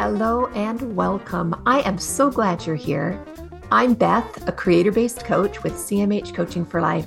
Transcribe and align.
Hello 0.00 0.46
and 0.54 0.96
welcome. 0.96 1.54
I 1.66 1.82
am 1.82 1.98
so 1.98 2.30
glad 2.30 2.64
you're 2.64 2.74
here. 2.74 3.22
I'm 3.70 3.92
Beth, 3.92 4.48
a 4.48 4.50
creator 4.50 4.90
based 4.90 5.26
coach 5.26 5.62
with 5.62 5.74
CMH 5.74 6.34
Coaching 6.34 6.64
for 6.64 6.80
Life. 6.80 7.06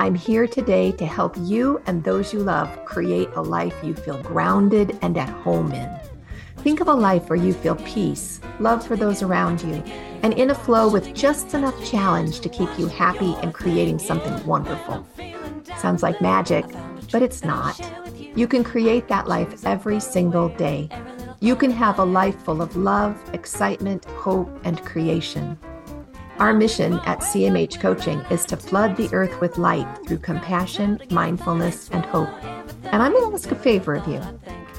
I'm 0.00 0.16
here 0.16 0.48
today 0.48 0.90
to 0.90 1.06
help 1.06 1.36
you 1.38 1.80
and 1.86 2.02
those 2.02 2.32
you 2.32 2.40
love 2.40 2.84
create 2.84 3.28
a 3.36 3.40
life 3.40 3.76
you 3.84 3.94
feel 3.94 4.20
grounded 4.24 4.98
and 5.02 5.16
at 5.16 5.28
home 5.28 5.70
in. 5.70 5.88
Think 6.64 6.80
of 6.80 6.88
a 6.88 6.94
life 6.94 7.30
where 7.30 7.38
you 7.38 7.52
feel 7.52 7.76
peace, 7.76 8.40
love 8.58 8.84
for 8.84 8.96
those 8.96 9.22
around 9.22 9.62
you, 9.62 9.74
and 10.24 10.34
in 10.34 10.50
a 10.50 10.54
flow 10.56 10.90
with 10.90 11.14
just 11.14 11.54
enough 11.54 11.88
challenge 11.88 12.40
to 12.40 12.48
keep 12.48 12.76
you 12.76 12.88
happy 12.88 13.36
and 13.40 13.54
creating 13.54 14.00
something 14.00 14.44
wonderful. 14.44 15.06
Sounds 15.78 16.02
like 16.02 16.20
magic, 16.20 16.64
but 17.12 17.22
it's 17.22 17.44
not. 17.44 17.80
You 18.34 18.48
can 18.48 18.64
create 18.64 19.06
that 19.06 19.28
life 19.28 19.64
every 19.64 20.00
single 20.00 20.48
day. 20.48 20.90
You 21.46 21.54
can 21.54 21.70
have 21.70 22.00
a 22.00 22.04
life 22.04 22.36
full 22.42 22.60
of 22.60 22.74
love, 22.76 23.16
excitement, 23.32 24.04
hope, 24.04 24.50
and 24.64 24.84
creation. 24.84 25.56
Our 26.40 26.52
mission 26.52 26.94
at 27.04 27.20
CMH 27.20 27.78
Coaching 27.78 28.18
is 28.32 28.44
to 28.46 28.56
flood 28.56 28.96
the 28.96 29.08
earth 29.14 29.40
with 29.40 29.56
light 29.56 29.86
through 30.08 30.18
compassion, 30.18 31.00
mindfulness, 31.08 31.88
and 31.90 32.04
hope. 32.04 32.28
And 32.86 33.00
I'm 33.00 33.12
going 33.12 33.30
to 33.30 33.34
ask 33.36 33.48
a 33.52 33.54
favor 33.54 33.94
of 33.94 34.08
you. 34.08 34.20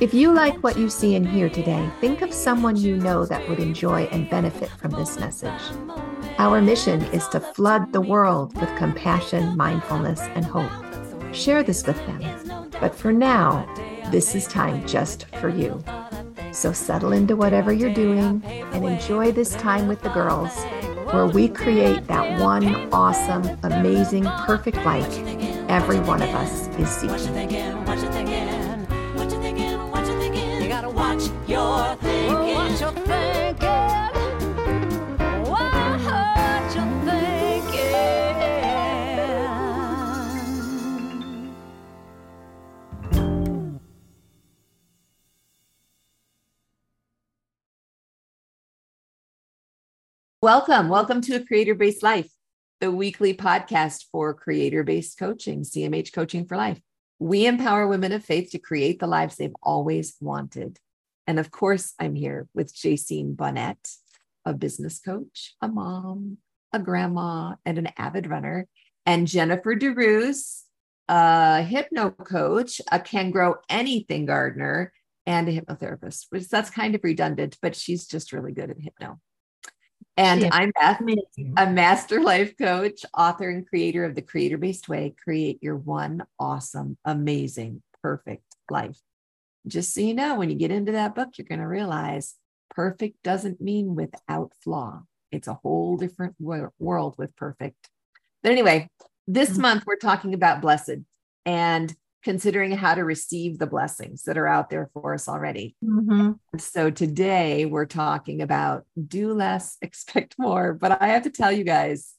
If 0.02 0.13
you 0.13 0.34
like 0.34 0.61
what 0.61 0.77
you 0.77 0.89
see 0.89 1.16
and 1.16 1.25
hear 1.25 1.49
today, 1.49 1.89
think 2.02 2.22
of 2.22 2.34
someone 2.34 2.75
you 2.75 2.97
know 2.97 3.25
that 3.25 3.47
would 3.47 3.59
enjoy 3.59 4.02
and 4.11 4.30
benefit 4.30 4.70
from 4.72 4.91
this 4.91 5.17
message. 5.17 5.61
Our 6.38 6.61
mission 6.61 7.02
is 7.13 7.30
to 7.30 7.39
flood 7.39 7.94
the 7.94 8.02
world 8.02 8.53
with 8.59 8.75
compassion, 8.75 9.55
mindfulness, 9.55 10.20
and 10.20 10.44
hope. 10.44 10.70
Share 11.34 11.63
this 11.63 11.88
with 11.88 12.05
them. 12.08 12.70
But 12.81 12.94
for 12.94 13.13
now, 13.13 13.66
this 14.11 14.36
is 14.36 14.47
time 14.47 14.86
just 14.86 15.27
for 15.38 15.47
you. 15.47 15.81
So 16.51 16.73
settle 16.73 17.11
into 17.11 17.35
whatever 17.35 17.71
you're 17.71 17.93
doing 17.93 18.41
and 18.45 18.85
enjoy 18.85 19.31
this 19.31 19.53
time 19.55 19.88
with 19.88 20.02
the 20.02 20.09
girls 20.09 20.55
where 21.11 21.27
we 21.27 21.47
create 21.47 22.08
that 22.08 22.39
one 22.39 22.91
awesome, 22.91 23.58
amazing, 23.63 24.25
perfect 24.45 24.77
life 24.85 25.17
every 25.69 25.99
one 25.99 26.22
of 26.22 26.30
us 26.30 26.67
is 26.80 26.89
seeking. 26.89 28.47
Welcome. 50.48 50.88
Welcome 50.88 51.20
to 51.23 51.36
a 51.36 51.45
creator 51.45 51.76
based 51.76 52.02
life, 52.02 52.31
the 52.80 52.90
weekly 52.90 53.34
podcast 53.34 54.06
for 54.14 54.34
creator 54.34 54.81
based 54.81 55.20
coaching, 55.20 55.64
CMH 55.64 56.14
Coaching 56.14 56.45
for 56.45 56.56
Life. 56.56 56.80
We 57.20 57.45
empower 57.45 57.86
women 57.86 58.14
of 58.14 58.23
faith 58.23 58.52
to 58.52 58.58
create 58.58 59.02
the 59.02 59.08
lives 59.08 59.36
they've 59.36 59.52
always 59.62 60.16
wanted. 60.22 60.80
And 61.28 61.38
of 61.38 61.52
course, 61.52 61.94
I'm 62.00 62.16
here 62.16 62.48
with 62.53 62.73
Jacine 62.73 63.36
Bonnet, 63.36 63.90
a 64.45 64.53
business 64.53 65.00
coach, 65.00 65.53
a 65.62 65.68
mom, 65.68 66.38
a 66.72 66.80
grandma, 66.80 67.56
and 67.66 67.78
an 67.78 67.90
avid 67.98 68.25
runner, 68.25 68.70
and 69.06 69.28
Jennifer 69.28 69.75
DeRuse, 69.75 70.62
a 71.09 71.62
hypno 71.62 72.12
coach, 72.12 72.80
a 72.90 73.02
can 73.02 73.31
grow 73.31 73.56
anything 73.68 74.25
gardener, 74.25 74.94
and 75.25 75.50
a 75.50 75.59
hypnotherapist, 75.59 76.28
which 76.30 76.48
that's 76.48 76.70
kind 76.70 76.95
of 76.95 77.03
redundant, 77.03 77.58
but 77.62 77.75
she's 77.75 78.08
just 78.08 78.31
really 78.31 78.53
good 78.53 78.70
at 78.70 78.80
hypno. 78.80 79.20
And 80.17 80.41
yeah. 80.41 80.49
I'm 80.51 80.71
Beth, 80.71 80.99
a 81.57 81.69
master 81.69 82.19
life 82.19 82.57
coach, 82.57 83.05
author, 83.16 83.50
and 83.50 83.67
creator 83.67 84.03
of 84.03 84.16
the 84.16 84.23
Creator 84.23 84.57
Based 84.57 84.89
Way 84.89 85.13
Create 85.23 85.61
Your 85.61 85.75
One 85.75 86.23
Awesome, 86.39 86.97
Amazing, 87.05 87.83
Perfect 88.01 88.44
Life. 88.72 88.97
Just 89.67 89.94
so 89.94 90.01
you 90.01 90.16
know, 90.16 90.33
when 90.35 90.50
you 90.50 90.56
get 90.56 90.72
into 90.72 90.94
that 90.94 91.13
book, 91.13 91.38
you're 91.38 91.45
going 91.45 91.61
to 91.61 91.67
realize 91.67 92.33
perfect 92.72 93.22
doesn't 93.22 93.61
mean 93.61 93.94
without 93.94 94.53
flaw. 94.63 95.03
It's 95.31 95.47
a 95.47 95.53
whole 95.53 95.97
different 95.97 96.35
world 96.39 97.16
with 97.19 97.35
perfect. 97.35 97.89
But 98.41 98.53
anyway, 98.53 98.89
this 99.27 99.51
mm-hmm. 99.51 99.61
month 99.61 99.83
we're 99.85 99.97
talking 99.97 100.33
about 100.33 100.61
blessed. 100.61 100.97
And 101.45 101.95
considering 102.23 102.72
how 102.72 102.95
to 102.95 103.03
receive 103.03 103.57
the 103.57 103.67
blessings 103.67 104.23
that 104.23 104.38
are 104.38 104.47
out 104.47 104.69
there 104.69 104.89
for 104.94 105.13
us 105.13 105.28
already. 105.28 105.75
Mm-hmm. 105.83 106.33
So 106.57 106.89
today 106.89 107.66
we're 107.66 107.85
talking 107.85 108.41
about 108.41 108.85
do 109.07 109.33
less, 109.33 109.78
expect 109.81 110.35
more. 110.38 110.73
But 110.73 111.01
I 111.01 111.09
have 111.09 111.23
to 111.23 111.29
tell 111.29 111.51
you 111.51 111.63
guys, 111.63 112.13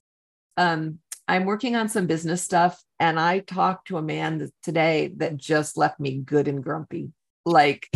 um, 0.57 0.99
I'm 1.27 1.45
working 1.45 1.77
on 1.77 1.91
some 1.91 2.07
business 2.07 2.43
stuff, 2.43 2.83
and 2.99 3.21
I 3.21 3.41
talked 3.41 3.89
to 3.89 3.99
a 3.99 4.03
man 4.03 4.51
today 4.63 5.13
that 5.19 5.37
just 5.37 5.77
left 5.77 6.01
me 6.01 6.17
good 6.17 6.49
and 6.49 6.65
grumpy, 6.65 7.13
like 7.45 7.91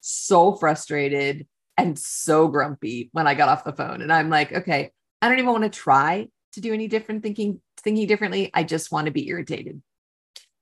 so 0.00 0.54
frustrated 0.54 1.46
and 1.76 1.98
so 1.98 2.48
grumpy 2.48 3.10
when 3.12 3.26
I 3.26 3.34
got 3.34 3.50
off 3.50 3.64
the 3.64 3.74
phone. 3.74 4.00
And 4.00 4.10
I'm 4.10 4.30
like, 4.30 4.52
okay, 4.52 4.90
I 5.20 5.28
don't 5.28 5.38
even 5.38 5.52
want 5.52 5.64
to 5.64 5.70
try 5.70 6.28
to 6.54 6.60
do 6.60 6.72
any 6.72 6.88
different 6.88 7.22
thinking 7.22 7.60
thinking 7.78 8.06
differently. 8.06 8.50
I 8.54 8.62
just 8.62 8.90
want 8.90 9.06
to 9.06 9.12
be 9.12 9.28
irritated. 9.28 9.82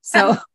So 0.01 0.37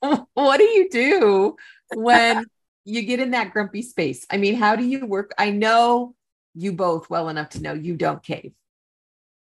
what 0.34 0.58
do 0.58 0.64
you 0.64 0.88
do 0.90 1.56
when 1.94 2.44
you 2.84 3.02
get 3.02 3.20
in 3.20 3.32
that 3.32 3.52
grumpy 3.52 3.82
space? 3.82 4.26
I 4.30 4.36
mean, 4.36 4.54
how 4.54 4.76
do 4.76 4.84
you 4.84 5.06
work? 5.06 5.32
I 5.38 5.50
know 5.50 6.14
you 6.54 6.72
both 6.72 7.08
well 7.10 7.28
enough 7.28 7.50
to 7.50 7.62
know 7.62 7.74
you 7.74 7.96
don't 7.96 8.22
cave. 8.22 8.52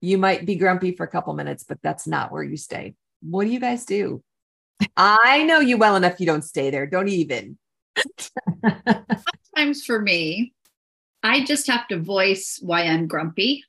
You 0.02 0.18
might 0.18 0.46
be 0.46 0.56
grumpy 0.56 0.96
for 0.96 1.06
a 1.06 1.10
couple 1.10 1.34
minutes, 1.34 1.64
but 1.64 1.80
that's 1.82 2.08
not 2.08 2.32
where 2.32 2.44
you 2.44 2.58
stay. 2.58 2.96
What 3.22 3.46
do 3.46 3.52
you 3.52 3.60
guys 3.60 3.86
do? 3.86 4.24
I 4.96 5.44
know 5.44 5.60
you 5.60 5.78
well 5.78 5.96
enough 5.96 6.20
you 6.20 6.26
don't 6.26 6.44
stay 6.44 6.70
there. 6.70 6.88
Don't 6.88 7.10
even. 7.10 7.58
Sometimes 8.64 9.84
for 9.84 10.00
me, 10.02 10.54
I 11.22 11.44
just 11.44 11.68
have 11.68 11.88
to 11.90 12.00
voice 12.00 12.60
why 12.62 12.84
I'm 12.84 13.08
grumpy 13.08 13.66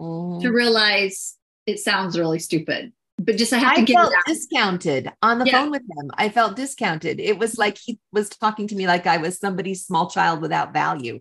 mm. 0.00 0.40
to 0.40 0.50
realize 0.50 1.36
it 1.66 1.80
sounds 1.80 2.18
really 2.18 2.38
stupid 2.38 2.92
but 3.18 3.36
just 3.36 3.52
I 3.52 3.58
have 3.58 3.72
I 3.72 3.76
to 3.76 3.82
get 3.82 3.96
felt 3.96 4.14
discounted 4.26 5.10
on 5.22 5.38
the 5.38 5.46
yeah. 5.46 5.52
phone 5.52 5.70
with 5.70 5.82
him. 5.82 6.10
I 6.14 6.28
felt 6.28 6.56
discounted. 6.56 7.20
It 7.20 7.38
was 7.38 7.58
like 7.58 7.78
he 7.78 7.98
was 8.12 8.28
talking 8.28 8.66
to 8.68 8.74
me 8.74 8.86
like 8.86 9.06
I 9.06 9.18
was 9.18 9.38
somebody's 9.38 9.84
small 9.84 10.10
child 10.10 10.40
without 10.40 10.72
value. 10.72 11.20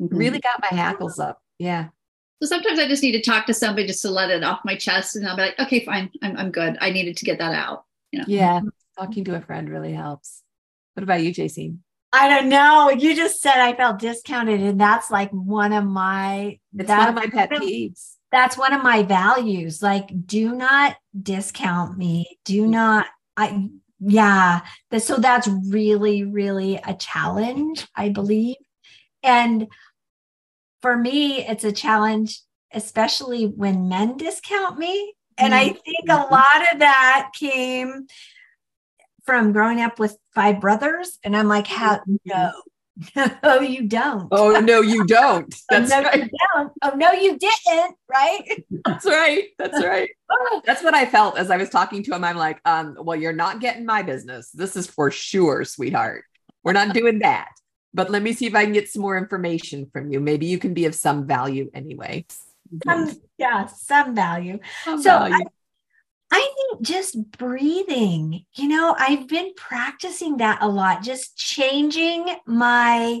Mm-hmm. 0.00 0.16
Really 0.16 0.40
got 0.40 0.62
my 0.62 0.76
hackles 0.76 1.18
up. 1.18 1.40
Yeah. 1.58 1.88
So 2.42 2.48
sometimes 2.48 2.78
I 2.78 2.88
just 2.88 3.02
need 3.02 3.12
to 3.12 3.22
talk 3.22 3.46
to 3.46 3.54
somebody 3.54 3.86
just 3.86 4.02
to 4.02 4.10
let 4.10 4.30
it 4.30 4.44
off 4.44 4.60
my 4.64 4.76
chest, 4.76 5.16
and 5.16 5.26
I'll 5.26 5.36
be 5.36 5.42
like, 5.42 5.58
okay, 5.58 5.84
fine, 5.84 6.10
I'm 6.22 6.36
I'm 6.36 6.50
good. 6.50 6.76
I 6.80 6.90
needed 6.90 7.16
to 7.18 7.24
get 7.24 7.38
that 7.38 7.54
out. 7.54 7.84
You 8.12 8.20
know? 8.20 8.24
Yeah. 8.28 8.60
Talking 8.98 9.24
to 9.24 9.36
a 9.36 9.40
friend 9.40 9.68
really 9.68 9.92
helps. 9.92 10.42
What 10.94 11.02
about 11.02 11.22
you, 11.22 11.32
Jacine? 11.32 11.78
I 12.12 12.28
don't 12.28 12.48
know. 12.48 12.90
You 12.90 13.16
just 13.16 13.40
said 13.40 13.56
I 13.56 13.74
felt 13.74 13.98
discounted, 13.98 14.60
and 14.60 14.80
that's 14.80 15.10
like 15.10 15.30
one 15.30 15.72
of 15.72 15.84
my 15.84 16.60
it's 16.76 16.88
one 16.88 17.08
of 17.08 17.14
my 17.16 17.26
pet 17.26 17.50
peeves 17.50 18.14
that's 18.34 18.58
one 18.58 18.72
of 18.72 18.82
my 18.82 19.04
values. 19.04 19.80
Like, 19.80 20.26
do 20.26 20.56
not 20.56 20.96
discount 21.22 21.96
me. 21.96 22.40
Do 22.44 22.66
not, 22.66 23.06
I, 23.36 23.68
yeah. 24.00 24.62
So 24.98 25.18
that's 25.18 25.46
really, 25.68 26.24
really 26.24 26.80
a 26.84 26.94
challenge, 26.94 27.86
I 27.94 28.08
believe. 28.08 28.56
And 29.22 29.68
for 30.82 30.96
me, 30.96 31.46
it's 31.46 31.62
a 31.62 31.70
challenge, 31.70 32.40
especially 32.72 33.46
when 33.46 33.88
men 33.88 34.16
discount 34.16 34.80
me. 34.80 35.14
And 35.38 35.54
I 35.54 35.68
mm-hmm. 35.68 35.78
think 35.84 36.08
a 36.08 36.26
lot 36.28 36.72
of 36.72 36.80
that 36.80 37.30
came 37.38 38.08
from 39.24 39.52
growing 39.52 39.80
up 39.80 40.00
with 40.00 40.18
five 40.34 40.60
brothers. 40.60 41.20
And 41.22 41.36
I'm 41.36 41.46
like, 41.46 41.68
how, 41.68 41.98
mm-hmm. 41.98 42.16
no, 42.26 42.52
no, 43.16 43.60
you 43.60 43.88
don't. 43.88 44.28
Oh 44.30 44.60
no, 44.60 44.80
you 44.80 45.04
don't. 45.06 45.54
That's 45.68 45.92
oh, 45.92 46.00
no, 46.00 46.06
right. 46.06 46.22
You 46.24 46.30
don't. 46.54 46.72
Oh 46.82 46.92
no, 46.96 47.12
you 47.12 47.38
didn't. 47.38 47.96
Right. 48.08 48.64
That's 48.84 49.06
right. 49.06 49.44
That's 49.58 49.84
right. 49.84 50.10
That's 50.64 50.82
what 50.82 50.94
I 50.94 51.06
felt 51.06 51.38
as 51.38 51.50
I 51.50 51.56
was 51.56 51.70
talking 51.70 52.02
to 52.04 52.14
him. 52.14 52.24
I'm 52.24 52.36
like, 52.36 52.60
um, 52.64 52.96
well, 53.00 53.16
you're 53.16 53.32
not 53.32 53.60
getting 53.60 53.84
my 53.84 54.02
business. 54.02 54.50
This 54.50 54.76
is 54.76 54.86
for 54.86 55.10
sure, 55.10 55.64
sweetheart. 55.64 56.24
We're 56.62 56.72
not 56.72 56.94
doing 56.94 57.18
that. 57.20 57.48
But 57.92 58.10
let 58.10 58.22
me 58.22 58.32
see 58.32 58.46
if 58.46 58.54
I 58.54 58.64
can 58.64 58.72
get 58.72 58.88
some 58.88 59.02
more 59.02 59.16
information 59.16 59.88
from 59.92 60.10
you. 60.10 60.18
Maybe 60.18 60.46
you 60.46 60.58
can 60.58 60.74
be 60.74 60.86
of 60.86 60.94
some 60.94 61.26
value 61.26 61.70
anyway. 61.74 62.26
Some, 62.84 63.12
yeah, 63.38 63.66
some 63.66 64.14
value. 64.16 64.58
Some 64.84 65.00
so 65.00 65.10
value. 65.10 65.34
I, 65.34 65.40
I 66.32 66.50
think 66.56 66.86
just 66.86 67.30
breathing, 67.38 68.44
you 68.54 68.68
know, 68.68 68.96
I've 68.98 69.28
been 69.28 69.52
practicing 69.56 70.38
that 70.38 70.58
a 70.62 70.68
lot, 70.68 71.02
just 71.02 71.36
changing 71.36 72.26
my 72.46 73.20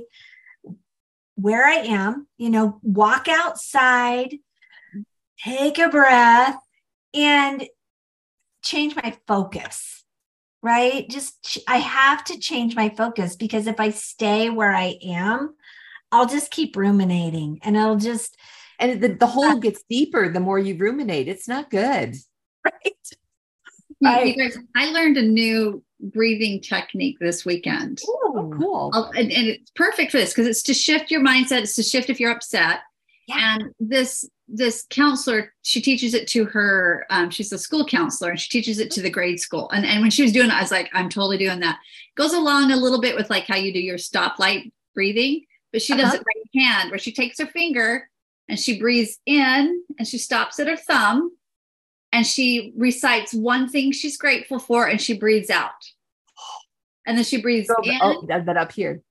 where 1.36 1.64
I 1.66 1.76
am, 1.76 2.26
you 2.38 2.50
know, 2.50 2.78
walk 2.82 3.28
outside, 3.28 4.36
take 5.44 5.78
a 5.78 5.88
breath, 5.88 6.56
and 7.12 7.66
change 8.62 8.96
my 8.96 9.16
focus. 9.26 10.04
right? 10.62 11.08
Just 11.08 11.58
I 11.68 11.76
have 11.78 12.24
to 12.24 12.38
change 12.38 12.74
my 12.74 12.88
focus 12.88 13.36
because 13.36 13.66
if 13.66 13.78
I 13.78 13.90
stay 13.90 14.50
where 14.50 14.74
I 14.74 14.96
am, 15.04 15.54
I'll 16.10 16.26
just 16.26 16.50
keep 16.50 16.76
ruminating 16.76 17.60
and 17.62 17.76
I'll 17.78 17.96
just 17.96 18.36
and 18.78 19.00
the, 19.00 19.08
the 19.08 19.26
hole 19.26 19.44
uh, 19.44 19.54
gets 19.56 19.82
deeper 19.90 20.28
the 20.32 20.40
more 20.40 20.58
you 20.58 20.76
ruminate. 20.76 21.28
It's 21.28 21.46
not 21.46 21.70
good. 21.70 22.16
right. 22.72 23.10
right. 24.02 24.36
Guys, 24.36 24.58
I 24.76 24.90
learned 24.90 25.16
a 25.16 25.22
new 25.22 25.82
breathing 26.00 26.60
technique 26.60 27.18
this 27.20 27.44
weekend. 27.44 28.00
Oh, 28.06 28.52
cool. 28.58 28.90
And, 29.16 29.32
and, 29.32 29.46
it's 29.48 29.70
perfect 29.70 30.10
for 30.10 30.18
this 30.18 30.30
because 30.30 30.46
it's 30.46 30.62
to 30.64 30.74
shift 30.74 31.10
your 31.10 31.22
mindset, 31.22 31.62
it's 31.62 31.76
to 31.76 31.82
shift 31.82 32.10
if 32.10 32.20
you're 32.20 32.32
upset. 32.32 32.80
Yeah. 33.26 33.56
And 33.56 33.74
this 33.80 34.28
this 34.46 34.86
counselor, 34.90 35.54
she 35.62 35.80
teaches 35.80 36.12
it 36.12 36.28
to 36.28 36.44
her, 36.44 37.06
um, 37.08 37.30
she's 37.30 37.52
a 37.52 37.58
school 37.58 37.86
counselor 37.86 38.30
and 38.30 38.40
she 38.40 38.50
teaches 38.50 38.78
it 38.78 38.90
to 38.90 39.00
the 39.00 39.08
grade 39.08 39.40
school. 39.40 39.70
And, 39.70 39.86
and 39.86 40.02
when 40.02 40.10
she 40.10 40.22
was 40.22 40.32
doing 40.32 40.48
it, 40.48 40.52
I 40.52 40.60
was 40.60 40.70
like, 40.70 40.90
I'm 40.92 41.08
totally 41.08 41.38
doing 41.38 41.60
that. 41.60 41.78
Goes 42.14 42.34
along 42.34 42.70
a 42.70 42.76
little 42.76 43.00
bit 43.00 43.16
with 43.16 43.30
like 43.30 43.46
how 43.46 43.56
you 43.56 43.72
do 43.72 43.80
your 43.80 43.96
stoplight 43.96 44.70
breathing, 44.94 45.46
but 45.72 45.80
she 45.80 45.96
does 45.96 46.12
uh-huh. 46.12 46.16
it 46.16 46.26
right 46.26 46.62
hand 46.62 46.90
where 46.90 46.98
she 46.98 47.12
takes 47.12 47.38
her 47.38 47.46
finger 47.46 48.10
and 48.48 48.58
she 48.58 48.78
breathes 48.78 49.18
in 49.24 49.82
and 49.98 50.06
she 50.06 50.18
stops 50.18 50.60
at 50.60 50.68
her 50.68 50.76
thumb 50.76 51.34
and 52.14 52.24
she 52.24 52.72
recites 52.76 53.34
one 53.34 53.68
thing 53.68 53.90
she's 53.90 54.16
grateful 54.16 54.60
for 54.60 54.86
and 54.86 55.00
she 55.00 55.18
breathes 55.18 55.50
out. 55.50 55.72
And 57.04 57.18
then 57.18 57.24
she 57.24 57.42
breathes 57.42 57.66
so, 57.66 57.74
in. 57.82 57.98
Oh, 58.00 58.24
that 58.28 58.56
up 58.56 58.70
here. 58.70 59.02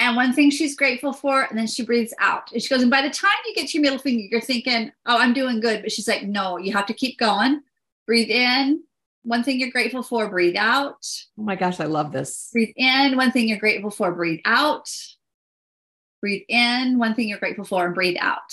And 0.00 0.16
one 0.16 0.32
thing 0.32 0.50
she's 0.50 0.74
grateful 0.74 1.12
for, 1.12 1.44
and 1.44 1.56
then 1.56 1.68
she 1.68 1.84
breathes 1.84 2.12
out. 2.18 2.50
And 2.50 2.60
she 2.60 2.68
goes, 2.68 2.82
and 2.82 2.90
by 2.90 3.00
the 3.00 3.10
time 3.10 3.30
you 3.46 3.54
get 3.54 3.68
to 3.68 3.78
your 3.78 3.82
middle 3.82 4.00
finger, 4.00 4.26
you're 4.28 4.40
thinking, 4.40 4.90
oh, 5.06 5.16
I'm 5.16 5.32
doing 5.32 5.60
good. 5.60 5.82
But 5.82 5.92
she's 5.92 6.08
like, 6.08 6.24
no, 6.24 6.56
you 6.56 6.72
have 6.72 6.86
to 6.86 6.94
keep 6.94 7.16
going. 7.16 7.62
Breathe 8.08 8.28
in. 8.28 8.82
One 9.22 9.44
thing 9.44 9.60
you're 9.60 9.70
grateful 9.70 10.02
for, 10.02 10.28
breathe 10.28 10.56
out. 10.56 11.06
Oh 11.38 11.44
my 11.44 11.54
gosh, 11.54 11.78
I 11.78 11.84
love 11.84 12.10
this. 12.10 12.50
Breathe 12.52 12.74
in. 12.74 13.16
One 13.16 13.30
thing 13.30 13.46
you're 13.46 13.58
grateful 13.58 13.92
for, 13.92 14.12
breathe 14.12 14.40
out. 14.44 14.90
Breathe 16.20 16.42
in. 16.48 16.98
One 16.98 17.14
thing 17.14 17.28
you're 17.28 17.38
grateful 17.38 17.64
for, 17.64 17.86
and 17.86 17.94
breathe 17.94 18.16
out. 18.18 18.52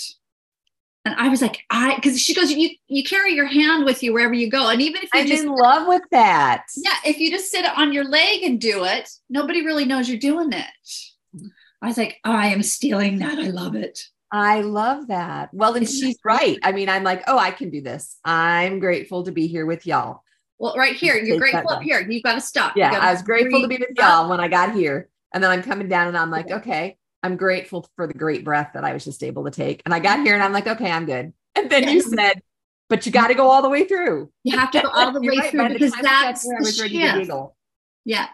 And 1.04 1.14
I 1.14 1.28
was 1.28 1.40
like, 1.40 1.60
I 1.70 1.94
because 1.94 2.20
she 2.20 2.34
goes, 2.34 2.52
you 2.52 2.70
you 2.88 3.02
carry 3.02 3.32
your 3.34 3.46
hand 3.46 3.84
with 3.84 4.02
you 4.02 4.12
wherever 4.12 4.34
you 4.34 4.50
go. 4.50 4.68
And 4.68 4.82
even 4.82 5.02
if 5.02 5.08
you 5.14 5.20
I'm 5.20 5.26
just 5.26 5.44
in 5.44 5.50
love 5.50 5.88
with 5.88 6.02
that. 6.10 6.64
Yeah, 6.76 6.96
if 7.04 7.18
you 7.18 7.30
just 7.30 7.50
sit 7.50 7.64
on 7.64 7.92
your 7.92 8.04
leg 8.04 8.42
and 8.42 8.60
do 8.60 8.84
it, 8.84 9.08
nobody 9.30 9.64
really 9.64 9.86
knows 9.86 10.08
you're 10.08 10.18
doing 10.18 10.52
it. 10.52 10.66
I 11.82 11.86
was 11.86 11.96
like, 11.96 12.18
I 12.24 12.48
am 12.48 12.62
stealing 12.62 13.20
that. 13.20 13.38
I 13.38 13.48
love 13.48 13.74
it. 13.74 14.04
I 14.30 14.60
love 14.60 15.08
that. 15.08 15.52
Well, 15.52 15.74
and 15.74 15.88
she's 15.88 16.18
right. 16.24 16.58
I 16.62 16.72
mean, 16.72 16.88
I'm 16.88 17.02
like, 17.02 17.22
oh, 17.26 17.38
I 17.38 17.50
can 17.50 17.70
do 17.70 17.80
this. 17.80 18.18
I'm 18.24 18.78
grateful 18.78 19.24
to 19.24 19.32
be 19.32 19.46
here 19.46 19.66
with 19.66 19.86
y'all. 19.86 20.22
Well, 20.58 20.76
right 20.76 20.94
here, 20.94 21.16
you're 21.16 21.38
grateful 21.38 21.70
up 21.70 21.82
here. 21.82 22.06
You've 22.06 22.22
got 22.22 22.34
to 22.34 22.40
stop. 22.40 22.76
Yeah, 22.76 22.96
I 23.00 23.12
was 23.12 23.22
grateful 23.22 23.62
to 23.62 23.68
be 23.68 23.78
with 23.78 23.96
y'all 23.96 24.28
when 24.28 24.40
I 24.40 24.48
got 24.48 24.74
here. 24.74 25.08
And 25.32 25.42
then 25.42 25.50
I'm 25.50 25.62
coming 25.62 25.88
down 25.88 26.08
and 26.08 26.18
I'm 26.18 26.30
like, 26.30 26.50
okay, 26.50 26.98
I'm 27.22 27.36
grateful 27.36 27.88
for 27.96 28.06
the 28.06 28.14
great 28.14 28.44
breath 28.44 28.70
that 28.74 28.84
I 28.84 28.92
was 28.92 29.04
just 29.04 29.22
able 29.22 29.44
to 29.44 29.50
take. 29.50 29.82
And 29.84 29.92
I 29.94 29.98
got 29.98 30.20
here 30.20 30.34
and 30.34 30.42
I'm 30.42 30.52
like, 30.52 30.66
okay, 30.66 30.90
I'm 30.90 31.06
good. 31.06 31.32
And 31.54 31.70
then 31.70 31.88
you 31.88 32.00
said, 32.00 32.40
but 32.88 33.06
you 33.06 33.12
got 33.12 33.28
to 33.28 33.34
go 33.34 33.50
all 33.50 33.62
the 33.62 33.68
way 33.68 33.84
through. 33.84 34.30
You 34.42 34.58
have 34.58 34.70
to 34.72 34.82
go 34.82 34.88
all 34.88 35.12
the 35.12 35.20
way 35.20 35.38
right. 35.38 35.50
through 35.50 35.68
because 35.68 35.92
that's 36.02 36.42
the 36.42 36.72
shift. 36.72 37.54
Yeah, 38.04 38.28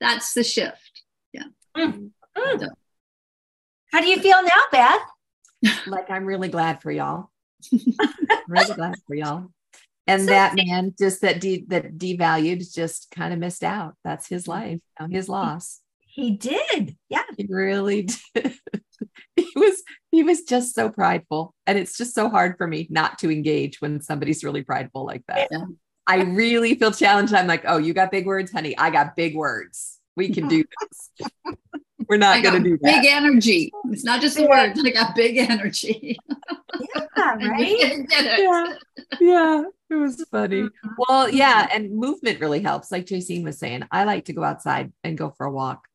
that's 0.00 0.34
the 0.34 0.44
shift. 0.44 1.02
Yeah. 1.32 1.44
Mm. 1.76 2.10
Mm. 2.36 2.60
So. 2.60 2.68
How 3.92 4.00
do 4.00 4.08
you 4.08 4.20
feel 4.20 4.42
now, 4.42 4.62
Beth? 4.72 5.76
like 5.86 6.10
I'm 6.10 6.24
really 6.24 6.48
glad 6.48 6.82
for 6.82 6.90
y'all. 6.90 7.30
really 8.48 8.74
glad 8.74 8.96
for 9.06 9.14
y'all. 9.14 9.50
And 10.06 10.22
so 10.22 10.26
that 10.26 10.54
man 10.56 10.94
just 10.98 11.20
that 11.20 11.40
de- 11.40 11.64
that 11.68 11.98
devalued 11.98 12.72
just 12.74 13.10
kind 13.10 13.32
of 13.32 13.38
missed 13.38 13.64
out. 13.64 13.94
That's 14.04 14.28
his 14.28 14.48
life, 14.48 14.80
his 15.10 15.28
loss. 15.28 15.80
He 16.18 16.32
did. 16.32 16.96
Yeah. 17.08 17.22
He 17.36 17.46
really 17.48 18.02
did. 18.34 18.52
he 19.36 19.46
was 19.54 19.84
he 20.10 20.24
was 20.24 20.42
just 20.42 20.74
so 20.74 20.90
prideful. 20.90 21.54
And 21.64 21.78
it's 21.78 21.96
just 21.96 22.12
so 22.12 22.28
hard 22.28 22.56
for 22.58 22.66
me 22.66 22.88
not 22.90 23.20
to 23.20 23.30
engage 23.30 23.80
when 23.80 24.00
somebody's 24.00 24.42
really 24.42 24.64
prideful 24.64 25.06
like 25.06 25.22
that. 25.28 25.46
Yeah. 25.52 25.66
I 26.08 26.22
really 26.22 26.74
feel 26.74 26.90
challenged. 26.90 27.32
I'm 27.34 27.46
like, 27.46 27.62
oh, 27.68 27.76
you 27.76 27.94
got 27.94 28.10
big 28.10 28.26
words, 28.26 28.50
honey. 28.50 28.76
I 28.76 28.90
got 28.90 29.14
big 29.14 29.36
words. 29.36 30.00
We 30.16 30.30
can 30.30 30.48
do 30.48 30.64
this. 30.80 31.54
We're 32.08 32.16
not 32.16 32.42
going 32.42 32.64
to 32.64 32.68
do 32.68 32.78
that. 32.82 33.02
Big 33.02 33.12
energy. 33.12 33.70
It's 33.90 34.02
not 34.02 34.20
just 34.20 34.34
the 34.34 34.42
yeah. 34.42 34.48
words. 34.48 34.82
I 34.84 34.90
got 34.90 35.14
big 35.14 35.36
energy. 35.36 36.18
yeah, 37.16 37.34
right. 37.48 38.06
yeah, 38.10 38.74
yeah. 39.20 39.62
It 39.88 39.94
was 39.94 40.24
funny. 40.32 40.62
Mm-hmm. 40.62 40.88
Well, 40.98 41.30
yeah, 41.30 41.68
and 41.72 41.94
movement 41.94 42.40
really 42.40 42.60
helps. 42.60 42.90
Like 42.90 43.06
Jacine 43.06 43.44
was 43.44 43.58
saying, 43.58 43.84
I 43.92 44.02
like 44.02 44.24
to 44.24 44.32
go 44.32 44.42
outside 44.42 44.92
and 45.04 45.16
go 45.16 45.30
for 45.36 45.46
a 45.46 45.52
walk 45.52 45.86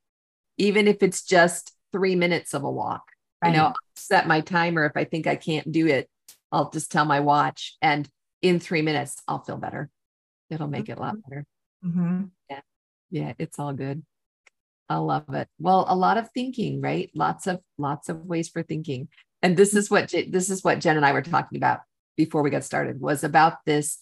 even 0.58 0.88
if 0.88 1.02
it's 1.02 1.24
just 1.24 1.74
three 1.92 2.16
minutes 2.16 2.54
of 2.54 2.64
a 2.64 2.72
walk. 2.72 3.04
Right. 3.42 3.52
You 3.52 3.58
know, 3.58 3.66
I'll 3.68 3.76
set 3.96 4.28
my 4.28 4.42
timer. 4.42 4.86
If 4.86 4.94
I 4.96 5.04
think 5.04 5.28
I 5.28 5.36
can't 5.36 5.72
do 5.72 5.88
it, 5.88 6.10
I'll 6.52 6.70
just 6.70 6.92
tell 6.92 7.06
my 7.06 7.20
watch, 7.20 7.78
and 7.82 8.08
in 8.42 8.60
three 8.60 8.82
minutes, 8.82 9.18
I'll 9.28 9.44
feel 9.44 9.58
better. 9.58 9.90
It'll 10.50 10.68
make 10.68 10.88
it 10.88 10.98
a 10.98 11.02
lot 11.02 11.16
better. 11.24 11.46
Mm-hmm. 11.84 12.26
Yeah, 12.50 12.62
yeah, 13.10 13.34
it's 13.40 13.58
all 13.58 13.74
good. 13.74 14.04
I 14.88 14.98
love 14.98 15.34
it. 15.34 15.48
Well, 15.60 15.86
a 15.88 15.96
lot 15.96 16.18
of 16.18 16.30
thinking, 16.32 16.80
right? 16.82 17.10
Lots 17.16 17.48
of 17.48 17.62
lots 17.78 18.10
of 18.10 18.26
ways 18.26 18.50
for 18.50 18.62
thinking, 18.62 19.08
and 19.42 19.58
this 19.58 19.74
is 19.74 19.90
what 19.90 20.14
this 20.30 20.50
is 20.50 20.64
what 20.64 20.80
Jen 20.80 20.98
and 20.98 21.06
I 21.06 21.14
were 21.14 21.22
talking 21.22 21.58
about 21.58 21.80
before 22.16 22.44
we 22.44 22.52
got 22.52 22.64
started. 22.64 23.02
Was 23.02 23.24
about 23.24 23.66
this 23.66 24.00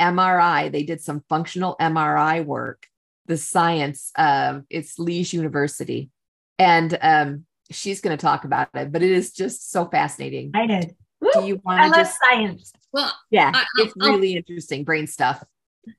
MRI. 0.00 0.72
They 0.72 0.82
did 0.82 1.00
some 1.00 1.22
functional 1.28 1.76
MRI 1.80 2.44
work 2.44 2.86
the 3.26 3.36
science. 3.36 4.12
Um, 4.16 4.66
it's 4.70 4.98
Liège 4.98 5.32
University, 5.32 6.10
and 6.58 6.96
um, 7.00 7.44
she's 7.70 8.00
going 8.00 8.16
to 8.16 8.20
talk 8.20 8.44
about 8.44 8.68
it. 8.74 8.92
But 8.92 9.02
it 9.02 9.10
is 9.10 9.32
just 9.32 9.70
so 9.70 9.86
fascinating. 9.86 10.50
I 10.54 10.66
did. 10.66 10.94
Do 11.32 11.46
you 11.46 11.60
want 11.64 11.94
to 11.94 12.00
just 12.00 12.18
science? 12.22 12.72
Well, 12.92 13.12
yeah, 13.30 13.50
I, 13.54 13.64
it's 13.78 13.94
I'll, 14.00 14.12
really 14.12 14.36
interesting 14.36 14.84
brain 14.84 15.06
stuff. 15.06 15.42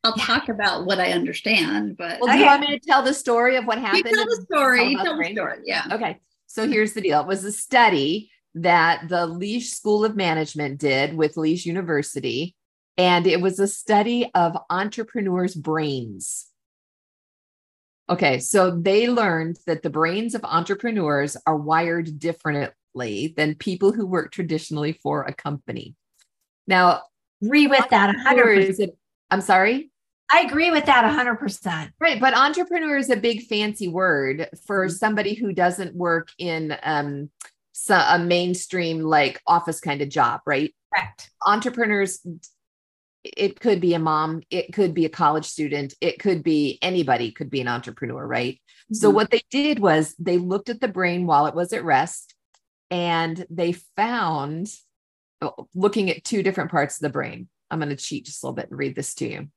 I'll 0.04 0.14
talk 0.14 0.50
about 0.50 0.86
what 0.86 1.00
I 1.00 1.12
understand, 1.12 1.98
but 1.98 2.20
well, 2.20 2.34
do 2.34 2.40
you 2.40 2.46
want 2.46 2.62
me 2.62 2.68
to 2.68 2.80
tell 2.80 3.04
the 3.04 3.14
story 3.14 3.56
of 3.56 3.66
what 3.66 3.80
happened? 3.80 4.06
You 4.06 4.16
tell 4.16 4.26
the 4.26 4.46
story. 4.50 4.84
You 4.90 4.98
tell 5.04 5.18
the 5.18 5.32
story. 5.32 5.58
Yeah. 5.66 5.84
Okay. 5.92 6.20
So 6.48 6.68
here's 6.68 6.94
the 6.94 7.02
deal. 7.02 7.22
It 7.22 7.28
was 7.28 7.44
a 7.44 7.52
study 7.52 8.32
that 8.56 9.10
the 9.10 9.28
Liège 9.28 9.64
School 9.64 10.06
of 10.06 10.16
Management 10.16 10.80
did 10.80 11.16
with 11.16 11.36
Liège 11.36 11.66
University, 11.66 12.56
and 12.98 13.28
it 13.28 13.42
was 13.42 13.60
a 13.60 13.68
study 13.68 14.32
of 14.34 14.58
entrepreneurs' 14.70 15.56
brains. 15.56 16.48
Okay, 18.08 18.40
so 18.40 18.72
they 18.72 19.08
learned 19.08 19.58
that 19.66 19.82
the 19.82 19.90
brains 19.90 20.36
of 20.36 20.44
entrepreneurs 20.44 21.36
are 21.48 21.58
wired 21.58 22.20
differently 22.20 23.34
than 23.36 23.56
people 23.56 23.92
who 23.92 24.06
work 24.06 24.32
traditionally 24.32 24.94
for 24.94 25.24
a 25.24 25.34
company. 25.34 25.96
Now, 26.68 27.02
agree 27.42 27.68
with 27.68 27.90
that 27.90 28.16
100%. 28.16 28.90
I'm 29.32 29.42
sorry? 29.42 29.92
I 30.32 30.42
agree 30.42 30.72
with 30.72 30.86
that 30.86 31.04
100%. 31.04 31.92
Right, 32.00 32.20
but 32.20 32.36
entrepreneur 32.36 32.98
is 32.98 33.10
a 33.10 33.16
big 33.16 33.44
fancy 33.44 33.88
word 33.88 34.50
for 34.66 34.86
mm-hmm. 34.86 34.96
somebody 34.96 35.34
who 35.34 35.54
doesn't 35.54 35.96
work 35.96 36.30
in 36.38 36.78
um, 36.84 37.30
a 37.90 38.20
mainstream 38.20 39.02
like 39.02 39.42
office 39.48 39.80
kind 39.80 40.02
of 40.02 40.10
job, 40.10 40.42
right? 40.46 40.74
Correct. 40.94 41.32
Entrepreneurs 41.46 42.26
it 43.38 43.60
could 43.60 43.82
be 43.82 43.94
a 43.94 44.00
mom 44.00 44.42
it 44.50 44.74
could 44.74 44.94
be 44.94 45.06
a 45.06 45.10
college 45.10 45.46
student 45.46 45.94
it 46.02 46.20
could 46.20 46.44
be 46.44 46.78
anybody 46.82 47.32
could 47.32 47.50
be 47.50 47.62
an 47.62 47.68
entrepreneur 47.68 48.26
right? 48.26 48.56
Mm-hmm. 48.56 48.96
so 48.96 49.10
what 49.10 49.32
they 49.32 49.42
did 49.50 49.80
was 49.80 50.16
they 50.20 50.38
looked 50.38 50.70
at 50.70 50.80
the 50.80 50.88
brain 50.88 51.26
while 51.26 51.48
it 51.48 51.56
was 51.56 51.74
at 51.74 51.84
rest 51.84 52.36
and 52.92 53.46
they 53.50 53.74
found 53.96 54.68
oh, 55.42 55.68
looking 55.74 56.10
at 56.10 56.24
two 56.24 56.44
different 56.44 56.72
parts 56.72 56.98
of 56.98 57.02
the 57.02 57.10
brain. 57.10 57.50
I'm 57.72 57.80
going 57.80 57.90
to 57.90 57.96
cheat 57.96 58.26
just 58.26 58.44
a 58.44 58.46
little 58.46 58.56
bit 58.56 58.70
and 58.70 58.78
read 58.78 58.96
this 58.96 59.16
to 59.16 59.28
you. 59.28 59.50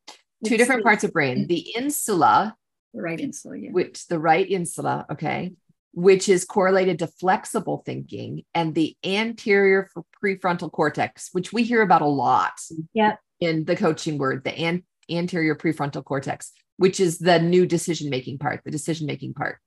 Two 0.45 0.57
different 0.57 0.85
parts 0.85 1.05
of 1.05 1.13
brain 1.13 1.47
the 1.49 1.73
insula 1.77 2.55
the 2.95 3.03
right 3.03 3.19
insula 3.19 3.59
yeah. 3.59 3.71
which 3.71 4.07
the 4.07 4.21
right 4.21 4.49
insula 4.49 5.05
okay 5.11 5.53
which 5.93 6.29
is 6.29 6.45
correlated 6.45 7.01
to 7.01 7.09
flexible 7.09 7.83
thinking 7.85 8.45
and 8.55 8.73
the 8.75 8.97
anterior 9.05 9.91
prefrontal 10.23 10.71
cortex 10.71 11.31
which 11.33 11.53
we 11.53 11.65
hear 11.65 11.83
about 11.83 12.03
a 12.03 12.07
lot. 12.07 12.53
Yeah 12.95 13.17
in 13.41 13.65
the 13.65 13.77
coaching 13.77 14.19
word, 14.19 14.45
the 14.45 14.57
an- 14.57 14.85
anterior 15.11 15.55
prefrontal 15.55 16.05
cortex, 16.05 16.53
which 16.77 17.01
is 17.01 17.19
the 17.19 17.39
new 17.39 17.67
decision 17.67 18.11
making 18.11 18.39
part, 18.39 18.63
the 18.65 18.71
decision 18.71 19.07
making 19.07 19.35
part. 19.35 19.59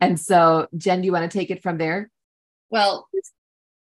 And 0.00 0.18
so, 0.18 0.66
Jen, 0.76 1.00
do 1.00 1.06
you 1.06 1.12
want 1.12 1.30
to 1.30 1.38
take 1.38 1.50
it 1.50 1.62
from 1.62 1.78
there? 1.78 2.10
Well, 2.70 3.08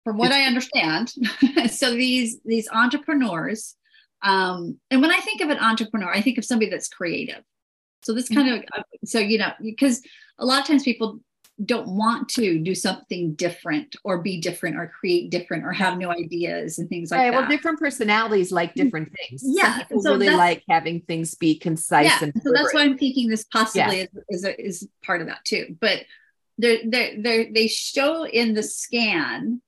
from 0.04 0.18
what 0.18 0.32
I 0.32 0.42
understand, 0.42 1.12
so 1.70 1.92
these 1.92 2.38
these 2.44 2.68
entrepreneurs, 2.70 3.74
um, 4.22 4.78
and 4.90 5.00
when 5.00 5.10
I 5.10 5.20
think 5.20 5.40
of 5.40 5.50
an 5.50 5.58
entrepreneur, 5.58 6.12
I 6.12 6.20
think 6.20 6.38
of 6.38 6.44
somebody 6.44 6.70
that's 6.70 6.88
creative. 6.88 7.42
So 8.02 8.12
this 8.12 8.28
kind 8.28 8.48
mm-hmm. 8.48 8.80
of 8.80 8.84
so 9.04 9.18
you 9.18 9.38
know 9.38 9.52
because 9.62 10.02
a 10.38 10.44
lot 10.44 10.60
of 10.60 10.66
times 10.66 10.82
people 10.82 11.20
don't 11.64 11.86
want 11.86 12.28
to 12.28 12.58
do 12.58 12.74
something 12.74 13.34
different 13.34 13.94
or 14.02 14.20
be 14.22 14.40
different 14.40 14.76
or 14.76 14.88
create 14.88 15.30
different 15.30 15.64
or 15.64 15.72
have 15.72 15.96
new 15.96 16.10
ideas 16.10 16.78
and 16.78 16.88
things 16.88 17.10
like 17.10 17.18
right, 17.18 17.30
that. 17.30 17.40
Well, 17.42 17.48
different 17.48 17.78
personalities 17.78 18.50
like 18.50 18.74
different 18.74 19.12
things. 19.16 19.42
Yeah, 19.44 19.78
Some 19.78 19.86
people 19.86 20.02
so 20.02 20.12
really 20.12 20.30
like 20.30 20.64
having 20.68 21.02
things 21.02 21.34
be 21.34 21.56
concise 21.56 22.06
yeah, 22.06 22.18
and 22.22 22.42
so 22.42 22.52
that's 22.52 22.74
why 22.74 22.82
I'm 22.82 22.98
thinking 22.98 23.28
this 23.28 23.44
possibly 23.44 24.00
is, 24.00 24.08
is, 24.28 24.44
a, 24.44 24.60
is 24.60 24.88
part 25.04 25.20
of 25.20 25.28
that 25.28 25.44
too. 25.44 25.76
But 25.80 26.04
they 26.58 26.84
they 26.86 27.18
they 27.22 27.50
they 27.50 27.68
show 27.68 28.26
in 28.26 28.54
the 28.54 28.62
scan 28.62 29.60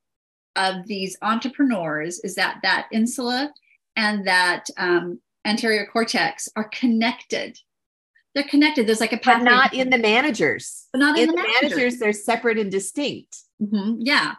of 0.56 0.86
these 0.86 1.16
entrepreneurs 1.22 2.18
is 2.20 2.34
that 2.34 2.58
that 2.62 2.88
insula 2.90 3.52
and 3.94 4.26
that 4.26 4.64
um, 4.76 5.20
anterior 5.44 5.86
cortex 5.86 6.48
are 6.56 6.68
connected. 6.68 7.58
They're 8.36 8.44
connected. 8.44 8.86
There's 8.86 9.00
like 9.00 9.14
a 9.14 9.20
but 9.24 9.38
not 9.42 9.72
in 9.72 9.88
the 9.88 9.96
managers. 9.96 10.88
but 10.92 10.98
not 10.98 11.16
in, 11.16 11.22
In 11.22 11.30
the 11.30 11.36
the 11.36 11.42
managers. 11.42 11.70
managers, 11.70 11.98
they're 11.98 12.12
separate 12.12 12.58
and 12.58 12.70
distinct. 12.70 13.34
Mhm, 13.62 13.96
yeah. 14.00 14.34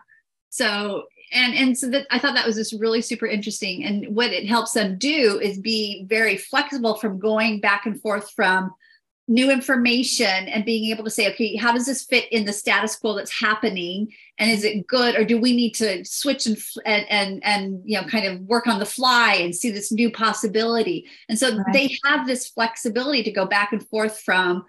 So 0.49 1.05
and 1.33 1.55
and 1.55 1.75
so 1.75 1.89
that 1.89 2.05
I 2.11 2.19
thought 2.19 2.35
that 2.35 2.45
was 2.45 2.55
just 2.57 2.79
really 2.79 3.01
super 3.01 3.25
interesting. 3.25 3.83
And 3.85 4.15
what 4.15 4.31
it 4.31 4.45
helps 4.47 4.73
them 4.73 4.99
do 4.99 5.39
is 5.41 5.57
be 5.57 6.05
very 6.07 6.37
flexible 6.37 6.93
from 6.93 7.17
going 7.17 7.59
back 7.59 7.87
and 7.87 7.99
forth 7.99 8.29
from 8.35 8.71
new 9.29 9.51
information 9.51 10.25
and 10.25 10.63
being 10.63 10.89
able 10.91 11.03
to 11.03 11.09
say, 11.09 11.29
okay, 11.33 11.55
how 11.57 11.73
does 11.73 11.85
this 11.85 12.05
fit 12.05 12.31
in 12.31 12.45
the 12.45 12.53
status 12.53 12.95
quo 12.95 13.13
that's 13.13 13.37
happening? 13.39 14.11
And 14.39 14.49
is 14.49 14.63
it 14.63 14.87
good, 14.87 15.15
or 15.15 15.25
do 15.25 15.39
we 15.39 15.55
need 15.55 15.73
to 15.75 16.05
switch 16.05 16.45
and 16.45 16.57
and 16.85 17.05
and, 17.09 17.43
and 17.43 17.81
you 17.85 17.99
know 17.99 18.07
kind 18.07 18.25
of 18.25 18.41
work 18.41 18.67
on 18.67 18.79
the 18.79 18.85
fly 18.85 19.33
and 19.35 19.55
see 19.55 19.71
this 19.71 19.91
new 19.91 20.11
possibility? 20.11 21.05
And 21.27 21.37
so 21.37 21.57
Right. 21.57 21.73
they 21.73 21.97
have 22.05 22.25
this 22.27 22.47
flexibility 22.47 23.23
to 23.23 23.31
go 23.31 23.45
back 23.45 23.73
and 23.73 23.85
forth 23.89 24.19
from 24.21 24.65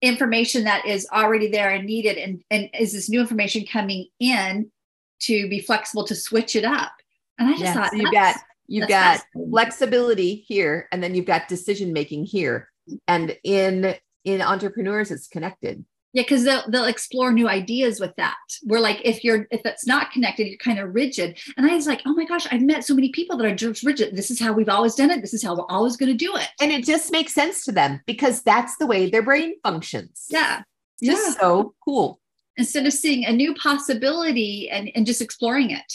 information 0.00 0.64
that 0.64 0.86
is 0.86 1.08
already 1.12 1.50
there 1.50 1.70
and 1.70 1.84
needed 1.84 2.16
and 2.16 2.42
and 2.50 2.70
is 2.78 2.92
this 2.92 3.08
new 3.10 3.20
information 3.20 3.66
coming 3.66 4.06
in 4.20 4.70
to 5.18 5.48
be 5.48 5.58
flexible 5.60 6.04
to 6.04 6.14
switch 6.14 6.54
it 6.54 6.64
up 6.64 6.92
and 7.38 7.48
i 7.48 7.56
just 7.56 7.64
Yeah, 7.64 7.74
thought 7.74 7.90
so 7.90 7.96
got 8.12 8.36
you've 8.68 8.86
got 8.86 9.22
flexibility 9.50 10.36
here, 10.36 10.88
and 10.92 11.02
then 11.02 11.14
you've 11.14 11.26
got 11.26 11.48
decision 11.48 11.92
making 11.92 12.26
here. 12.26 12.70
And 13.06 13.36
in 13.44 13.94
in 14.24 14.42
entrepreneurs, 14.42 15.10
it's 15.10 15.28
connected. 15.28 15.84
yeah 16.12 16.22
because 16.22 16.42
they'll, 16.44 16.64
they'll 16.70 16.84
explore 16.94 17.30
new 17.32 17.48
ideas 17.48 18.00
with 18.00 18.14
that 18.16 18.36
we're 18.64 18.80
like 18.88 19.00
if 19.04 19.22
you're 19.24 19.46
if 19.50 19.60
it's 19.64 19.86
not 19.86 20.10
connected 20.10 20.46
you're 20.46 20.58
kind 20.68 20.78
of 20.78 20.94
rigid 20.94 21.38
and 21.56 21.70
i 21.70 21.74
was 21.74 21.86
like 21.86 22.00
oh 22.06 22.14
my 22.14 22.24
gosh 22.24 22.46
i've 22.50 22.62
met 22.72 22.82
so 22.84 22.94
many 22.94 23.10
people 23.18 23.36
that 23.36 23.46
are 23.46 23.54
just 23.54 23.84
rigid 23.84 24.16
this 24.16 24.30
is 24.30 24.40
how 24.40 24.50
we've 24.52 24.68
always 24.76 24.94
done 24.94 25.10
it 25.10 25.20
this 25.20 25.34
is 25.34 25.42
how 25.46 25.54
we're 25.54 25.70
always 25.76 25.96
going 25.98 26.10
to 26.10 26.24
do 26.26 26.34
it 26.42 26.48
And 26.62 26.72
it 26.72 26.84
just 26.84 27.12
makes 27.12 27.32
sense 27.34 27.64
to 27.66 27.72
them 27.72 28.00
because 28.06 28.42
that's 28.42 28.74
the 28.78 28.86
way 28.92 29.00
their 29.10 29.22
brain 29.30 29.50
functions. 29.62 30.26
yeah 30.30 30.62
Just 31.02 31.38
so 31.38 31.74
cool. 31.84 32.20
instead 32.56 32.86
of 32.86 32.92
seeing 32.92 33.24
a 33.26 33.32
new 33.32 33.52
possibility 33.54 34.68
and 34.70 34.90
and 34.94 35.06
just 35.06 35.20
exploring 35.22 35.70
it 35.80 35.90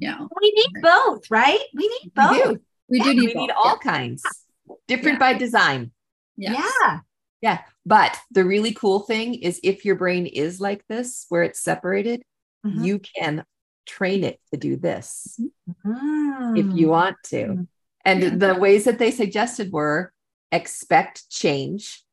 you 0.00 0.08
know 0.08 0.28
We 0.40 0.48
need 0.58 0.72
both, 0.82 1.30
right? 1.30 1.60
We 1.74 1.84
need 1.94 2.04
We 2.04 2.10
both. 2.22 2.44
do. 2.44 2.60
we 2.92 2.98
do 3.00 3.10
need, 3.14 3.18
We 3.20 3.26
need, 3.26 3.36
need 3.36 3.48
both. 3.54 3.64
all 3.64 3.78
kinds. 3.78 4.22
Different 4.88 5.18
by 5.18 5.32
design. 5.34 5.92
Yeah. 6.36 6.52
Yes. 6.52 6.72
Yeah. 6.82 6.98
Yeah. 7.42 7.58
But 7.84 8.18
the 8.30 8.44
really 8.44 8.72
cool 8.72 9.00
thing 9.00 9.34
is 9.34 9.60
if 9.62 9.84
your 9.84 9.96
brain 9.96 10.26
is 10.26 10.60
like 10.60 10.84
this, 10.88 11.26
where 11.28 11.42
it's 11.42 11.60
separated, 11.60 12.22
Mhm. 12.64 12.84
you 12.84 12.98
can 12.98 13.44
train 13.86 14.24
it 14.24 14.40
to 14.52 14.58
do 14.58 14.76
this 14.76 15.38
Mm. 15.84 16.58
if 16.58 16.66
you 16.78 16.88
want 16.88 17.16
to. 17.24 17.46
Mm. 17.46 17.66
And 18.04 18.22
Yeah. 18.22 18.30
the 18.54 18.54
ways 18.60 18.84
that 18.84 18.98
they 18.98 19.10
suggested 19.10 19.72
were 19.72 20.12
expect 20.50 21.28
change. 21.30 22.04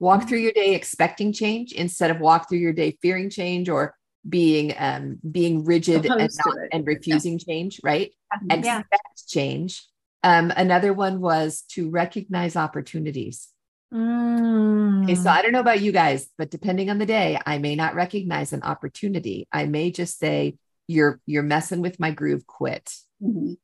Walk 0.00 0.28
through 0.28 0.38
your 0.38 0.52
day 0.52 0.74
expecting 0.74 1.32
change 1.32 1.72
instead 1.72 2.10
of 2.12 2.20
walk 2.20 2.48
through 2.48 2.58
your 2.58 2.72
day 2.72 2.96
fearing 3.02 3.30
change 3.30 3.68
or 3.68 3.96
being 4.28 4.74
um 4.78 5.18
being 5.28 5.64
rigid 5.64 6.04
and 6.06 6.30
not 6.44 6.56
and 6.72 6.86
refusing 6.86 7.38
change, 7.38 7.80
right? 7.82 8.12
yeah. 8.48 8.80
Expect 8.80 9.26
change. 9.28 9.84
Um, 10.22 10.52
another 10.56 10.92
one 10.92 11.20
was 11.20 11.62
to 11.70 11.90
recognize 11.90 12.56
opportunities. 12.56 13.48
Mm. 13.92 15.04
Okay, 15.04 15.14
so 15.14 15.30
I 15.30 15.40
don't 15.42 15.52
know 15.52 15.60
about 15.60 15.80
you 15.80 15.92
guys, 15.92 16.28
but 16.36 16.50
depending 16.50 16.90
on 16.90 16.98
the 16.98 17.06
day, 17.06 17.38
I 17.46 17.58
may 17.58 17.74
not 17.74 17.94
recognize 17.94 18.52
an 18.52 18.62
opportunity. 18.62 19.46
I 19.52 19.64
may 19.66 19.90
just 19.90 20.18
say, 20.18 20.58
"You're 20.86 21.20
you're 21.24 21.42
messing 21.42 21.80
with 21.80 21.98
my 21.98 22.10
groove. 22.10 22.46
Quit." 22.46 22.92
Mhm. 23.22 23.56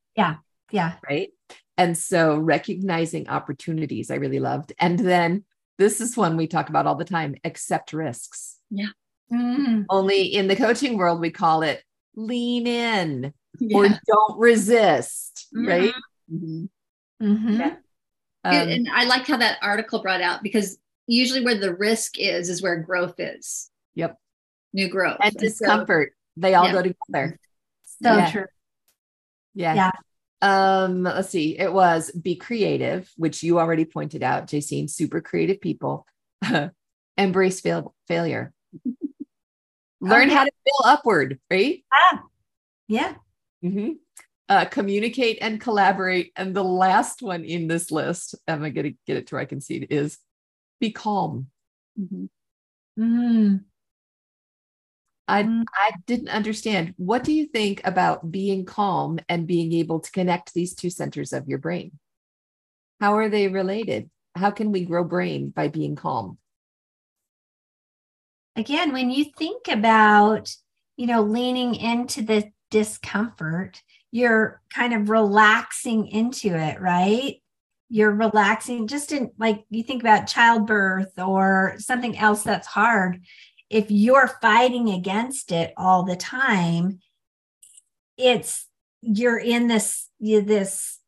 yeah. 0.71 0.93
Right. 1.07 1.29
And 1.77 1.97
so 1.97 2.37
recognizing 2.37 3.27
opportunities, 3.29 4.09
I 4.09 4.15
really 4.15 4.39
loved. 4.39 4.73
And 4.79 4.97
then 4.97 5.43
this 5.77 6.01
is 6.01 6.17
one 6.17 6.37
we 6.37 6.47
talk 6.47 6.69
about 6.69 6.87
all 6.87 6.95
the 6.95 7.05
time: 7.05 7.35
accept 7.43 7.93
risks. 7.93 8.57
Mm. 9.31 9.85
Only 9.89 10.23
in 10.23 10.47
the 10.47 10.55
coaching 10.55 10.97
world, 10.97 11.19
we 11.19 11.29
call 11.31 11.61
it 11.61 11.83
lean 12.15 12.65
in 12.65 13.33
or 13.73 13.87
don't 14.07 14.39
resist. 14.39 15.47
Mhm. 15.55 15.67
Right. 15.67 15.93
Mhm. 16.31 16.69
Mhm. 17.21 17.59
Yeah. 17.59 17.75
and, 18.43 18.61
Um, 18.61 18.69
and 18.69 18.89
I 18.89 19.05
liked 19.05 19.27
how 19.27 19.37
that 19.37 19.57
article 19.61 20.01
brought 20.01 20.21
out 20.21 20.43
because 20.43 20.77
usually 21.07 21.43
where 21.43 21.57
the 21.57 21.73
risk 21.75 22.19
is 22.19 22.49
is 22.49 22.61
where 22.61 22.77
growth 22.79 23.15
is. 23.19 23.69
Yep. 23.95 24.17
New 24.73 24.87
growth 24.89 25.17
and 25.21 25.33
so- 25.33 25.39
discomfort. 25.39 26.13
they 26.37 26.53
all 26.53 26.65
Yeah. 26.65 26.71
go 26.73 26.81
together. 26.81 27.39
So 28.01 28.13
Yeah. 28.17 28.31
true. 28.31 28.45
Yeah. 29.53 29.73
Yeah. 29.75 29.91
Um, 30.41 31.03
let's 31.03 31.29
see. 31.29 31.57
It 31.57 31.71
was 31.71 32.11
be 32.11 32.35
creative, 32.35 33.09
which 33.15 33.41
you 33.41 33.57
already 33.57 33.85
pointed 33.85 34.21
out, 34.21 34.47
Jacine, 34.47 34.89
super 34.89 35.21
creative 35.21 35.61
people. 35.61 36.05
Embrace 37.17 37.61
fail- 37.61 37.95
failure. 38.07 38.53
Learn 40.01 40.29
yeah. 40.29 40.35
how 40.35 40.43
to 40.43 40.51
fail 40.65 40.91
upward, 40.91 41.39
right? 41.49 41.83
Yeah. 42.87 43.15
Mhm. 43.63 43.95
Uh, 44.47 44.65
communicate 44.65 45.39
and 45.41 45.59
collaborate. 45.59 46.31
And 46.35 46.55
the 46.55 46.63
last 46.63 47.23
one 47.23 47.43
in 47.43 47.67
this 47.67 47.89
list, 47.89 48.35
am 48.47 48.63
I 48.63 48.69
going 48.69 48.91
to 48.91 48.97
get 49.07 49.17
it 49.17 49.27
to 49.27 49.35
where 49.35 49.41
I 49.41 49.45
can 49.45 49.59
see 49.59 49.77
it, 49.77 49.91
is 49.91 50.19
be 50.79 50.91
calm. 50.91 51.47
Mhm. 51.99 52.29
Mm. 52.99 53.63
I, 55.27 55.43
Mm. 55.43 55.63
I 55.73 55.91
didn't 56.05 56.29
understand. 56.29 56.93
What 56.97 57.23
do 57.23 57.33
you 57.33 57.47
think 57.47 57.81
about 57.83 58.29
being 58.31 58.65
calm 58.65 59.17
and 59.27 59.47
being 59.47 59.73
able 59.73 59.99
to 59.99 60.11
connect 60.11 60.53
these 60.53 60.75
two 60.75 60.91
centers 60.91 61.33
of 61.33 61.47
your 61.47 61.57
brain? 61.57 61.97
How 63.01 63.17
are 63.17 63.29
they 63.29 63.47
related? 63.47 64.11
How 64.35 64.51
can 64.51 64.71
we 64.71 64.85
grow 64.85 65.03
brain 65.03 65.49
by 65.49 65.69
being 65.69 65.95
calm? 65.95 66.37
Again, 68.55 68.93
when 68.93 69.09
you 69.09 69.25
think 69.37 69.67
about, 69.67 70.55
you 70.95 71.07
know, 71.07 71.21
leaning 71.21 71.75
into 71.75 72.21
the 72.21 72.51
discomfort, 72.69 73.81
you're 74.15 74.61
kind 74.73 74.93
of 74.93 75.09
relaxing 75.09 76.07
into 76.07 76.47
it, 76.47 76.79
right? 76.79 77.41
You're 77.89 78.13
relaxing 78.15 78.87
just 78.87 79.11
in 79.11 79.31
like 79.37 79.65
you 79.69 79.83
think 79.83 80.01
about 80.01 80.27
childbirth 80.27 81.19
or 81.19 81.75
something 81.79 82.17
else 82.17 82.41
that's 82.43 82.65
hard. 82.65 83.25
If 83.69 83.91
you're 83.91 84.29
fighting 84.41 84.89
against 84.89 85.51
it 85.51 85.73
all 85.75 86.03
the 86.03 86.15
time, 86.15 86.99
it's 88.17 88.67
you're 89.01 89.37
in 89.37 89.67
this 89.67 90.09
you 90.19 90.41
this 90.41 90.99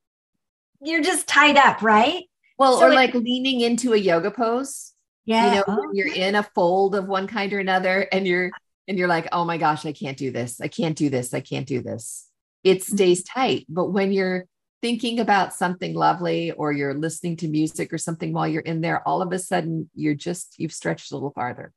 you're 0.81 1.01
just 1.01 1.27
tied 1.27 1.55
up, 1.57 1.81
right? 1.81 2.25
Well, 2.59 2.79
So 2.79 2.87
or 2.87 2.91
it- 2.91 2.95
like 2.95 3.13
leaning 3.13 3.61
into 3.61 3.93
a 3.93 3.97
yoga 3.97 4.31
pose, 4.31 4.91
Yeah. 5.25 5.49
you 5.49 5.55
know, 5.55 5.63
Oh, 5.67 5.89
you're 5.93 6.13
in 6.13 6.35
a 6.35 6.43
fold 6.43 6.93
of 6.93 7.07
one 7.07 7.27
kind 7.27 7.53
or 7.53 7.59
another 7.59 8.01
and 8.11 8.27
you're 8.27 8.51
and 8.87 8.97
you're 8.97 9.07
like, 9.07 9.27
oh 9.31 9.45
my 9.45 9.57
gosh, 9.57 9.85
I 9.85 9.93
can't 9.93 10.17
do 10.17 10.29
this. 10.31 10.59
I 10.59 10.67
can't 10.67 10.97
do 10.97 11.09
this. 11.09 11.33
I 11.33 11.39
can't 11.39 11.65
do 11.67 11.81
this. 11.81 12.26
It 12.63 12.79
Mm-hmm. 12.79 12.95
stays 12.95 13.23
tight. 13.23 13.65
But 13.69 13.91
when 13.91 14.11
you're 14.11 14.45
thinking 14.81 15.19
about 15.19 15.53
something 15.53 15.93
lovely 15.95 16.51
or 16.51 16.71
you're 16.71 16.93
listening 16.93 17.35
to 17.37 17.47
music 17.47 17.91
or 17.91 17.97
something 17.97 18.33
while 18.33 18.47
you're 18.47 18.61
in 18.61 18.81
there, 18.81 19.07
all 19.07 19.21
of 19.21 19.31
a 19.31 19.39
sudden 19.39 19.89
you're 19.95 20.13
just, 20.15 20.55
you've 20.59 20.73
stretched 20.73 21.11
a 21.11 21.15
little 21.15 21.31
farther. 21.31 21.71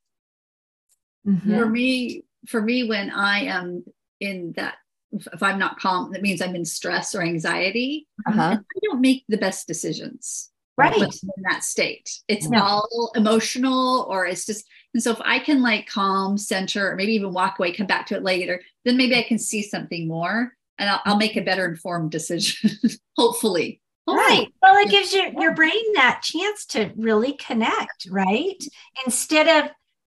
mhm. 1.27 1.57
For 1.59 1.67
me, 1.69 2.25
for 2.49 2.61
me, 2.63 2.89
when 2.89 3.11
I 3.11 3.41
am 3.45 3.85
in 4.21 4.53
that, 4.57 4.75
if 5.13 5.27
if 5.33 5.43
I'm 5.43 5.59
not 5.59 5.79
calm, 5.79 6.13
that 6.13 6.23
means 6.23 6.41
I'm 6.41 6.55
in 6.55 6.65
stress 6.65 7.15
or 7.15 7.23
anxiety. 7.23 8.07
Uh-huh. 8.27 8.59
I 8.61 8.79
don't 8.85 9.01
make 9.01 9.25
the 9.29 9.39
best 9.39 9.67
decisions. 9.67 10.51
Right. 10.77 10.95
in 11.03 11.43
that 11.51 11.63
state. 11.63 12.09
It's 12.27 12.49
No. 12.49 12.63
all 12.63 13.13
emotional, 13.15 14.07
or 14.09 14.25
it's 14.25 14.47
just. 14.47 14.67
And 14.95 15.03
so, 15.03 15.11
if 15.13 15.21
I 15.23 15.39
can 15.39 15.61
like 15.63 15.87
calm, 15.87 16.39
center, 16.39 16.91
or 16.91 16.97
maybe 16.97 17.13
even 17.13 17.35
walk 17.35 17.59
away, 17.59 17.73
come 17.73 17.87
back 17.87 18.07
to 18.07 18.17
it 18.17 18.23
later, 18.23 18.63
then 18.87 18.97
maybe 18.97 19.15
I 19.15 19.23
can 19.23 19.39
see 19.39 19.63
something 19.63 20.09
more, 20.09 20.57
and 20.81 20.91
I'll, 20.91 21.01
I'll 21.05 21.17
make 21.17 21.37
a 21.37 21.43
better 21.43 21.65
informed 21.65 22.11
decision. 22.11 22.71
Hopefully, 23.17 23.81
Right. 24.09 24.49
Well, 24.61 24.77
it 24.77 24.91
gives 24.91 25.13
your, 25.13 25.29
your 25.41 25.55
brain 25.55 25.93
that 25.95 26.23
chance 26.23 26.67
to 26.67 26.91
really 26.97 27.35
connect, 27.35 28.09
right? 28.11 28.61
Instead 29.07 29.47
of 29.47 29.71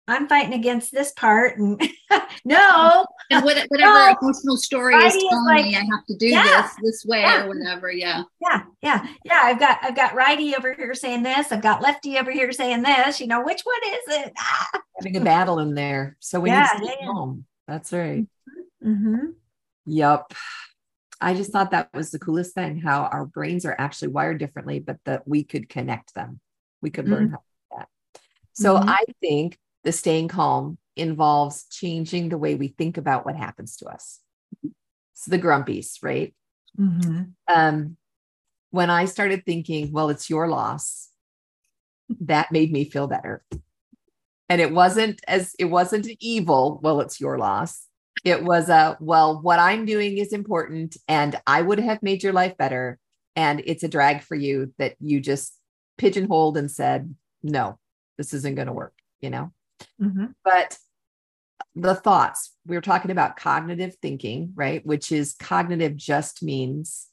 I'm 0.07 0.29
fighting 0.29 0.53
against 0.53 0.93
this 0.93 1.13
part. 1.13 1.59
And 1.59 1.81
no. 2.45 3.07
And 3.31 3.45
whatever 3.45 3.69
no. 3.73 4.15
emotional 4.21 4.57
story 4.57 4.95
Righty 4.95 5.17
is 5.17 5.25
telling 5.31 5.47
like, 5.47 5.65
me 5.65 5.77
I 5.77 5.81
have 5.81 6.05
to 6.09 6.17
do 6.17 6.27
yeah, 6.27 6.63
this 6.63 6.77
this 6.83 7.05
way 7.07 7.21
yeah. 7.21 7.45
or 7.45 7.49
whatever. 7.49 7.91
Yeah. 7.91 8.25
Yeah. 8.41 8.63
Yeah. 8.83 9.07
Yeah. 9.25 9.41
I've 9.45 9.59
got 9.59 9.79
I've 9.83 9.97
got 9.97 10.15
righty 10.15 10.55
over 10.55 10.75
here 10.75 10.95
saying 10.95 11.23
this. 11.23 11.53
I've 11.53 11.63
got 11.63 11.81
lefty 11.81 12.19
over 12.19 12.31
here 12.31 12.53
saying 12.53 12.83
this. 12.83 13.21
You 13.21 13.29
know, 13.29 13.43
which 13.43 13.63
one 13.63 13.95
is 13.95 14.25
it? 14.25 14.35
Having 14.97 15.17
a 15.17 15.21
battle 15.21 15.59
in 15.61 15.75
there. 15.75 16.17
So 16.21 16.41
we 16.41 16.51
yeah, 16.51 16.69
need 16.79 16.87
to 16.87 16.97
yeah, 17.01 17.07
home. 17.07 17.47
That's 17.67 17.93
right. 17.93 18.27
Mm-hmm. 18.85 19.31
Yep. 19.87 20.33
I 21.21 21.35
just 21.35 21.53
thought 21.53 21.71
that 21.71 21.91
was 21.95 22.11
the 22.11 22.19
coolest 22.19 22.55
thing 22.55 22.81
how 22.81 23.05
our 23.05 23.25
brains 23.25 23.65
are 23.65 23.77
actually 23.79 24.09
wired 24.09 24.39
differently, 24.39 24.79
but 24.81 24.99
that 25.05 25.27
we 25.27 25.45
could 25.45 25.69
connect 25.69 26.15
them. 26.15 26.41
We 26.83 26.91
could 26.91 27.09
learn 27.09 27.27
mm-hmm. 27.27 27.33
how 27.33 27.39
to 27.39 27.43
do 27.43 27.77
that. 27.79 27.89
So 28.53 28.75
mm-hmm. 28.77 28.89
I 28.89 29.05
think 29.21 29.59
the 29.85 29.93
staying 29.93 30.29
calm 30.29 30.79
involves 30.97 31.67
changing 31.71 32.29
the 32.29 32.39
way 32.39 32.55
we 32.55 32.69
think 32.69 32.99
about 32.99 33.25
what 33.25 33.37
happens 33.37 33.77
to 33.79 33.87
us. 33.87 34.21
So 35.15 35.31
the 35.31 35.39
grumpies, 35.39 36.03
right? 36.03 36.35
Mm-hmm. 36.79 37.23
Um, 37.49 37.97
when 38.71 38.91
I 38.91 39.05
started 39.05 39.45
thinking, 39.47 39.93
well, 39.93 40.11
it's 40.11 40.29
your 40.29 40.49
loss, 40.49 41.09
that 42.21 42.53
made 42.53 42.73
me 42.73 42.85
feel 42.85 43.07
better. 43.07 43.45
And 44.49 44.61
it 44.61 44.73
wasn't 44.73 45.21
as 45.27 45.55
it 45.59 45.67
wasn't 45.67 46.07
evil. 46.21 46.81
Well, 46.83 47.01
it's 47.01 47.21
your 47.21 47.39
loss. 47.39 47.87
It 48.23 48.45
was 48.45 48.69
a 48.69 48.97
well, 49.01 49.41
what 49.41 49.59
I'm 49.59 49.87
doing 49.87 50.19
is 50.19 50.33
important, 50.33 50.97
and 51.09 51.41
I 51.47 51.63
would 51.63 51.81
have 51.81 52.03
made 52.03 52.23
your 52.23 52.33
life 52.33 52.57
better. 52.57 52.99
And 53.37 53.63
it's 53.67 53.83
a 53.83 53.89
drag 53.89 54.23
for 54.23 54.37
you 54.37 54.73
that 54.79 54.95
you 55.01 55.21
just 55.21 55.59
pigeonholed 55.99 56.57
and 56.57 56.71
said, 56.71 57.15
no, 57.43 57.79
this 58.17 58.33
isn't 58.33 58.55
going 58.55 58.69
to 58.69 58.73
work. 58.73 58.95
You 59.21 59.31
know. 59.31 59.53
Mm-hmm. 60.01 60.27
But 60.45 60.79
the 61.75 61.95
thoughts, 61.95 62.53
we 62.67 62.77
were 62.77 62.83
talking 62.83 63.11
about 63.11 63.37
cognitive 63.37 63.97
thinking, 64.01 64.53
right? 64.55 64.85
Which 64.87 65.11
is 65.11 65.35
cognitive 65.35 65.97
just 65.97 66.43
means 66.43 67.09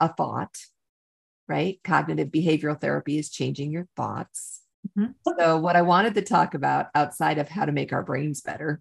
a 0.00 0.08
thought, 0.08 0.56
right? 1.46 1.78
Cognitive 1.84 2.28
behavioral 2.28 2.80
therapy 2.80 3.18
is 3.18 3.30
changing 3.30 3.70
your 3.70 3.86
thoughts. 3.96 4.62
Mm-hmm. 4.98 5.12
So, 5.38 5.58
what 5.58 5.76
I 5.76 5.82
wanted 5.82 6.14
to 6.14 6.22
talk 6.22 6.54
about 6.54 6.88
outside 6.94 7.38
of 7.38 7.48
how 7.48 7.64
to 7.64 7.72
make 7.72 7.92
our 7.92 8.02
brains 8.02 8.40
better 8.40 8.80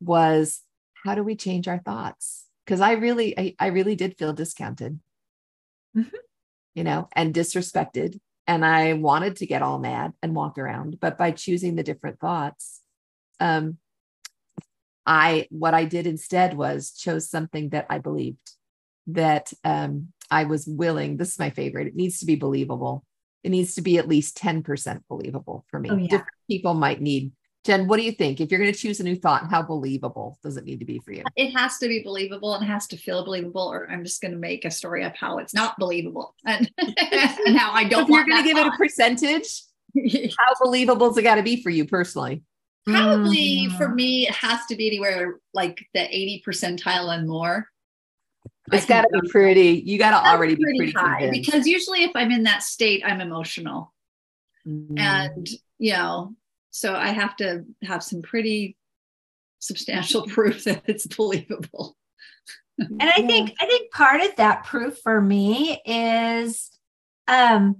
was 0.00 0.62
how 1.04 1.14
do 1.14 1.22
we 1.22 1.36
change 1.36 1.68
our 1.68 1.78
thoughts? 1.78 2.46
Because 2.64 2.80
I 2.80 2.92
really, 2.92 3.38
I, 3.38 3.54
I, 3.58 3.66
really 3.68 3.96
did 3.96 4.16
feel 4.16 4.32
discounted, 4.32 5.00
mm-hmm. 5.96 6.16
you 6.74 6.84
know, 6.84 7.08
and 7.12 7.34
disrespected 7.34 8.20
and 8.50 8.64
I 8.64 8.94
wanted 8.94 9.36
to 9.36 9.46
get 9.46 9.62
all 9.62 9.78
mad 9.78 10.12
and 10.24 10.34
walk 10.34 10.58
around. 10.58 10.98
But 10.98 11.16
by 11.16 11.30
choosing 11.30 11.76
the 11.76 11.84
different 11.84 12.18
thoughts, 12.18 12.80
um, 13.38 13.78
I 15.06 15.46
what 15.50 15.72
I 15.72 15.84
did 15.84 16.08
instead 16.08 16.56
was 16.56 16.90
chose 16.90 17.30
something 17.30 17.68
that 17.68 17.86
I 17.88 17.98
believed 17.98 18.50
that 19.06 19.52
um, 19.62 20.08
I 20.32 20.44
was 20.44 20.66
willing. 20.66 21.16
This 21.16 21.30
is 21.32 21.38
my 21.38 21.50
favorite. 21.50 21.86
It 21.86 21.94
needs 21.94 22.18
to 22.20 22.26
be 22.26 22.34
believable. 22.34 23.04
It 23.44 23.50
needs 23.50 23.76
to 23.76 23.82
be 23.82 23.98
at 23.98 24.08
least 24.08 24.36
10% 24.36 25.02
believable 25.08 25.64
for 25.68 25.78
me. 25.78 25.90
Oh, 25.90 25.96
yeah. 25.96 26.08
Different 26.08 26.36
people 26.48 26.74
might 26.74 27.00
need 27.00 27.30
Jen, 27.64 27.86
what 27.86 27.98
do 27.98 28.02
you 28.02 28.12
think? 28.12 28.40
If 28.40 28.50
you're 28.50 28.60
going 28.60 28.72
to 28.72 28.78
choose 28.78 29.00
a 29.00 29.04
new 29.04 29.16
thought, 29.16 29.50
how 29.50 29.62
believable 29.62 30.38
does 30.42 30.56
it 30.56 30.64
need 30.64 30.80
to 30.80 30.86
be 30.86 30.98
for 30.98 31.12
you? 31.12 31.24
It 31.36 31.50
has 31.50 31.76
to 31.78 31.88
be 31.88 32.02
believable 32.02 32.54
and 32.54 32.64
has 32.64 32.86
to 32.88 32.96
feel 32.96 33.22
believable, 33.22 33.70
or 33.70 33.90
I'm 33.90 34.02
just 34.02 34.22
going 34.22 34.32
to 34.32 34.38
make 34.38 34.64
a 34.64 34.70
story 34.70 35.04
of 35.04 35.14
how 35.14 35.38
it's 35.38 35.52
not 35.52 35.78
believable 35.78 36.34
and, 36.46 36.70
and 36.78 37.58
how 37.58 37.72
I 37.72 37.84
don't. 37.84 38.04
if 38.04 38.08
you're 38.08 38.24
going 38.24 38.42
to 38.42 38.48
give 38.48 38.56
thought. 38.56 38.68
it 38.68 38.74
a 38.74 38.76
percentage, 38.78 39.62
how 40.38 40.54
believable 40.62 41.08
has 41.08 41.18
it 41.18 41.22
got 41.22 41.34
to 41.34 41.42
be 41.42 41.62
for 41.62 41.68
you 41.68 41.84
personally? 41.84 42.42
Probably 42.86 43.68
mm. 43.68 43.76
for 43.76 43.90
me, 43.90 44.26
it 44.26 44.34
has 44.34 44.64
to 44.66 44.76
be 44.76 44.86
anywhere 44.86 45.38
like 45.52 45.86
the 45.92 46.00
80 46.00 46.42
percentile 46.46 47.14
and 47.14 47.28
more. 47.28 47.68
It's 48.72 48.86
got 48.86 49.02
to 49.02 49.20
be 49.20 49.28
pretty. 49.28 49.82
You 49.84 49.98
got 49.98 50.12
to 50.12 50.30
already 50.30 50.54
be 50.54 50.64
pretty 50.64 50.92
high 50.92 51.28
because 51.30 51.66
usually, 51.66 52.04
if 52.04 52.12
I'm 52.14 52.30
in 52.30 52.44
that 52.44 52.62
state, 52.62 53.02
I'm 53.04 53.20
emotional, 53.20 53.92
mm. 54.66 54.98
and 54.98 55.46
you 55.78 55.92
know 55.92 56.34
so 56.70 56.94
I 56.94 57.08
have 57.08 57.36
to 57.36 57.64
have 57.82 58.02
some 58.02 58.22
pretty 58.22 58.76
substantial 59.58 60.22
proof 60.26 60.64
that 60.64 60.82
it's 60.86 61.06
believable. 61.06 61.96
and 62.78 63.02
I 63.02 63.26
think 63.26 63.54
I 63.60 63.66
think 63.66 63.92
part 63.92 64.22
of 64.22 64.36
that 64.36 64.64
proof 64.64 64.98
for 65.02 65.20
me 65.20 65.80
is 65.84 66.70
um 67.28 67.76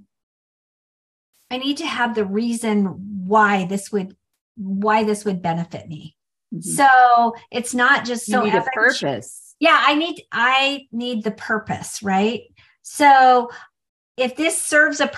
I 1.51 1.57
need 1.57 1.79
to 1.79 1.87
have 1.87 2.15
the 2.15 2.25
reason 2.25 2.85
why 3.27 3.65
this 3.65 3.91
would 3.91 4.15
why 4.57 5.05
this 5.05 5.25
would 5.25 5.43
benefit 5.43 5.89
me. 5.89 6.17
Mm-hmm. 6.55 6.69
So 6.69 7.35
it's 7.51 7.75
not 7.75 8.05
just 8.05 8.29
you 8.29 8.35
so 8.35 8.45
need 8.45 8.55
a 8.55 8.65
purpose. 8.75 9.55
Yeah, 9.59 9.79
I 9.81 9.95
need 9.95 10.23
I 10.33 10.87
need 10.93 11.25
the 11.25 11.31
purpose, 11.31 12.03
right? 12.03 12.43
So 12.83 13.51
if 14.17 14.37
this 14.37 14.61
serves 14.61 15.01
a 15.01 15.11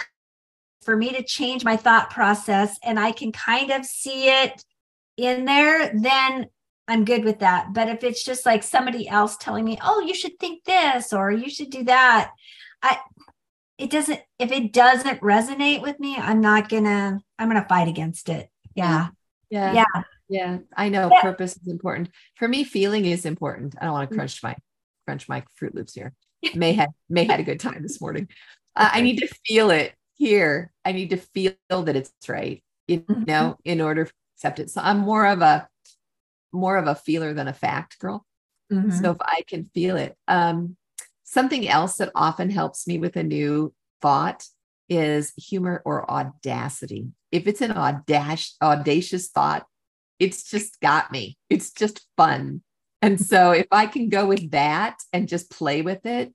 for 0.85 0.97
me 0.97 1.11
to 1.13 1.23
change 1.23 1.65
my 1.65 1.77
thought 1.77 2.11
process 2.11 2.77
and 2.83 2.99
I 2.99 3.13
can 3.13 3.33
kind 3.33 3.71
of 3.71 3.85
see 3.85 4.29
it 4.29 4.65
in 5.17 5.45
there, 5.45 5.93
then 5.95 6.47
I'm 6.89 7.05
good 7.05 7.25
with 7.25 7.41
that. 7.41 7.73
But 7.73 7.89
if 7.89 8.03
it's 8.05 8.25
just 8.25 8.45
like 8.45 8.63
somebody 8.63 9.09
else 9.09 9.37
telling 9.37 9.65
me, 9.65 9.79
"Oh, 9.83 10.01
you 10.01 10.15
should 10.15 10.39
think 10.39 10.65
this 10.65 11.13
or 11.13 11.31
you 11.31 11.49
should 11.49 11.71
do 11.71 11.85
that," 11.85 12.33
I 12.83 12.99
it 13.79 13.91
doesn't 13.91 14.21
if 14.39 14.53
it 14.53 14.73
doesn't 14.73 15.21
resonate 15.21 15.83
with 15.83 15.99
me, 16.01 16.17
I'm 16.17 16.41
not 16.41 16.69
to 16.85 17.21
I'm 17.39 17.51
to 17.51 17.69
fight 17.69 17.89
against 17.89 18.29
it. 18.29 18.49
Yeah. 18.75 19.09
Yeah. 19.51 19.73
Yeah. 19.73 20.03
Yeah. 20.29 20.59
I 20.77 20.89
know 20.89 21.11
yeah. 21.13 21.23
purpose 21.23 21.57
is 21.57 21.69
important. 21.69 22.11
For 22.37 22.49
me, 22.49 22.65
feeling 22.65 23.05
is 23.05 23.27
important. 23.27 23.75
I 23.81 23.85
don't 23.85 23.93
want 23.93 24.11
to 24.11 24.15
mm. 24.15 24.19
crunch 24.19 24.43
my 24.43 24.57
crunch 25.07 25.29
my 25.29 25.45
Froot 25.61 25.75
Loops 25.75 25.95
here. 25.95 26.15
May 26.55 26.73
had 26.73 26.91
May 27.09 27.25
had 27.25 27.41
a 27.41 27.45
good 27.45 27.61
time 27.61 27.83
this 27.83 28.01
morning. 28.01 28.29
Uh, 28.75 28.91
I 28.93 29.03
need 29.03 29.19
to 29.19 29.29
feel 29.47 29.71
it 29.71 29.95
here 30.15 30.73
i 30.85 30.93
need 30.93 31.11
to 31.11 31.17
feel 31.17 31.55
that 31.71 31.97
it's 31.97 32.13
right 32.29 32.63
you 32.87 33.01
mm-hmm. 33.01 33.25
know 33.25 33.57
in 33.65 33.81
order 33.81 34.05
to 34.05 34.13
accept 34.37 34.59
it. 34.59 34.71
So 34.71 34.81
i'm 34.83 34.99
more 34.99 35.27
of 35.27 35.41
a 35.41 35.69
more 36.53 36.77
of 36.77 36.87
a 36.87 36.95
feeler 36.95 37.33
than 37.33 37.49
a 37.49 37.53
fact 37.53 37.99
girl. 37.99 38.25
Mm-hmm. 38.73 38.91
so 38.91 39.11
if 39.11 39.19
i 39.21 39.43
can 39.47 39.71
feel 39.75 39.97
it 39.97 40.17
um 40.29 40.77
something 41.25 41.69
else 41.69 41.97
that 41.97 42.11
often 42.15 42.51
helps 42.51 42.87
me 42.87 42.99
with 42.99 43.17
a 43.17 43.23
new 43.23 43.75
thought 44.01 44.47
is 44.89 45.33
humor 45.37 45.81
or 45.87 46.11
audacity. 46.11 47.07
If 47.31 47.47
it's 47.47 47.63
an 47.63 47.73
audacious 47.73 48.57
audacious 48.63 49.29
thought 49.29 49.67
it's 50.19 50.49
just 50.51 50.79
got 50.81 51.11
me. 51.11 51.37
It's 51.51 51.73
just 51.73 52.07
fun. 52.17 52.63
And 53.01 53.21
so 53.21 53.51
if 53.51 53.67
i 53.73 53.87
can 53.87 54.09
go 54.09 54.27
with 54.27 54.51
that 54.53 54.99
and 55.13 55.29
just 55.29 55.51
play 55.51 55.83
with 55.83 56.07
it 56.07 56.33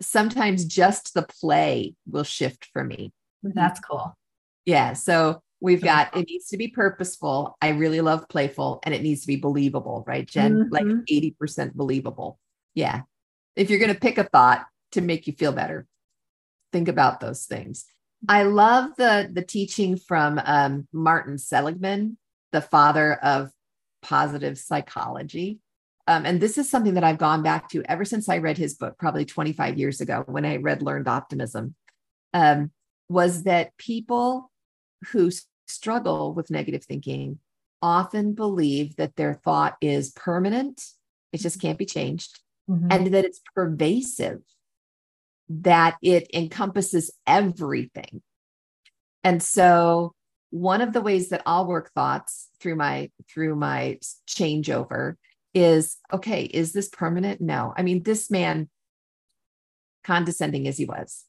sometimes 0.00 0.64
just 0.64 1.14
the 1.14 1.22
play 1.22 1.94
will 2.06 2.24
shift 2.24 2.68
for 2.72 2.84
me 2.84 3.12
that's 3.42 3.80
cool. 3.80 4.16
Yeah. 4.64 4.92
So 4.92 5.42
we've 5.60 5.82
got 5.82 6.16
it 6.16 6.26
needs 6.28 6.48
to 6.48 6.56
be 6.56 6.68
purposeful. 6.68 7.56
I 7.60 7.70
really 7.70 8.00
love 8.00 8.28
playful 8.28 8.80
and 8.84 8.94
it 8.94 9.02
needs 9.02 9.22
to 9.22 9.26
be 9.26 9.36
believable, 9.36 10.04
right, 10.06 10.26
Jen? 10.26 10.54
Mm-hmm. 10.54 10.72
Like 10.72 10.84
80% 10.84 11.74
believable. 11.74 12.38
Yeah. 12.74 13.02
If 13.56 13.70
you're 13.70 13.80
going 13.80 13.94
to 13.94 14.00
pick 14.00 14.18
a 14.18 14.24
thought 14.24 14.66
to 14.92 15.00
make 15.00 15.26
you 15.26 15.32
feel 15.32 15.52
better, 15.52 15.86
think 16.72 16.88
about 16.88 17.20
those 17.20 17.46
things. 17.46 17.86
I 18.28 18.42
love 18.42 18.90
the 18.96 19.30
the 19.32 19.44
teaching 19.44 19.96
from 19.96 20.40
um, 20.44 20.88
Martin 20.92 21.38
Seligman, 21.38 22.18
the 22.52 22.60
father 22.60 23.14
of 23.14 23.50
positive 24.02 24.58
psychology. 24.58 25.60
Um, 26.06 26.24
and 26.24 26.40
this 26.40 26.56
is 26.56 26.70
something 26.70 26.94
that 26.94 27.04
I've 27.04 27.18
gone 27.18 27.42
back 27.42 27.68
to 27.70 27.82
ever 27.84 28.04
since 28.04 28.28
I 28.28 28.38
read 28.38 28.56
his 28.56 28.74
book, 28.74 28.96
probably 28.98 29.24
25 29.26 29.78
years 29.78 30.00
ago 30.00 30.24
when 30.26 30.46
I 30.46 30.56
read 30.56 30.82
Learned 30.82 31.06
Optimism. 31.06 31.74
Um, 32.32 32.70
was 33.08 33.44
that 33.44 33.76
people 33.78 34.50
who 35.12 35.30
struggle 35.66 36.34
with 36.34 36.50
negative 36.50 36.84
thinking 36.84 37.38
often 37.80 38.34
believe 38.34 38.96
that 38.96 39.16
their 39.16 39.34
thought 39.34 39.76
is 39.80 40.10
permanent, 40.10 40.82
it 41.32 41.38
just 41.38 41.60
can't 41.60 41.78
be 41.78 41.86
changed, 41.86 42.40
mm-hmm. 42.68 42.88
and 42.90 43.14
that 43.14 43.24
it's 43.24 43.40
pervasive, 43.54 44.40
that 45.48 45.96
it 46.02 46.28
encompasses 46.34 47.10
everything. 47.26 48.22
And 49.22 49.42
so 49.42 50.14
one 50.50 50.80
of 50.80 50.92
the 50.92 51.00
ways 51.00 51.28
that 51.28 51.42
I'll 51.46 51.66
work 51.66 51.92
thoughts 51.94 52.48
through 52.60 52.76
my 52.76 53.10
through 53.28 53.54
my 53.54 53.98
changeover 54.26 55.14
is 55.54 55.96
okay, 56.12 56.44
is 56.44 56.72
this 56.72 56.88
permanent? 56.88 57.40
No. 57.40 57.74
I 57.76 57.82
mean, 57.82 58.02
this 58.02 58.30
man 58.30 58.68
condescending 60.04 60.66
as 60.66 60.78
he 60.78 60.84
was, 60.84 61.24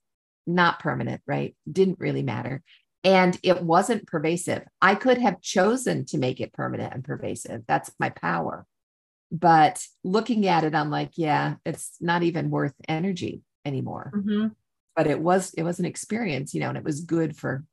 not 0.49 0.79
permanent, 0.79 1.21
right? 1.25 1.55
Didn't 1.71 1.99
really 1.99 2.23
matter. 2.23 2.63
And 3.03 3.38
it 3.43 3.63
wasn't 3.63 4.07
pervasive. 4.07 4.63
I 4.81 4.95
could 4.95 5.17
have 5.19 5.41
chosen 5.41 6.05
to 6.05 6.17
make 6.17 6.41
it 6.41 6.53
permanent 6.53 6.93
and 6.93 7.03
pervasive. 7.03 7.62
That's 7.67 7.91
my 7.99 8.09
power. 8.09 8.65
But 9.31 9.85
looking 10.03 10.47
at 10.47 10.63
it, 10.63 10.75
I'm 10.75 10.89
like, 10.89 11.12
yeah, 11.15 11.55
it's 11.65 11.91
not 12.01 12.23
even 12.23 12.49
worth 12.49 12.73
energy 12.88 13.41
anymore. 13.63 14.12
Mm-hmm. 14.13 14.47
But 14.95 15.07
it 15.07 15.19
was, 15.21 15.53
it 15.53 15.63
was 15.63 15.79
an 15.79 15.85
experience, 15.85 16.53
you 16.53 16.59
know, 16.59 16.69
and 16.69 16.77
it 16.77 16.83
was 16.83 17.01
good 17.01 17.38
for 17.38 17.63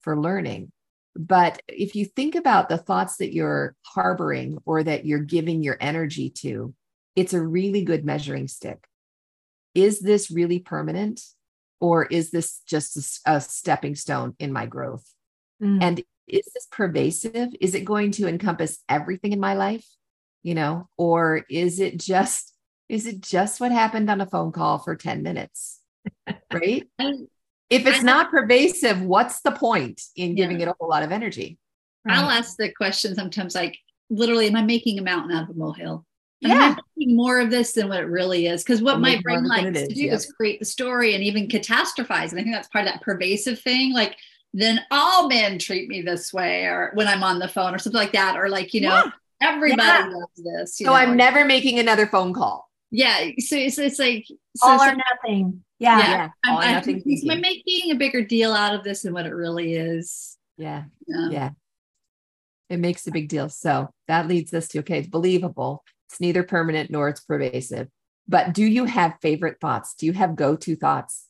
for 0.00 0.18
learning. 0.18 0.72
But 1.16 1.60
if 1.68 1.94
you 1.94 2.04
think 2.04 2.34
about 2.34 2.68
the 2.68 2.78
thoughts 2.78 3.16
that 3.16 3.32
you're 3.32 3.74
harboring 3.82 4.58
or 4.64 4.82
that 4.82 5.04
you're 5.04 5.18
giving 5.18 5.62
your 5.62 5.76
energy 5.80 6.30
to, 6.30 6.74
it's 7.16 7.34
a 7.34 7.42
really 7.42 7.84
good 7.84 8.04
measuring 8.04 8.48
stick. 8.48 8.86
Is 9.74 10.00
this 10.00 10.30
really 10.30 10.58
permanent? 10.58 11.20
Or 11.80 12.04
is 12.04 12.30
this 12.30 12.60
just 12.66 13.20
a, 13.26 13.36
a 13.36 13.40
stepping 13.40 13.94
stone 13.94 14.34
in 14.38 14.52
my 14.52 14.66
growth? 14.66 15.04
Mm. 15.62 15.82
And 15.82 16.02
is 16.26 16.46
this 16.54 16.66
pervasive? 16.70 17.48
Is 17.60 17.74
it 17.74 17.84
going 17.84 18.12
to 18.12 18.28
encompass 18.28 18.78
everything 18.88 19.32
in 19.32 19.40
my 19.40 19.54
life? 19.54 19.86
You 20.42 20.54
know, 20.54 20.88
or 20.96 21.44
is 21.50 21.80
it 21.80 21.98
just 21.98 22.54
is 22.88 23.06
it 23.06 23.20
just 23.20 23.60
what 23.60 23.72
happened 23.72 24.10
on 24.10 24.20
a 24.20 24.26
phone 24.26 24.52
call 24.52 24.78
for 24.78 24.96
10 24.96 25.22
minutes? 25.22 25.80
Right? 26.52 26.88
if 27.70 27.86
it's 27.86 28.02
not 28.02 28.30
pervasive, 28.30 29.00
what's 29.00 29.42
the 29.42 29.52
point 29.52 30.02
in 30.16 30.34
giving 30.34 30.58
yeah. 30.58 30.66
it 30.66 30.70
a 30.70 30.74
whole 30.80 30.88
lot 30.88 31.04
of 31.04 31.12
energy? 31.12 31.58
Right. 32.04 32.18
I'll 32.18 32.30
ask 32.30 32.56
the 32.56 32.72
question 32.72 33.14
sometimes 33.14 33.54
like 33.54 33.78
literally, 34.08 34.48
am 34.48 34.56
I 34.56 34.62
making 34.62 34.98
a 34.98 35.02
mountain 35.02 35.36
out 35.36 35.44
of 35.44 35.50
a 35.50 35.58
molehill? 35.58 36.04
Yeah. 36.40 36.76
Making 36.96 37.16
more 37.16 37.38
of 37.38 37.50
this 37.50 37.72
than 37.72 37.88
what 37.88 38.00
it 38.00 38.06
really 38.06 38.46
is? 38.46 38.62
Because 38.62 38.80
what 38.80 39.00
my 39.00 39.20
brain 39.22 39.44
likes 39.44 39.78
to 39.78 39.94
do 39.94 40.08
is 40.08 40.32
create 40.32 40.58
the 40.58 40.64
story 40.64 41.14
and 41.14 41.22
even 41.22 41.48
catastrophize. 41.48 42.30
And 42.30 42.40
I 42.40 42.42
think 42.42 42.54
that's 42.54 42.68
part 42.68 42.86
of 42.86 42.92
that 42.92 43.02
pervasive 43.02 43.60
thing. 43.60 43.92
Like, 43.92 44.16
then 44.54 44.80
all 44.90 45.28
men 45.28 45.58
treat 45.58 45.88
me 45.88 46.02
this 46.02 46.32
way, 46.32 46.64
or 46.64 46.92
when 46.94 47.06
I'm 47.06 47.22
on 47.22 47.38
the 47.38 47.46
phone, 47.46 47.74
or 47.74 47.78
something 47.78 48.00
like 48.00 48.12
that, 48.12 48.36
or 48.36 48.48
like, 48.48 48.74
you 48.74 48.80
know, 48.80 48.88
yeah. 48.88 49.10
everybody 49.42 49.82
yeah. 49.82 50.10
does 50.10 50.44
this. 50.44 50.78
so 50.78 50.86
know? 50.86 50.94
I'm 50.94 51.16
never 51.16 51.44
making 51.44 51.78
another 51.78 52.06
phone 52.06 52.32
call. 52.32 52.68
Yeah. 52.90 53.30
So 53.38 53.56
it's, 53.56 53.78
it's 53.78 53.98
like 53.98 54.26
so 54.56 54.68
all 54.68 54.80
or 54.82 54.96
nothing. 54.96 55.62
Yeah. 55.78 55.98
yeah. 55.98 56.28
I'm, 56.44 56.54
all 56.54 56.60
I'm, 56.60 57.02
I'm 57.30 57.40
making 57.40 57.92
a 57.92 57.94
bigger 57.94 58.24
deal 58.24 58.52
out 58.52 58.74
of 58.74 58.82
this 58.82 59.02
than 59.02 59.12
what 59.12 59.26
it 59.26 59.34
really 59.34 59.74
is. 59.74 60.36
Yeah. 60.56 60.84
yeah. 61.06 61.28
Yeah. 61.30 61.50
It 62.68 62.78
makes 62.78 63.06
a 63.06 63.10
big 63.10 63.28
deal. 63.28 63.48
So 63.48 63.90
that 64.08 64.26
leads 64.26 64.52
us 64.52 64.68
to 64.68 64.80
okay, 64.80 64.98
it's 64.98 65.08
believable. 65.08 65.84
It's 66.10 66.20
neither 66.20 66.42
permanent 66.42 66.90
nor 66.90 67.08
it's 67.08 67.20
pervasive. 67.20 67.86
But 68.26 68.52
do 68.52 68.64
you 68.64 68.84
have 68.84 69.14
favorite 69.22 69.60
thoughts? 69.60 69.94
Do 69.94 70.06
you 70.06 70.12
have 70.12 70.34
go 70.34 70.56
to 70.56 70.74
thoughts? 70.74 71.26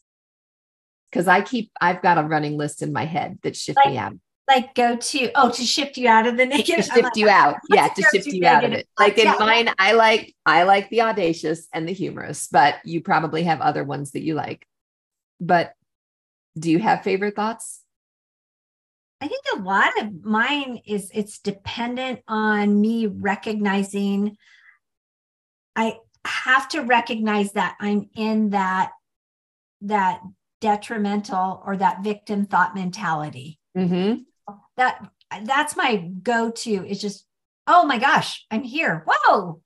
Because 1.11 1.29
I 1.29 1.43
keep, 1.43 1.71
I've 1.81 2.01
got 2.01 2.17
a 2.17 2.23
running 2.23 2.57
list 2.57 2.81
in 2.81 2.91
my 2.91 3.05
head 3.05 3.39
that 3.43 3.57
shift 3.57 3.79
like, 3.85 3.93
me 3.93 3.99
out. 3.99 4.15
like 4.49 4.75
go 4.75 4.97
to 4.97 5.31
oh 5.35 5.51
to 5.51 5.63
shift 5.65 5.99
you 5.99 6.09
out 6.09 6.27
of 6.27 6.39
the 6.39 6.47
negative. 6.47 6.87
To 6.87 6.93
shift 6.95 7.17
you 7.17 7.29
out. 7.29 7.57
Yeah 7.69 7.89
to 7.89 8.03
shift 8.11 8.27
you 8.27 8.47
out 8.47 8.65
of 8.65 8.73
it. 8.73 8.89
Like 8.99 9.19
in 9.19 9.27
mine 9.39 9.71
i 9.79 9.93
like 9.93 10.35
i 10.47 10.63
like 10.63 10.89
the 10.89 11.03
audacious 11.03 11.67
and 11.75 11.87
the 11.87 11.93
humorous 11.93 12.47
but 12.47 12.77
you 12.85 13.01
probably 13.01 13.43
have 13.43 13.61
other 13.61 13.85
ones 13.85 14.13
that 14.13 14.23
you 14.23 14.35
like. 14.35 14.67
But 15.41 15.75
do 16.59 16.71
you 16.71 16.79
have 16.79 17.03
favorite 17.03 17.37
thoughts? 17.37 17.83
I 19.21 19.29
think 19.29 19.45
a 19.55 19.61
lot 19.61 19.91
of 20.01 20.25
mine 20.25 20.81
is 20.87 21.11
it's 21.13 21.39
dependent 21.39 22.21
on 22.27 22.81
me 22.81 23.07
recognizing 23.07 24.39
i 25.77 25.97
have 26.25 26.69
to 26.69 26.81
recognize 26.81 27.53
that 27.53 27.77
i'm 27.81 28.09
in 28.15 28.51
that 28.51 28.93
that 29.83 30.21
detrimental 30.61 31.63
or 31.65 31.77
that 31.77 32.03
victim 32.03 32.47
thought 32.47 32.75
mentality. 32.75 33.59
Mm-hmm. 33.77 34.23
That 34.77 35.09
that's 35.45 35.77
my 35.77 35.97
go-to 35.97 36.85
is 36.87 37.01
just 37.01 37.25
oh 37.67 37.85
my 37.85 37.99
gosh 37.99 38.45
i'm 38.51 38.63
here. 38.63 39.05
Whoa. 39.07 39.61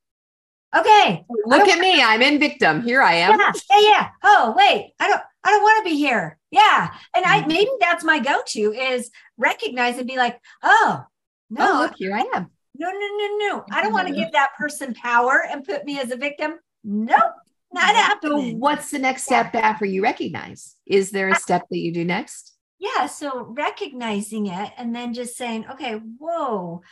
Okay. 0.76 1.24
Look 1.46 1.68
at 1.68 1.78
me 1.78 2.02
i'm 2.02 2.22
in 2.22 2.38
victim. 2.38 2.82
Here 2.82 3.02
i 3.02 3.14
am. 3.14 3.38
Yeah, 3.38 3.52
yeah 3.70 3.80
yeah. 3.80 4.08
Oh 4.22 4.54
wait 4.56 4.92
i 5.00 5.08
don't 5.08 5.22
i 5.44 5.50
don't 5.50 5.62
want 5.62 5.84
to 5.84 5.90
be 5.90 5.96
here. 5.96 6.38
Yeah. 6.50 6.90
And 7.16 7.24
i 7.24 7.40
mm-hmm. 7.40 7.48
maybe 7.48 7.70
that's 7.80 8.04
my 8.04 8.18
go-to 8.18 8.72
is 8.72 9.10
recognize 9.36 9.98
and 9.98 10.06
be 10.06 10.16
like 10.16 10.38
oh 10.62 11.04
no. 11.50 11.72
Oh, 11.72 11.78
look 11.80 11.94
here 11.96 12.14
i 12.14 12.24
am 12.34 12.50
no 12.76 12.90
no 12.90 12.98
no 12.98 13.36
no. 13.38 13.64
I 13.70 13.82
don't 13.82 13.92
want 13.92 14.08
to 14.08 14.14
give 14.20 14.32
that 14.32 14.54
person 14.56 14.94
power 14.94 15.44
and 15.50 15.64
put 15.64 15.84
me 15.84 16.00
as 16.00 16.10
a 16.10 16.16
victim. 16.16 16.54
Nope 16.82 17.32
not 17.74 17.94
happening. 17.94 18.52
so 18.52 18.56
what's 18.56 18.90
the 18.90 18.98
next 18.98 19.24
step 19.24 19.50
yeah. 19.52 19.60
after 19.60 19.84
you 19.84 20.02
recognize? 20.02 20.76
Is 20.86 21.10
there 21.10 21.28
a 21.28 21.34
step 21.34 21.66
that 21.70 21.78
you 21.78 21.92
do 21.92 22.04
next? 22.04 22.52
Yeah 22.78 23.06
so 23.06 23.44
recognizing 23.56 24.46
it 24.46 24.72
and 24.76 24.94
then 24.94 25.14
just 25.14 25.36
saying 25.36 25.66
okay 25.72 25.94
whoa 26.18 26.82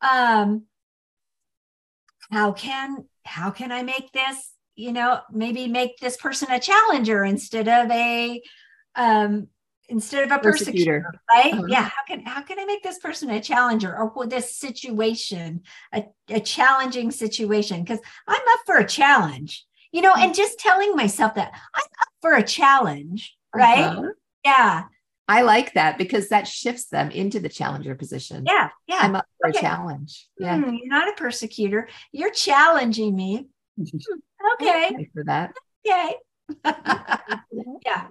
um 0.00 0.64
how 2.30 2.52
can 2.52 3.04
how 3.24 3.50
can 3.50 3.70
i 3.70 3.82
make 3.82 4.10
this 4.12 4.52
you 4.74 4.92
know 4.92 5.20
maybe 5.30 5.68
make 5.68 5.98
this 5.98 6.16
person 6.16 6.50
a 6.50 6.58
challenger 6.58 7.24
instead 7.24 7.68
of 7.68 7.90
a 7.90 8.40
um 8.96 9.48
instead 9.88 10.24
of 10.24 10.30
a 10.30 10.38
persecutor, 10.38 11.02
persecutor 11.02 11.20
right 11.32 11.52
uh-huh. 11.54 11.66
yeah 11.68 11.82
how 11.82 12.04
can 12.06 12.24
how 12.24 12.40
can 12.42 12.58
i 12.58 12.64
make 12.64 12.82
this 12.82 12.98
person 12.98 13.30
a 13.30 13.40
challenger 13.40 13.96
or 13.96 14.26
this 14.26 14.56
situation 14.56 15.60
a, 15.92 16.04
a 16.28 16.40
challenging 16.40 17.10
situation 17.10 17.82
because 17.82 18.00
i'm 18.28 18.40
up 18.40 18.60
for 18.64 18.76
a 18.76 18.86
challenge 18.86 19.64
you 19.92 20.00
know 20.00 20.14
and 20.16 20.34
just 20.34 20.58
telling 20.58 20.94
myself 20.94 21.34
that 21.34 21.52
i'm 21.74 21.82
up 21.82 22.08
for 22.20 22.34
a 22.34 22.42
challenge 22.42 23.36
right 23.54 23.84
uh-huh. 23.84 24.08
yeah 24.44 24.84
I 25.28 25.42
like 25.42 25.74
that 25.74 25.98
because 25.98 26.28
that 26.28 26.46
shifts 26.46 26.86
them 26.86 27.10
into 27.10 27.40
the 27.40 27.48
challenger 27.48 27.94
position. 27.94 28.44
Yeah. 28.44 28.68
Yeah. 28.86 28.98
I'm 29.00 29.14
up 29.14 29.24
for 29.40 29.48
okay. 29.48 29.60
a 29.60 29.62
challenge. 29.62 30.28
Yeah. 30.38 30.58
Mm, 30.58 30.76
you're 30.78 30.88
not 30.88 31.08
a 31.08 31.12
persecutor. 31.12 31.88
You're 32.10 32.32
challenging 32.32 33.14
me. 33.14 33.46
okay. 34.54 35.08
For 35.14 35.24
that. 35.24 35.54
Okay. 35.86 36.16
yeah. 37.86 38.08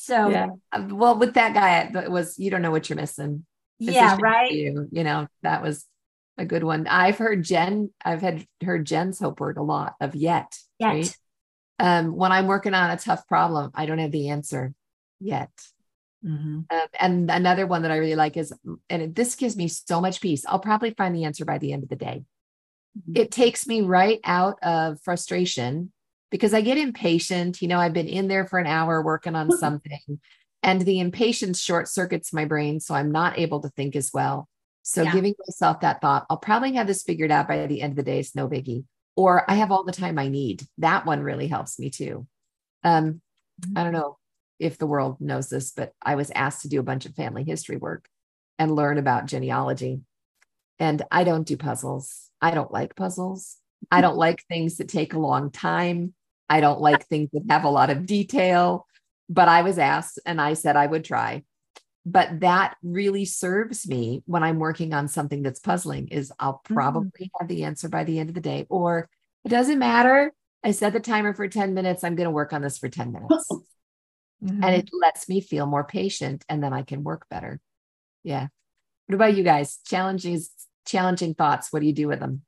So, 0.00 0.30
yeah. 0.30 0.46
Um, 0.72 0.96
well, 0.96 1.18
with 1.18 1.34
that 1.34 1.52
guy, 1.52 2.02
it 2.02 2.10
was, 2.10 2.38
you 2.38 2.50
don't 2.50 2.62
know 2.62 2.70
what 2.70 2.88
you're 2.88 2.96
missing. 2.96 3.44
yeah. 3.78 4.16
Right. 4.18 4.50
You, 4.50 4.88
you 4.90 5.04
know, 5.04 5.28
that 5.42 5.62
was 5.62 5.84
a 6.38 6.46
good 6.46 6.64
one. 6.64 6.86
I've 6.86 7.18
heard 7.18 7.44
Jen, 7.44 7.90
I've 8.02 8.22
had 8.22 8.46
heard 8.64 8.86
Jen's 8.86 9.20
hope 9.20 9.40
word 9.40 9.58
a 9.58 9.62
lot 9.62 9.96
of 10.00 10.14
yet. 10.14 10.56
Yet. 10.78 10.86
Right? 10.86 11.16
Um, 11.78 12.16
when 12.16 12.32
I'm 12.32 12.46
working 12.46 12.72
on 12.72 12.90
a 12.90 12.96
tough 12.96 13.28
problem, 13.28 13.72
I 13.74 13.84
don't 13.84 13.98
have 13.98 14.10
the 14.10 14.30
answer 14.30 14.72
yet. 15.20 15.50
Mm-hmm. 16.24 16.60
Um, 16.70 16.86
and 16.98 17.30
another 17.30 17.66
one 17.66 17.82
that 17.82 17.90
I 17.90 17.98
really 17.98 18.16
like 18.16 18.38
is, 18.38 18.54
and 18.88 19.14
this 19.14 19.34
gives 19.34 19.54
me 19.54 19.68
so 19.68 20.00
much 20.00 20.22
peace. 20.22 20.46
I'll 20.48 20.60
probably 20.60 20.92
find 20.92 21.14
the 21.14 21.24
answer 21.24 21.44
by 21.44 21.58
the 21.58 21.74
end 21.74 21.82
of 21.82 21.90
the 21.90 21.96
day. 21.96 22.24
Mm-hmm. 22.98 23.20
It 23.20 23.30
takes 23.30 23.66
me 23.66 23.82
right 23.82 24.20
out 24.24 24.58
of 24.62 24.98
frustration 25.02 25.92
because 26.30 26.54
I 26.54 26.60
get 26.60 26.78
impatient. 26.78 27.60
You 27.60 27.68
know, 27.68 27.78
I've 27.78 27.92
been 27.92 28.08
in 28.08 28.28
there 28.28 28.46
for 28.46 28.58
an 28.58 28.66
hour 28.66 29.02
working 29.02 29.34
on 29.34 29.50
something, 29.58 30.20
and 30.62 30.80
the 30.82 31.00
impatience 31.00 31.60
short 31.60 31.88
circuits 31.88 32.32
my 32.32 32.44
brain. 32.44 32.80
So 32.80 32.94
I'm 32.94 33.10
not 33.10 33.38
able 33.38 33.60
to 33.60 33.68
think 33.70 33.96
as 33.96 34.10
well. 34.12 34.48
So 34.82 35.02
yeah. 35.02 35.12
giving 35.12 35.34
myself 35.46 35.80
that 35.80 36.00
thought, 36.00 36.26
I'll 36.30 36.38
probably 36.38 36.72
have 36.74 36.86
this 36.86 37.02
figured 37.02 37.30
out 37.30 37.48
by 37.48 37.66
the 37.66 37.82
end 37.82 37.92
of 37.92 37.96
the 37.96 38.02
day. 38.02 38.20
It's 38.20 38.34
no 38.34 38.48
biggie. 38.48 38.84
Or 39.16 39.48
I 39.50 39.54
have 39.54 39.70
all 39.70 39.84
the 39.84 39.92
time 39.92 40.18
I 40.18 40.28
need. 40.28 40.62
That 40.78 41.04
one 41.04 41.20
really 41.20 41.48
helps 41.48 41.78
me 41.78 41.90
too. 41.90 42.26
Um, 42.82 43.20
I 43.76 43.82
don't 43.82 43.92
mm-hmm. 43.92 44.00
know 44.00 44.18
if 44.58 44.78
the 44.78 44.86
world 44.86 45.20
knows 45.20 45.48
this, 45.48 45.72
but 45.72 45.92
I 46.02 46.14
was 46.14 46.30
asked 46.34 46.62
to 46.62 46.68
do 46.68 46.80
a 46.80 46.84
bunch 46.84 47.06
of 47.06 47.14
family 47.14 47.44
history 47.44 47.76
work 47.76 48.08
and 48.58 48.74
learn 48.74 48.98
about 48.98 49.26
genealogy. 49.26 50.00
And 50.78 51.02
I 51.10 51.24
don't 51.24 51.46
do 51.46 51.56
puzzles. 51.56 52.30
I 52.40 52.52
don't 52.52 52.72
like 52.72 52.96
puzzles. 52.96 53.58
I 53.90 54.00
don't 54.00 54.16
like 54.16 54.44
things 54.44 54.76
that 54.76 54.88
take 54.88 55.14
a 55.14 55.18
long 55.18 55.50
time. 55.50 56.14
I 56.50 56.60
don't 56.60 56.80
like 56.80 57.06
things 57.06 57.30
that 57.32 57.44
have 57.48 57.64
a 57.64 57.70
lot 57.70 57.88
of 57.88 58.04
detail. 58.04 58.86
But 59.28 59.48
I 59.48 59.62
was 59.62 59.78
asked 59.78 60.18
and 60.26 60.40
I 60.40 60.54
said 60.54 60.74
I 60.74 60.86
would 60.86 61.04
try. 61.04 61.44
But 62.04 62.40
that 62.40 62.76
really 62.82 63.24
serves 63.24 63.86
me 63.86 64.22
when 64.26 64.42
I'm 64.42 64.58
working 64.58 64.92
on 64.92 65.06
something 65.06 65.42
that's 65.42 65.60
puzzling 65.60 66.08
is 66.08 66.32
I'll 66.40 66.54
mm-hmm. 66.54 66.74
probably 66.74 67.26
mm-hmm. 67.26 67.40
have 67.40 67.48
the 67.48 67.64
answer 67.64 67.88
by 67.88 68.02
the 68.02 68.18
end 68.18 68.30
of 68.30 68.34
the 68.34 68.40
day 68.40 68.66
or 68.68 69.08
it 69.44 69.48
doesn't 69.48 69.78
matter. 69.78 70.32
I 70.64 70.72
set 70.72 70.92
the 70.92 71.00
timer 71.00 71.32
for 71.32 71.46
10 71.46 71.72
minutes. 71.72 72.02
I'm 72.02 72.16
going 72.16 72.26
to 72.26 72.32
work 72.32 72.52
on 72.52 72.60
this 72.60 72.78
for 72.78 72.88
10 72.88 73.12
minutes. 73.12 73.48
Mm-hmm. 74.42 74.64
And 74.64 74.74
it 74.74 74.88
lets 74.98 75.28
me 75.28 75.42
feel 75.42 75.66
more 75.66 75.84
patient 75.84 76.46
and 76.48 76.64
then 76.64 76.72
I 76.72 76.80
can 76.80 77.04
work 77.04 77.26
better. 77.28 77.60
Yeah. 78.24 78.46
What 79.06 79.14
about 79.14 79.36
you 79.36 79.42
guys? 79.42 79.80
Challenging 79.86 80.40
challenging 80.86 81.34
thoughts. 81.34 81.70
What 81.70 81.80
do 81.80 81.86
you 81.86 81.92
do 81.92 82.08
with 82.08 82.20
them? 82.20 82.42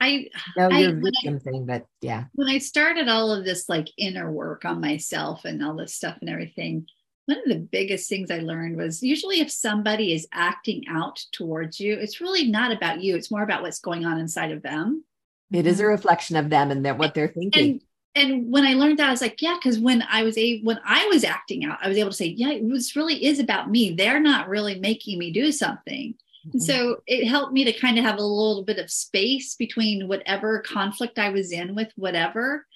I 0.00 0.28
know 0.56 0.70
your 0.70 0.94
victim 0.94 1.36
I, 1.36 1.38
thing, 1.38 1.66
but 1.66 1.86
yeah. 2.00 2.24
When 2.34 2.48
I 2.48 2.58
started 2.58 3.08
all 3.08 3.32
of 3.32 3.44
this 3.44 3.68
like 3.68 3.88
inner 3.96 4.30
work 4.30 4.64
on 4.64 4.80
myself 4.80 5.44
and 5.44 5.64
all 5.64 5.74
this 5.74 5.94
stuff 5.94 6.18
and 6.20 6.30
everything, 6.30 6.86
one 7.26 7.38
of 7.38 7.44
the 7.46 7.58
biggest 7.58 8.08
things 8.08 8.30
I 8.30 8.38
learned 8.38 8.76
was 8.76 9.02
usually 9.02 9.40
if 9.40 9.50
somebody 9.50 10.12
is 10.12 10.26
acting 10.32 10.84
out 10.88 11.22
towards 11.32 11.78
you, 11.80 11.94
it's 11.94 12.20
really 12.20 12.48
not 12.48 12.72
about 12.72 13.02
you. 13.02 13.16
It's 13.16 13.30
more 13.30 13.42
about 13.42 13.62
what's 13.62 13.80
going 13.80 14.06
on 14.06 14.18
inside 14.18 14.52
of 14.52 14.62
them. 14.62 15.04
It 15.52 15.66
is 15.66 15.80
a 15.80 15.86
reflection 15.86 16.36
of 16.36 16.48
them 16.48 16.70
and 16.70 16.84
their, 16.84 16.94
what 16.94 17.14
they're 17.14 17.28
thinking. 17.28 17.70
And 17.70 17.80
and 18.14 18.50
when 18.50 18.64
I 18.64 18.74
learned 18.74 18.98
that, 18.98 19.08
I 19.08 19.12
was 19.12 19.20
like, 19.20 19.40
yeah, 19.40 19.56
because 19.60 19.78
when 19.78 20.02
I 20.08 20.22
was 20.22 20.36
a 20.38 20.60
when 20.62 20.80
I 20.84 21.06
was 21.06 21.22
acting 21.22 21.64
out, 21.64 21.78
I 21.82 21.88
was 21.88 21.98
able 21.98 22.10
to 22.10 22.16
say, 22.16 22.26
yeah, 22.26 22.58
this 22.62 22.96
really 22.96 23.24
is 23.24 23.38
about 23.38 23.70
me. 23.70 23.94
They're 23.94 24.20
not 24.20 24.48
really 24.48 24.78
making 24.78 25.18
me 25.18 25.30
do 25.30 25.52
something. 25.52 26.14
Mm-hmm. 26.48 26.58
So 26.60 27.02
it 27.06 27.26
helped 27.26 27.52
me 27.52 27.64
to 27.64 27.72
kind 27.72 27.98
of 27.98 28.04
have 28.04 28.18
a 28.18 28.22
little 28.22 28.64
bit 28.64 28.78
of 28.78 28.90
space 28.90 29.54
between 29.54 30.08
whatever 30.08 30.60
conflict 30.60 31.18
I 31.18 31.28
was 31.30 31.52
in 31.52 31.74
with 31.74 31.92
whatever, 31.96 32.66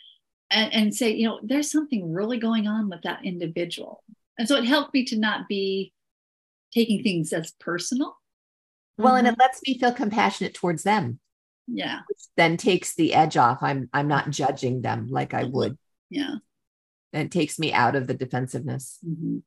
and, 0.50 0.72
and 0.72 0.94
say, 0.94 1.12
you 1.12 1.26
know, 1.26 1.40
there's 1.42 1.70
something 1.70 2.12
really 2.12 2.38
going 2.38 2.66
on 2.66 2.90
with 2.90 3.02
that 3.02 3.24
individual. 3.24 4.04
And 4.38 4.46
so 4.46 4.56
it 4.56 4.64
helped 4.64 4.92
me 4.92 5.04
to 5.06 5.18
not 5.18 5.48
be 5.48 5.92
taking 6.74 7.02
things 7.02 7.32
as 7.32 7.52
personal. 7.60 8.16
Well, 8.98 9.16
and 9.16 9.26
Mhm. 9.26 9.32
it 9.32 9.38
lets 9.38 9.60
me 9.66 9.78
feel 9.78 9.92
compassionate 9.92 10.54
towards 10.54 10.82
them, 10.82 11.20
Yeah. 11.66 12.00
which 12.08 12.18
then 12.36 12.56
takes 12.56 12.94
the 12.94 13.14
edge 13.14 13.36
off. 13.36 13.62
I'm 13.62 13.88
I'm 13.92 14.08
not 14.08 14.30
judging 14.30 14.82
them 14.82 15.08
like 15.10 15.32
I 15.34 15.44
would. 15.44 15.78
Yeah. 16.10 16.36
And 17.14 17.26
it 17.26 17.30
takes 17.30 17.58
me 17.58 17.72
out 17.72 17.96
of 17.96 18.06
the 18.06 18.14
defensiveness. 18.14 18.98
Mhm. 19.06 19.42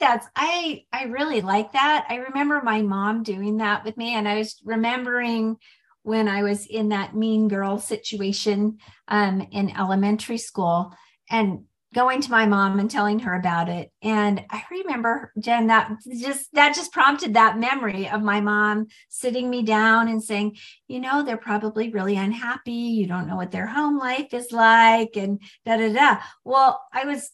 That's 0.00 0.26
I 0.34 0.84
I 0.92 1.04
really 1.04 1.42
like 1.42 1.72
that. 1.72 2.06
I 2.08 2.16
remember 2.16 2.62
my 2.62 2.82
mom 2.82 3.22
doing 3.22 3.58
that 3.58 3.84
with 3.84 3.96
me, 3.96 4.14
and 4.14 4.26
I 4.26 4.38
was 4.38 4.60
remembering 4.64 5.56
when 6.02 6.26
I 6.26 6.42
was 6.42 6.66
in 6.66 6.88
that 6.88 7.14
mean 7.14 7.48
girl 7.48 7.78
situation 7.78 8.78
um, 9.08 9.46
in 9.52 9.76
elementary 9.76 10.38
school, 10.38 10.94
and 11.30 11.64
going 11.94 12.20
to 12.20 12.30
my 12.30 12.46
mom 12.46 12.78
and 12.78 12.90
telling 12.90 13.18
her 13.18 13.34
about 13.34 13.68
it. 13.68 13.90
And 14.00 14.44
I 14.48 14.62
remember 14.70 15.32
Jen 15.38 15.66
that 15.66 15.92
just 16.18 16.52
that 16.54 16.74
just 16.74 16.92
prompted 16.92 17.34
that 17.34 17.58
memory 17.58 18.08
of 18.08 18.22
my 18.22 18.40
mom 18.40 18.86
sitting 19.08 19.50
me 19.50 19.62
down 19.62 20.08
and 20.08 20.22
saying, 20.22 20.56
you 20.86 21.00
know, 21.00 21.22
they're 21.22 21.36
probably 21.36 21.90
really 21.90 22.16
unhappy. 22.16 22.72
You 22.72 23.06
don't 23.06 23.26
know 23.26 23.36
what 23.36 23.50
their 23.50 23.66
home 23.66 23.98
life 23.98 24.32
is 24.32 24.52
like, 24.52 25.16
and 25.16 25.42
da 25.66 25.76
da 25.76 25.92
da. 25.92 26.20
Well, 26.44 26.80
I 26.92 27.04
was 27.04 27.30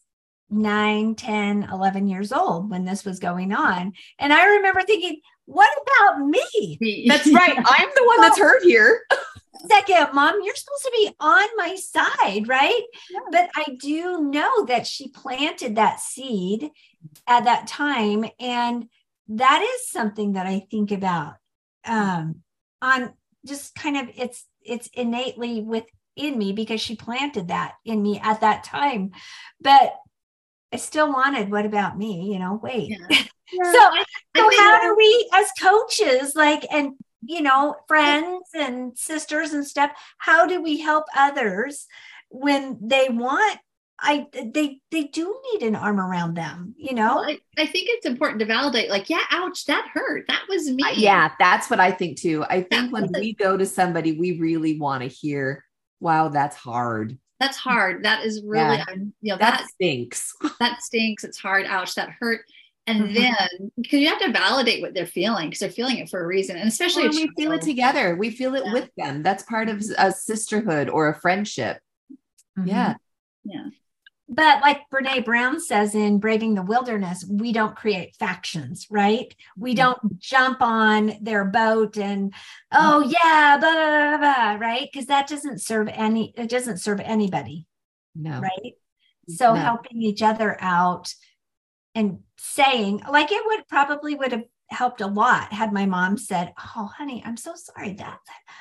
9 0.50 1.14
10 1.16 1.68
11 1.72 2.06
years 2.08 2.32
old 2.32 2.70
when 2.70 2.84
this 2.84 3.04
was 3.04 3.18
going 3.18 3.52
on 3.52 3.92
and 4.18 4.32
i 4.32 4.46
remember 4.56 4.82
thinking 4.82 5.20
what 5.46 5.70
about 5.82 6.26
me 6.26 7.06
That's 7.08 7.32
right. 7.32 7.56
I'm 7.56 7.88
the 7.94 8.04
one 8.04 8.20
that's 8.20 8.38
hurt 8.38 8.62
here. 8.62 9.02
second 9.68 10.08
mom 10.12 10.34
you're 10.42 10.54
supposed 10.54 10.82
to 10.84 10.92
be 10.94 11.10
on 11.18 11.48
my 11.56 11.74
side 11.76 12.46
right 12.46 12.82
Yeah. 13.10 13.20
but 13.32 13.50
i 13.56 13.64
do 13.80 14.22
know 14.22 14.66
that 14.66 14.86
she 14.86 15.08
planted 15.08 15.76
that 15.76 15.98
seed 15.98 16.70
at 17.26 17.44
that 17.44 17.66
time 17.66 18.26
and 18.38 18.86
that 19.28 19.62
is 19.62 19.90
something 19.90 20.34
that 20.34 20.46
i 20.46 20.64
think 20.70 20.92
about 20.92 21.34
um 21.86 22.42
on 22.82 23.14
just 23.46 23.74
kind 23.74 23.96
of 23.96 24.08
it's 24.16 24.44
it's 24.62 24.88
innately 24.92 25.62
within 25.62 26.38
me 26.38 26.52
because 26.52 26.80
she 26.80 26.94
planted 26.94 27.48
that 27.48 27.72
in 27.84 28.02
me 28.02 28.20
at 28.22 28.42
that 28.42 28.62
time 28.62 29.10
but 29.60 29.94
i 30.72 30.76
still 30.76 31.08
wanted 31.12 31.50
what 31.50 31.66
about 31.66 31.96
me 31.96 32.32
you 32.32 32.38
know 32.38 32.58
wait 32.62 32.90
Yeah. 32.90 33.06
so 33.54 33.72
so 34.36 34.48
think 34.48 34.60
how 34.60 34.80
do 34.80 34.94
we 34.96 35.30
as 35.34 35.46
coaches 35.60 36.34
like 36.34 36.66
and 36.72 36.92
you 37.24 37.42
know 37.42 37.76
friends 37.88 38.48
and 38.54 38.96
sisters 38.98 39.52
and 39.52 39.66
stuff 39.66 39.90
how 40.18 40.46
do 40.46 40.62
we 40.62 40.80
help 40.80 41.04
others 41.16 41.86
when 42.28 42.78
they 42.82 43.08
want 43.08 43.58
i 44.00 44.26
they 44.32 44.80
they 44.90 45.04
do 45.04 45.40
need 45.52 45.62
an 45.66 45.74
arm 45.76 45.98
around 46.00 46.34
them 46.34 46.74
you 46.76 46.94
know 46.94 47.16
Well, 47.16 47.30
I, 47.30 47.38
I 47.62 47.66
think 47.66 47.88
it's 47.88 48.04
important 48.04 48.40
to 48.40 48.46
validate, 48.46 48.90
like, 48.90 49.08
yeah, 49.08 49.22
ouch, 49.30 49.64
that 49.66 49.88
hurt. 49.94 50.26
That 50.28 50.42
was 50.48 50.68
me. 50.70 50.82
Uh, 50.82 50.90
yeah, 50.94 51.30
that's 51.38 51.70
what 51.70 51.80
I 51.80 51.90
think 51.90 52.18
too. 52.20 52.44
I 52.50 52.62
think 52.62 52.92
when 52.92 53.10
we 53.14 53.32
go 53.32 53.56
to 53.56 53.64
somebody, 53.64 54.12
we 54.12 54.38
really 54.38 54.78
want 54.78 55.02
to 55.02 55.08
hear, 55.08 55.64
wow, 56.00 56.28
that's 56.28 56.56
hard. 56.56 57.16
That's 57.40 57.56
hard. 57.56 58.04
That 58.04 58.24
is 58.24 58.42
really, 58.44 58.76
Yeah. 58.76 58.84
You 59.20 59.32
know, 59.32 59.36
That 59.38 59.58
that 59.60 59.68
stinks. 59.68 60.32
that 60.60 60.82
stinks. 60.82 61.22
It's 61.24 61.38
hard. 61.38 61.66
Ouch, 61.66 61.94
that 61.96 62.10
hurt. 62.18 62.40
And 62.88 63.02
Mhm. 63.08 63.14
then 63.14 63.70
because 63.80 63.98
you 64.00 64.08
have 64.08 64.20
to 64.20 64.30
validate 64.32 64.80
what 64.80 64.94
they're 64.94 65.06
feeling 65.06 65.48
because 65.48 65.58
they're 65.60 65.70
feeling 65.70 65.98
it 65.98 66.08
for 66.08 66.22
a 66.22 66.26
reason. 66.26 66.56
And 66.56 66.68
especially 66.68 67.02
When 67.08 67.16
we 67.16 67.30
feel 67.36 67.52
it 67.52 67.62
together. 67.62 68.14
We 68.16 68.30
feel 68.30 68.54
it 68.54 68.64
Yeah. 68.64 68.72
with 68.72 68.90
them. 68.96 69.22
That's 69.22 69.42
part 69.42 69.68
of 69.68 69.82
a 69.98 70.12
sisterhood 70.12 70.88
or 70.88 71.08
a 71.08 71.20
friendship. 71.20 71.80
Yeah. 72.64 72.94
Yeah. 73.44 73.66
But 74.28 74.60
like 74.60 74.80
brene 74.92 75.24
brown 75.24 75.60
says 75.60 75.94
in 75.94 76.18
braving 76.18 76.54
the 76.54 76.62
wilderness 76.62 77.24
we 77.30 77.52
don't 77.52 77.76
create 77.76 78.14
factions 78.16 78.86
right 78.90 79.34
we 79.56 79.72
don't 79.74 80.18
jump 80.18 80.60
on 80.60 81.12
their 81.20 81.44
boat 81.44 81.96
and 81.96 82.34
oh 82.72 83.00
yeah 83.00 83.56
blah 83.58 83.70
blah 83.72 84.18
blah, 84.18 84.18
blah 84.18 84.66
right 84.66 84.88
because 84.92 85.06
that 85.06 85.28
doesn't 85.28 85.60
serve 85.60 85.88
any 85.88 86.32
it 86.36 86.48
doesn't 86.48 86.78
serve 86.78 87.00
anybody 87.00 87.66
No. 88.16 88.40
right? 88.40 88.74
Mm, 89.30 89.34
so 89.36 89.54
No. 89.54 89.60
helping 89.60 90.02
each 90.02 90.22
other 90.22 90.56
out 90.60 91.12
and 91.94 92.18
saying, 92.38 93.02
like 93.10 93.32
it 93.32 93.42
would 93.46 93.66
probably 93.68 94.14
would 94.16 94.32
have 94.32 94.44
helped 94.68 95.00
a 95.00 95.06
lot 95.06 95.52
had 95.52 95.72
my 95.72 95.86
mom 95.86 96.18
said, 96.18 96.52
"Oh, 96.76 96.90
honey, 96.96 97.22
I'm 97.24 97.36
so 97.38 97.54
sorry 97.54 97.94
that 97.94 98.18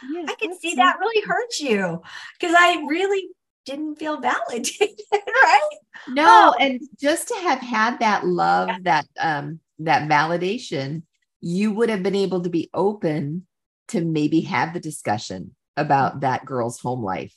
Yeah, 0.10 0.26
I 0.30 0.36
can 0.36 0.58
see 0.58 0.74
not- 0.76 0.84
that 0.86 1.00
really 1.00 1.22
hurt 1.26 1.60
you 1.60 2.02
because 2.40 2.56
I 2.58 2.86
really 2.88 3.28
didn't 3.66 3.96
feel 3.96 4.20
validated, 4.20 5.00
right? 5.14 5.70
No, 6.08 6.54
Oh. 6.56 6.56
and 6.60 6.82
just 7.00 7.28
to 7.30 7.36
have 7.36 7.60
had 7.60 8.00
that 8.00 8.26
love, 8.26 8.84
that 8.84 9.08
um, 9.20 9.60
that 9.80 10.10
validation, 10.10 11.04
you 11.42 11.72
would 11.74 11.90
have 11.90 12.04
been 12.04 12.16
able 12.16 12.42
to 12.44 12.50
be 12.50 12.70
open 12.74 13.48
to 13.90 14.02
maybe 14.02 14.42
have 14.42 14.74
the 14.74 14.80
discussion 14.80 15.56
about 15.78 16.22
that 16.22 16.46
girl's 16.46 16.80
home 16.80 17.04
life, 17.04 17.36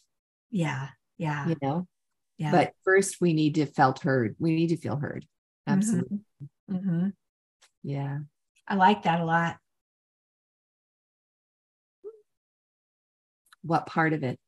Yeah, 0.51 0.89
yeah, 1.19 1.49
you 1.49 1.57
know. 1.61 1.87
yeah. 2.39 2.51
But 2.53 2.73
first, 2.85 3.21
we 3.21 3.33
need 3.33 3.57
to 3.57 3.67
felt 3.67 4.01
heard. 4.01 4.37
We 4.39 4.55
need 4.55 4.69
to 4.69 4.77
feel 4.77 4.97
heard. 4.97 5.27
Absolutely. 5.67 6.21
mm-hmm 6.71 7.09
Yeah. 7.83 8.19
I 8.67 8.75
like 8.75 9.03
that 9.05 9.21
a 9.21 9.25
lot. 9.25 9.57
What 13.63 13.87
part 13.87 14.13
of 14.13 14.23
it? 14.23 14.39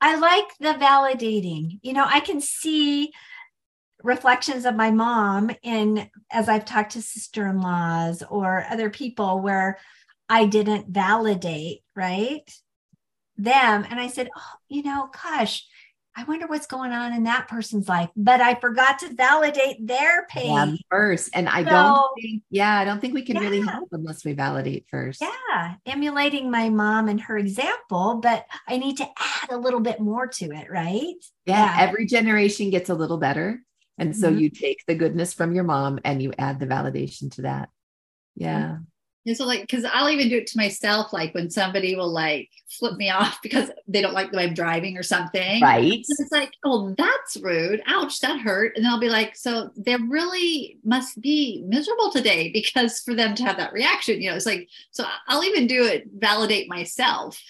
I 0.00 0.16
like 0.16 0.46
the 0.60 0.78
validating. 0.78 1.78
You 1.82 1.92
know, 1.92 2.04
I 2.06 2.20
can 2.20 2.40
see 2.40 3.12
reflections 4.02 4.66
of 4.66 4.76
my 4.76 4.90
mom 4.90 5.50
in 5.62 6.10
as 6.30 6.48
I've 6.48 6.66
talked 6.66 6.92
to 6.92 7.02
sister-in-laws 7.02 8.22
or 8.28 8.66
other 8.70 8.90
people 8.90 9.40
where 9.40 9.78
I 10.28 10.46
didn't 10.46 10.88
validate, 10.88 11.80
right? 11.96 12.42
Them. 13.36 13.86
And 13.88 13.98
I 13.98 14.08
said, 14.08 14.28
Oh, 14.36 14.56
you 14.68 14.82
know, 14.82 15.10
gosh, 15.10 15.66
I 16.16 16.24
wonder 16.24 16.46
what's 16.46 16.66
going 16.66 16.92
on 16.92 17.12
in 17.12 17.24
that 17.24 17.48
person's 17.48 17.88
life. 17.88 18.08
But 18.16 18.40
I 18.40 18.54
forgot 18.54 19.00
to 19.00 19.12
validate 19.14 19.84
their 19.86 20.26
pain. 20.30 20.52
Yeah, 20.54 20.74
first. 20.90 21.30
And 21.34 21.48
I 21.48 21.64
So- 21.64 21.70
don't 21.70 22.10
think, 22.20 22.42
yeah, 22.50 22.78
I 22.78 22.84
don't 22.84 23.00
think 23.00 23.14
we 23.14 23.22
can 23.22 23.38
really 23.38 23.60
help 23.60 23.88
unless 23.92 24.24
we 24.24 24.32
validate 24.32 24.86
first. 24.90 25.20
Yeah, 25.20 25.74
emulating 25.86 26.50
my 26.50 26.68
mom 26.68 27.08
and 27.08 27.20
her 27.22 27.36
example, 27.36 28.20
but 28.22 28.46
I 28.68 28.76
need 28.76 28.96
to 28.98 29.04
add 29.18 29.50
a 29.50 29.56
little 29.56 29.80
bit 29.80 29.98
more 30.00 30.26
to 30.28 30.44
it, 30.52 30.70
right? 30.70 31.14
Yeah, 31.46 31.64
Yeah. 31.64 31.76
every 31.80 32.06
generation 32.06 32.70
gets 32.70 32.90
a 32.90 32.94
little 32.94 33.18
better. 33.18 33.62
And 33.98 34.16
so 34.16 34.32
Mhm. 34.32 34.40
you 34.40 34.50
take 34.50 34.78
the 34.86 34.94
goodness 34.94 35.34
from 35.34 35.54
your 35.54 35.64
mom 35.64 35.98
and 36.04 36.22
you 36.22 36.32
add 36.38 36.58
the 36.60 36.66
validation 36.66 37.30
to 37.32 37.42
that. 37.42 37.68
Yeah. 38.36 38.78
And 39.26 39.36
so 39.36 39.46
like 39.46 39.62
because 39.62 39.84
I'll 39.84 40.10
even 40.10 40.28
do 40.28 40.36
it 40.38 40.46
to 40.48 40.58
myself, 40.58 41.12
like 41.12 41.34
when 41.34 41.48
somebody 41.50 41.96
will 41.96 42.10
like 42.10 42.50
flip 42.68 42.96
me 42.96 43.10
off 43.10 43.40
because 43.42 43.70
they 43.88 44.02
don't 44.02 44.12
like 44.14 44.30
the 44.30 44.36
way 44.36 44.44
I'm 44.44 44.54
driving 44.54 44.96
or 44.98 45.02
something. 45.02 45.62
Right. 45.62 45.82
And 45.92 46.04
It's 46.06 46.32
like, 46.32 46.52
oh, 46.64 46.94
that's 46.98 47.36
rude. 47.38 47.82
Ouch, 47.86 48.20
that 48.20 48.40
hurt. 48.40 48.76
And 48.76 48.86
I'll 48.86 49.00
be 49.00 49.08
like, 49.08 49.36
so 49.36 49.70
they 49.76 49.96
really 49.96 50.78
must 50.84 51.20
be 51.20 51.64
miserable 51.66 52.10
today 52.10 52.50
because 52.52 53.00
for 53.00 53.14
them 53.14 53.34
to 53.36 53.42
have 53.44 53.56
that 53.56 53.72
reaction, 53.72 54.20
you 54.20 54.30
know, 54.30 54.36
it's 54.36 54.46
like, 54.46 54.68
so 54.90 55.04
I'll 55.26 55.44
even 55.44 55.66
do 55.66 55.84
it, 55.84 56.04
validate 56.16 56.68
myself 56.68 57.40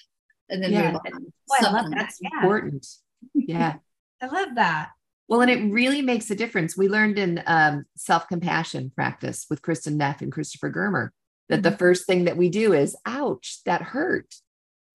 and 0.48 0.62
then 0.62 0.72
Yeah. 0.72 0.92
move 0.92 1.00
on. 1.12 1.26
Oh, 1.50 1.56
I 1.60 1.72
love 1.72 1.90
that. 1.90 1.96
That's 1.98 2.18
Yeah. 2.20 2.28
important. 2.34 2.86
Yeah. 3.34 3.74
I 4.22 4.26
love 4.26 4.54
that. 4.54 4.90
Well, 5.26 5.40
and 5.40 5.50
it 5.50 5.72
really 5.72 6.02
makes 6.02 6.30
a 6.30 6.34
difference. 6.34 6.76
We 6.76 6.88
learned 6.88 7.18
in 7.18 7.42
um, 7.46 7.86
self 7.96 8.28
compassion 8.28 8.92
practice 8.94 9.46
with 9.48 9.62
Kristin 9.62 9.96
Neff 9.96 10.20
and 10.20 10.30
Christopher 10.30 10.70
Germer 10.70 11.10
that 11.48 11.62
the 11.62 11.72
first 11.72 12.06
thing 12.06 12.24
that 12.24 12.36
we 12.36 12.48
do 12.48 12.72
is, 12.72 12.96
ouch, 13.06 13.60
that 13.64 13.82
hurt. 13.82 14.34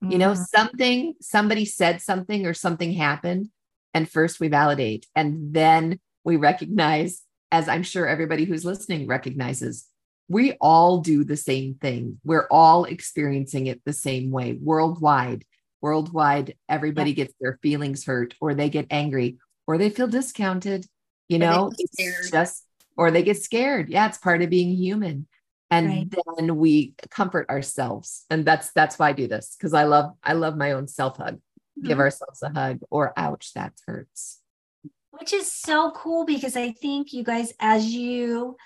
You 0.01 0.17
know, 0.17 0.31
Mhm. 0.31 0.45
something, 0.47 1.13
somebody 1.21 1.65
said 1.65 2.01
something 2.01 2.45
or 2.45 2.53
something 2.53 2.93
happened. 2.93 3.49
And 3.93 4.09
first 4.09 4.39
we 4.39 4.47
validate. 4.47 5.05
And 5.15 5.53
then 5.53 5.99
we 6.23 6.37
recognize, 6.37 7.21
as 7.51 7.67
I'm 7.67 7.83
sure 7.83 8.07
everybody 8.07 8.45
who's 8.45 8.63
listening 8.63 9.07
recognizes, 9.07 9.87
we 10.29 10.53
all 10.61 10.99
do 10.99 11.23
the 11.23 11.35
same 11.35 11.73
thing. 11.75 12.19
We're 12.23 12.47
all 12.49 12.85
experiencing 12.85 13.67
it 13.67 13.81
the 13.83 13.93
same 13.93 14.31
way 14.31 14.53
worldwide. 14.53 15.43
Worldwide, 15.81 16.55
everybody 16.69 17.13
gets 17.13 17.33
their 17.41 17.59
feelings 17.61 18.05
hurt 18.05 18.35
or 18.39 18.53
they 18.53 18.69
get 18.69 18.87
angry 18.89 19.37
or 19.67 19.77
they 19.77 19.89
feel 19.89 20.07
discounted. 20.07 20.85
You 21.27 21.37
Or 21.37 21.39
know, 21.39 21.69
get 21.71 21.79
it's 21.79 21.93
scared. 21.93 22.31
just, 22.31 22.65
or 22.95 23.11
they 23.11 23.23
get 23.23 23.41
scared. 23.41 23.89
Yeah, 23.89 24.07
it's 24.07 24.17
part 24.17 24.41
of 24.41 24.49
being 24.49 24.75
human. 24.75 25.27
And 25.71 25.87
Right. 25.87 26.15
then 26.37 26.57
we 26.57 26.95
comfort 27.11 27.49
ourselves. 27.49 28.25
And 28.29 28.43
that's 28.45 28.71
that's 28.71 28.97
why 28.97 29.09
I 29.09 29.13
do 29.13 29.27
this 29.27 29.55
because 29.55 29.73
I 29.73 29.83
love 29.83 30.15
I 30.23 30.33
love 30.33 30.57
my 30.57 30.71
own 30.71 30.87
self 30.87 31.17
hug. 31.17 31.39
Give 31.81 31.97
Mhm. 31.97 32.01
ourselves 32.01 32.41
a 32.41 32.49
hug 32.49 32.79
or 32.89 33.13
ouch, 33.15 33.53
that 33.53 33.73
hurts. 33.85 34.39
Which 35.11 35.31
is 35.33 35.51
so 35.51 35.91
cool 35.91 36.25
because 36.25 36.55
I 36.55 36.71
think 36.71 37.13
you 37.13 37.23
guys, 37.23 37.53
as 37.59 37.85
you 37.85 38.57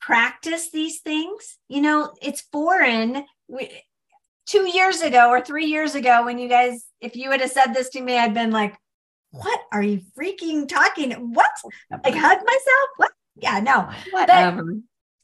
practice 0.00 0.70
these 0.70 1.00
things, 1.00 1.58
you 1.68 1.80
know, 1.80 2.12
it's 2.20 2.40
foreign. 2.40 3.24
We, 3.48 3.70
two 4.46 4.68
years 4.68 5.00
ago 5.02 5.28
or 5.30 5.40
three 5.40 5.66
years 5.66 5.94
ago, 5.94 6.24
when 6.24 6.38
you 6.38 6.48
guys, 6.48 6.84
if 7.00 7.14
you 7.16 7.28
would 7.28 7.40
have 7.40 7.50
said 7.50 7.72
this 7.74 7.90
to 7.90 8.00
me, 8.00 8.18
I'd 8.18 8.34
been 8.34 8.50
like, 8.50 8.76
what 9.30 9.60
are 9.72 9.82
you 9.82 10.02
freaking 10.18 10.68
talking? 10.68 11.12
What? 11.32 11.50
Like 12.04 12.14
hug 12.14 12.38
myself? 12.38 12.88
What? 12.96 13.12
Yeah, 13.36 13.60
no. 13.60 13.88
Whatever. 14.10 14.74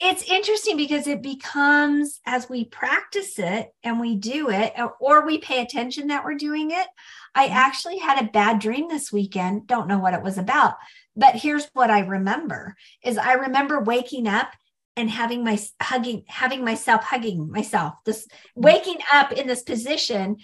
It's 0.00 0.22
interesting 0.30 0.76
because 0.76 1.06
it 1.08 1.22
becomes 1.22 2.20
as 2.24 2.48
we 2.48 2.64
practice 2.64 3.38
it 3.38 3.68
and 3.82 3.98
we 4.00 4.14
do 4.14 4.48
it 4.50 4.72
or 5.00 5.26
we 5.26 5.38
pay 5.38 5.60
attention 5.60 6.06
that 6.08 6.24
we're 6.24 6.34
doing 6.34 6.70
it 6.70 6.86
i 7.34 7.46
Mm-hmm. 7.46 7.56
actually 7.56 7.98
had 7.98 8.22
a 8.22 8.30
bad 8.30 8.58
dream 8.58 8.88
this 8.88 9.12
weekend 9.12 9.66
don't 9.66 9.88
know 9.88 9.98
what 9.98 10.14
it 10.14 10.22
was 10.22 10.38
about 10.38 10.74
but 11.16 11.34
here's 11.34 11.68
what 11.72 11.90
i 11.90 12.00
remember 12.00 12.76
is 13.04 13.18
i 13.18 13.32
remember 13.34 13.80
waking 13.80 14.26
up 14.28 14.48
and 14.96 15.10
having 15.10 15.44
my 15.44 15.58
hugging 15.80 16.24
having 16.28 16.64
myself 16.64 17.02
hugging 17.04 17.50
myself 17.50 17.94
this 18.04 18.26
Mm-hmm. 18.26 18.62
waking 18.62 18.98
up 19.12 19.32
in 19.32 19.46
this 19.46 19.62
position 19.62 20.36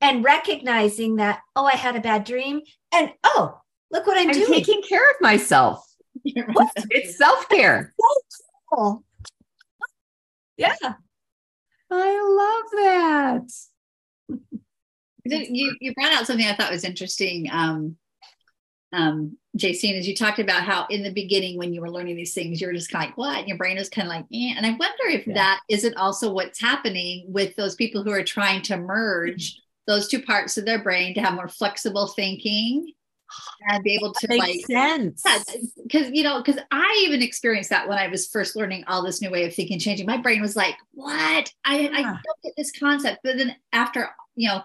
and 0.00 0.24
recognizing 0.24 1.16
that 1.16 1.40
oh 1.56 1.64
i 1.66 1.76
had 1.76 1.96
a 1.96 2.00
bad 2.00 2.24
dream 2.24 2.60
and 2.92 3.12
oh 3.24 3.58
look 3.90 4.06
what 4.06 4.18
i'm, 4.18 4.28
I'm 4.28 4.34
doing 4.34 4.52
taking 4.52 4.82
care 4.82 5.08
of 5.10 5.16
myself. 5.20 5.84
It's 6.24 7.16
self 7.16 7.48
care. 7.48 7.94
Cool. 8.72 9.04
yeah 10.56 10.74
I 11.90 12.62
love 12.70 14.38
that. 14.38 14.38
you 15.24 15.76
you 15.80 15.94
brought 15.94 16.12
out 16.12 16.26
something 16.26 16.46
I 16.46 16.54
thought 16.54 16.70
was 16.70 16.84
interesting, 16.84 17.48
um, 17.50 17.96
um, 18.92 19.36
JC, 19.56 19.98
as 19.98 20.06
you 20.06 20.14
talked 20.14 20.38
about 20.38 20.62
how 20.62 20.86
in 20.90 21.02
the 21.02 21.12
beginning 21.12 21.58
when 21.58 21.72
you 21.74 21.80
were 21.80 21.90
learning 21.90 22.14
these 22.16 22.32
things, 22.34 22.60
you 22.60 22.66
were 22.68 22.72
just 22.72 22.90
kind 22.90 23.04
of 23.04 23.08
like, 23.10 23.18
what? 23.18 23.38
And 23.38 23.48
your 23.48 23.56
brain 23.56 23.76
was 23.76 23.88
kind 23.88 24.06
of 24.06 24.10
like, 24.14 24.24
eh. 24.32 24.54
and 24.56 24.64
I 24.64 24.70
wonder 24.70 25.04
if 25.08 25.26
Yeah. 25.26 25.34
that 25.34 25.60
isn't 25.68 25.96
also 25.96 26.32
what's 26.32 26.60
happening 26.60 27.24
with 27.28 27.56
those 27.56 27.74
people 27.74 28.02
who 28.04 28.10
are 28.12 28.22
trying 28.24 28.62
to 28.62 28.76
merge 28.76 29.60
those 29.88 30.06
two 30.08 30.22
parts 30.22 30.56
of 30.56 30.64
their 30.64 30.82
brain 30.82 31.14
to 31.14 31.20
have 31.20 31.34
more 31.34 31.48
flexible 31.48 32.06
thinking 32.08 32.92
and 33.68 33.82
be 33.84 33.94
able 33.94 34.12
to 34.12 34.28
Makes 34.28 34.46
like 34.46 34.66
sense. 34.66 35.22
because 35.82 36.10
you 36.12 36.22
know 36.22 36.42
because 36.42 36.60
i 36.70 37.02
even 37.04 37.22
experienced 37.22 37.70
that 37.70 37.88
when 37.88 37.98
i 37.98 38.08
was 38.08 38.26
first 38.28 38.56
learning 38.56 38.84
all 38.86 39.02
this 39.04 39.20
new 39.22 39.30
way 39.30 39.44
of 39.44 39.54
thinking 39.54 39.78
changing. 39.78 40.06
My 40.06 40.16
brain 40.16 40.40
was 40.40 40.56
like 40.56 40.74
what? 40.92 41.52
I, 41.64 41.88
I 41.92 42.02
don't 42.02 42.42
get 42.42 42.52
this 42.56 42.72
concept. 42.72 43.20
But 43.24 43.36
then 43.38 43.56
after 43.72 44.08
you 44.36 44.48
know 44.48 44.62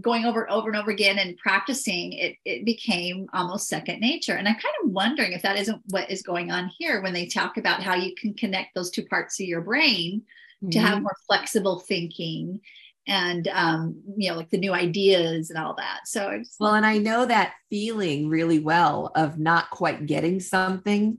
going 0.00 0.24
over 0.24 0.42
and 0.44 0.52
over 0.52 0.68
and 0.68 0.76
over 0.78 0.92
again 0.92 1.18
and 1.18 1.36
practicing 1.38 2.12
it 2.12 2.36
it 2.44 2.64
became 2.64 3.26
almost 3.32 3.68
second 3.68 4.00
nature. 4.00 4.34
And 4.34 4.46
i'm 4.46 4.54
kind 4.54 4.74
of 4.84 4.90
wondering 4.90 5.32
if 5.32 5.42
that 5.42 5.58
isn't 5.58 5.82
what 5.90 6.10
is 6.10 6.22
going 6.22 6.50
on 6.52 6.70
here 6.78 7.02
when 7.02 7.12
they 7.12 7.26
talk 7.26 7.56
about 7.56 7.82
how 7.82 7.94
you 7.96 8.14
can 8.14 8.34
connect 8.34 8.74
those 8.74 8.90
two 8.90 9.04
parts 9.06 9.40
of 9.40 9.46
your 9.46 9.62
brain 9.62 10.22
to 10.70 10.78
Mm-hmm. 10.78 10.86
have 10.86 11.00
more 11.02 11.16
flexible 11.26 11.80
thinking 11.80 12.60
and 13.06 13.48
um 13.48 14.02
you 14.16 14.30
know 14.30 14.36
like 14.36 14.50
the 14.50 14.58
new 14.58 14.72
ideas 14.72 15.50
and 15.50 15.58
all 15.58 15.74
that 15.74 16.00
so 16.04 16.28
I 16.28 16.38
just, 16.38 16.56
Well, 16.60 16.74
and 16.74 16.84
I 16.84 16.98
know 16.98 17.24
that 17.24 17.54
feeling 17.70 18.28
really 18.28 18.58
well 18.58 19.10
of 19.14 19.38
not 19.38 19.70
quite 19.70 20.06
getting 20.06 20.38
something, 20.40 21.18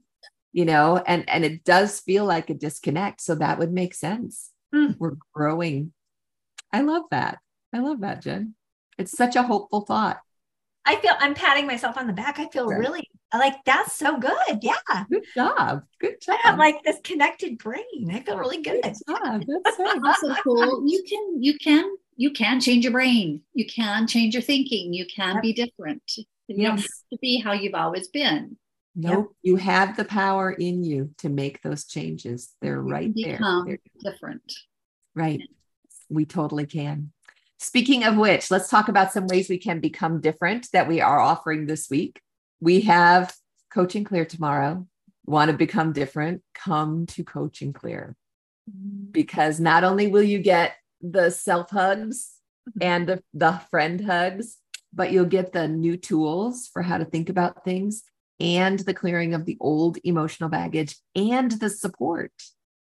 you 0.54 0.66
know, 0.66 0.98
and 1.06 1.28
and 1.30 1.44
it 1.44 1.64
does 1.64 2.00
feel 2.00 2.26
like 2.26 2.50
a 2.50 2.54
disconnect. 2.54 3.22
So 3.22 3.36
that 3.36 3.58
would 3.60 3.72
make 3.74 3.94
sense. 3.94 4.52
Hmm. 4.74 4.92
We're 5.00 5.18
growing. 5.34 5.92
I 6.72 6.82
love 6.82 7.04
that. 7.12 7.40
I 7.74 7.80
love 7.80 8.02
that, 8.02 8.22
Jen. 8.22 8.56
It's 8.98 9.12
such 9.18 9.36
a 9.36 9.44
hopeful 9.44 9.82
thought. 9.82 10.20
I 10.86 10.96
feel 10.98 11.14
I'm 11.20 11.34
patting 11.34 11.68
myself 11.68 11.98
on 11.98 12.08
the 12.08 12.14
back. 12.14 12.40
I 12.40 12.48
feel 12.48 12.70
Sure. 12.70 12.80
really 12.80 13.10
like 13.40 13.64
that's 13.66 13.94
so 13.94 14.18
good. 14.20 14.60
Yeah. 14.62 14.74
Good 15.10 15.24
job. 15.36 15.84
Good 16.00 16.22
job. 16.22 16.34
I 16.34 16.38
job. 16.38 16.46
have 16.46 16.60
like 16.60 16.84
this 16.84 16.98
connected 17.04 17.58
brain. 17.58 18.10
I 18.12 18.20
feel 18.22 18.38
really 18.38 18.62
good. 18.62 18.82
Good 18.84 18.96
job. 19.08 19.44
That's 19.64 19.80
right. 19.80 20.00
also 20.06 20.34
cool. 20.44 20.84
You 20.88 21.04
can 21.08 21.42
you 21.42 21.58
can 21.58 21.96
you 22.18 22.32
can 22.32 22.60
change 22.60 22.84
your 22.84 22.92
brain. 22.92 23.42
You 23.54 23.66
can 23.66 24.06
change 24.08 24.34
your 24.34 24.44
thinking. 24.44 24.94
You 24.94 25.06
can 25.06 25.36
Yep. 25.36 25.44
be 25.44 25.54
different. 25.54 26.04
You 26.48 26.68
don't 26.68 26.78
have 26.78 26.86
to 26.86 27.18
be 27.22 27.40
how 27.40 27.54
you've 27.54 27.74
always 27.76 28.10
been. 28.10 28.58
Nope. 28.96 29.34
You 29.42 29.56
have 29.56 29.96
the 29.96 30.04
power 30.04 30.52
in 30.52 30.84
you 30.84 31.12
to 31.20 31.30
make 31.30 31.62
those 31.62 31.86
changes. 31.86 32.54
They're 32.62 32.76
You 32.86 32.92
right 32.92 33.12
there. 33.16 33.38
become 33.38 33.66
They're 33.66 33.80
different. 34.12 34.54
Right. 35.16 35.40
We 36.10 36.26
totally 36.26 36.66
can. 36.66 37.14
Speaking 37.58 38.04
of 38.04 38.18
which, 38.18 38.52
let's 38.52 38.70
talk 38.70 38.90
about 38.90 39.14
some 39.14 39.28
ways 39.28 39.48
we 39.48 39.58
can 39.60 39.80
become 39.80 40.20
different 40.20 40.68
that 40.74 40.88
we 40.90 41.00
are 41.00 41.20
offering 41.20 41.66
this 41.68 41.90
week. 41.90 42.20
We 42.62 42.82
have 42.82 43.34
Coaching 43.74 44.04
Clear 44.04 44.24
tomorrow. 44.26 44.88
Want 45.26 45.52
to 45.52 45.58
become 45.58 45.94
different? 45.94 46.42
Come 46.54 47.06
to 47.08 47.24
Coaching 47.24 47.74
Clear 47.74 48.16
because 49.12 49.60
not 49.60 49.84
only 49.84 50.08
will 50.08 50.24
you 50.24 50.40
get 50.40 50.76
the 51.02 51.30
self 51.32 51.72
hugs 51.72 52.32
and 52.80 53.08
the, 53.08 53.24
the 53.34 53.60
friend 53.72 54.00
hugs, 54.06 54.58
but 54.94 55.12
you'll 55.12 55.26
get 55.26 55.52
the 55.52 55.68
new 55.68 55.98
tools 55.98 56.70
for 56.72 56.82
how 56.84 56.98
to 56.98 57.06
think 57.06 57.30
about 57.30 57.64
things 57.64 58.04
and 58.40 58.80
the 58.80 58.94
clearing 58.94 59.34
of 59.34 59.46
the 59.46 59.58
old 59.60 59.98
emotional 60.04 60.50
baggage 60.50 60.96
and 61.16 61.52
the 61.52 61.70
support 61.70 62.32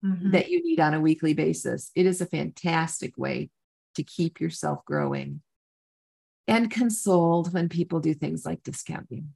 Mhm. 0.03 0.31
that 0.31 0.49
you 0.49 0.63
need 0.63 0.79
on 0.79 0.95
a 0.95 0.99
weekly 0.99 1.35
basis. 1.35 1.91
It 1.93 2.07
is 2.07 2.21
a 2.21 2.25
fantastic 2.25 3.15
way 3.19 3.51
to 3.93 4.01
keep 4.03 4.41
yourself 4.41 4.83
growing 4.83 5.41
and 6.47 6.71
consoled 6.71 7.53
when 7.53 7.69
people 7.69 7.99
do 7.99 8.15
things 8.15 8.43
like 8.43 8.63
discounting. 8.63 9.33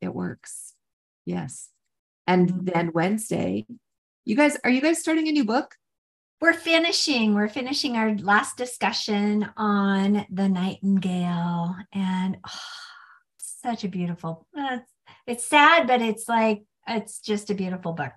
It 0.00 0.14
works. 0.14 0.74
Yes. 1.24 1.70
And 2.26 2.48
Mhm. 2.50 2.72
then 2.72 2.92
Wednesday, 2.92 3.66
you 4.24 4.36
guys, 4.36 4.56
are 4.64 4.70
you 4.70 4.80
guys 4.80 4.98
starting 5.00 5.28
a 5.28 5.32
new 5.32 5.44
book? 5.44 5.76
We're 6.40 6.52
finishing. 6.52 7.34
We're 7.34 7.48
finishing 7.48 7.96
our 7.96 8.14
last 8.18 8.56
discussion 8.56 9.48
on 9.56 10.26
the 10.30 10.48
nightingale, 10.48 11.76
and 11.92 12.38
oh, 12.46 12.60
such 13.38 13.84
a 13.84 13.88
beautiful. 13.88 14.46
uh, 14.56 14.78
It's, 14.80 14.92
it's 15.26 15.44
sad, 15.48 15.86
but 15.86 16.02
it's 16.02 16.28
like 16.28 16.64
it's 16.86 17.20
just 17.20 17.50
a 17.50 17.54
beautiful 17.54 17.92
book. 17.92 18.12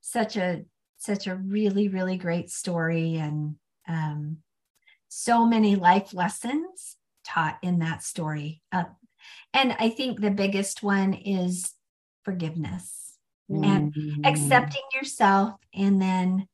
Such 0.00 0.36
a 0.36 0.64
such 0.98 1.26
a 1.26 1.36
really 1.36 1.88
really 1.88 2.16
great 2.16 2.50
story, 2.50 3.16
and 3.16 3.56
um, 3.86 4.38
so 5.08 5.46
many 5.46 5.76
life 5.76 6.12
lessons 6.12 6.96
taught 7.24 7.58
in 7.62 7.78
that 7.78 8.02
story. 8.02 8.62
Uh, 8.72 8.84
and 9.52 9.74
I 9.78 9.88
think 9.90 10.20
the 10.20 10.30
biggest 10.30 10.82
one 10.82 11.14
is 11.14 11.72
forgiveness 12.24 13.16
and 13.50 13.92
Mm. 13.94 14.26
accepting 14.26 14.82
yourself 14.94 15.60
and 15.74 16.00
then 16.00 16.48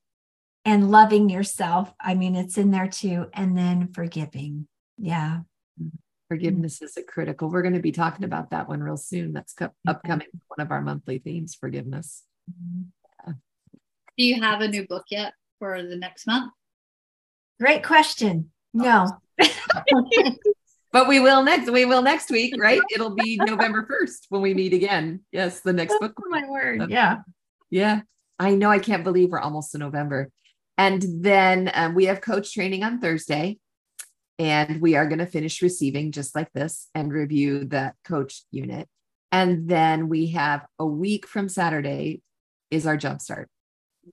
and 0.65 0.91
loving 0.91 1.31
yourself 1.31 1.93
i 2.01 2.15
mean 2.15 2.35
it's 2.35 2.59
in 2.59 2.73
there 2.73 2.89
too 2.89 3.27
and 3.33 3.57
then 3.57 3.93
forgiving 3.95 4.67
yeah 4.99 5.41
forgiveness 6.29 6.81
is 6.83 6.97
a 6.97 7.03
critical. 7.03 7.51
We're 7.51 7.63
going 7.63 7.75
to 7.75 7.81
be 7.81 7.93
talking 7.93 8.25
about 8.25 8.51
that 8.51 8.69
one 8.69 8.81
real 8.81 8.97
soon. 8.97 9.33
That's 9.33 9.53
co- 9.53 9.75
upcoming. 9.87 10.29
One 10.47 10.65
of 10.65 10.71
our 10.71 10.81
monthly 10.81 11.19
themes, 11.19 11.57
forgiveness. 11.57 12.23
Do 13.27 13.35
you 14.17 14.41
have 14.41 14.61
a 14.61 14.69
new 14.69 14.87
book 14.87 15.07
yet 15.11 15.33
for 15.59 15.83
the 15.83 15.97
next 15.97 16.27
month? 16.27 16.53
great 17.61 17.85
question 17.85 18.51
no 18.73 19.07
But 20.93 21.07
we 21.07 21.21
will 21.21 21.43
next. 21.43 21.71
We 21.71 21.85
will 21.85 22.03
next 22.03 22.31
week, 22.31 22.55
right? 22.59 22.81
It'll 22.93 23.15
be 23.15 23.37
November 23.37 23.87
first 23.89 24.27
when 24.29 24.43
we 24.43 24.55
meet 24.55 24.73
again. 24.73 25.21
Yes, 25.31 25.61
the 25.61 25.73
next 25.73 25.99
book. 26.01 26.13
oh 26.19 26.29
my 26.29 26.49
word 26.49 26.91
yeah 26.91 27.19
Yeah, 27.71 28.01
I 28.39 28.55
know. 28.55 28.71
I 28.71 28.81
can't 28.81 29.05
believe 29.05 29.31
we're 29.31 29.41
almost 29.41 29.75
in 29.75 29.81
November. 29.81 30.31
And 30.77 31.05
then 31.21 31.71
um, 31.75 31.95
we 31.95 32.07
have 32.07 32.21
coach 32.21 32.53
training 32.53 32.83
on 32.83 33.01
Thursday, 33.01 33.59
and 34.39 34.81
we 34.81 34.97
are 34.97 35.07
going 35.07 35.19
to 35.19 35.27
finish 35.27 35.63
receiving 35.63 36.11
just 36.11 36.35
like 36.35 36.51
this 36.53 36.89
and 36.95 37.13
review 37.13 37.67
that 37.67 37.97
coach 38.05 38.43
unit. 38.51 38.89
And 39.31 39.69
then 39.69 40.09
we 40.09 40.29
have 40.29 40.67
a 40.79 40.87
week 40.87 41.27
from 41.27 41.49
Saturday 41.49 42.23
is 42.71 42.87
our 42.87 42.97
jumpstart 42.97 43.47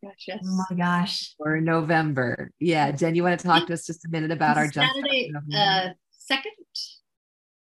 Gosh, 0.04 0.26
yes. 0.28 0.40
oh 0.44 0.66
my 0.70 0.76
gosh 0.76 1.34
for 1.38 1.60
November. 1.62 2.52
Yeah, 2.60 2.92
Jen, 2.92 3.16
you 3.16 3.24
want 3.24 3.40
to 3.40 3.48
talk 3.48 3.68
to 3.68 3.74
us 3.74 3.86
just 3.86 4.06
a 4.06 4.10
minute 4.10 4.32
about 4.32 4.58
our 4.58 4.66
jumpstart? 4.66 4.94
Saturday, 4.94 5.32
for 5.32 5.34
November? 5.34 5.58
uh, 5.58 5.94
second. 6.28 6.52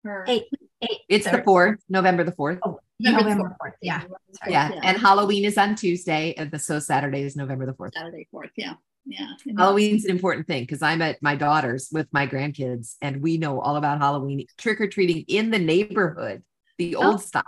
Or 0.06 0.24
eight 0.28 0.46
eight 0.82 1.00
it's 1.10 1.30
the 1.30 1.42
fourth, 1.44 1.80
November 1.90 2.24
the 2.24 2.32
fourth. 2.32 2.60
oh, 2.64 2.80
November 3.02 3.30
november 3.32 3.58
4th. 3.62 3.68
4th 3.70 3.74
yeah 3.82 4.02
Sorry. 4.34 4.52
Yeah, 4.54 4.72
and 4.84 4.98
Halloween 4.98 5.44
is 5.44 5.58
on 5.58 5.76
Tuesday, 5.76 6.34
and 6.38 6.50
the 6.52 6.60
so 6.60 6.80
Saturday 6.80 7.24
is 7.24 7.36
November 7.36 7.66
the 7.66 7.74
fourth. 7.74 7.94
Saturday 7.96 8.28
fourth. 8.32 8.52
Yeah, 8.56 8.74
yeah. 9.06 9.28
Halloween's 9.58 10.06
an 10.06 10.12
important 10.12 10.48
thing 10.48 10.64
because 10.64 10.82
I'm 10.82 11.02
at 11.02 11.22
my 11.22 11.36
daughter's 11.36 11.90
with 11.92 12.08
my 12.14 12.28
grandkids, 12.28 12.96
and 13.02 13.22
we 13.22 13.38
know 13.38 13.60
all 13.60 13.76
about 13.76 14.00
Halloween 14.00 14.46
trick 14.58 14.80
or 14.80 14.88
treating 14.88 15.26
in 15.28 15.52
the 15.52 15.60
neighborhood, 15.60 16.44
the 16.78 16.96
Oh. 16.96 17.12
old 17.12 17.22
style. 17.22 17.44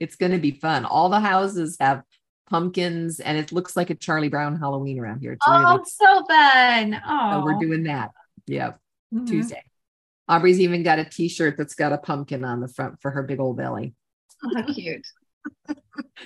It's 0.00 0.16
going 0.16 0.32
to 0.32 0.38
be 0.38 0.50
fun. 0.50 0.84
All 0.84 1.08
the 1.08 1.20
houses 1.20 1.78
have 1.80 2.02
pumpkins, 2.50 3.20
and 3.20 3.38
it 3.38 3.50
looks 3.52 3.76
like 3.76 3.88
a 3.88 3.94
Charlie 3.94 4.28
Brown 4.28 4.58
Halloween 4.58 4.98
around 4.98 5.20
here. 5.20 5.32
It's 5.32 5.44
oh 5.48 5.52
really 5.72 5.84
so 5.86 6.26
fun 6.26 7.00
oh 7.06 7.30
so 7.40 7.44
we're 7.44 7.58
doing 7.60 7.84
that. 7.84 8.10
Yeah, 8.46 8.72
Mhm. 9.14 9.26
Tuesday. 9.26 9.62
Aubrey's 10.28 10.60
even 10.60 10.82
got 10.82 10.98
a 10.98 11.04
T-shirt 11.04 11.56
that's 11.56 11.74
got 11.74 11.92
a 11.92 11.98
pumpkin 11.98 12.44
on 12.44 12.60
the 12.60 12.68
front 12.68 13.00
for 13.00 13.10
her 13.10 13.22
big 13.22 13.40
old 13.40 13.56
belly. 13.56 13.94
Oh, 14.44 14.50
how 14.54 14.72
cute. 14.72 15.06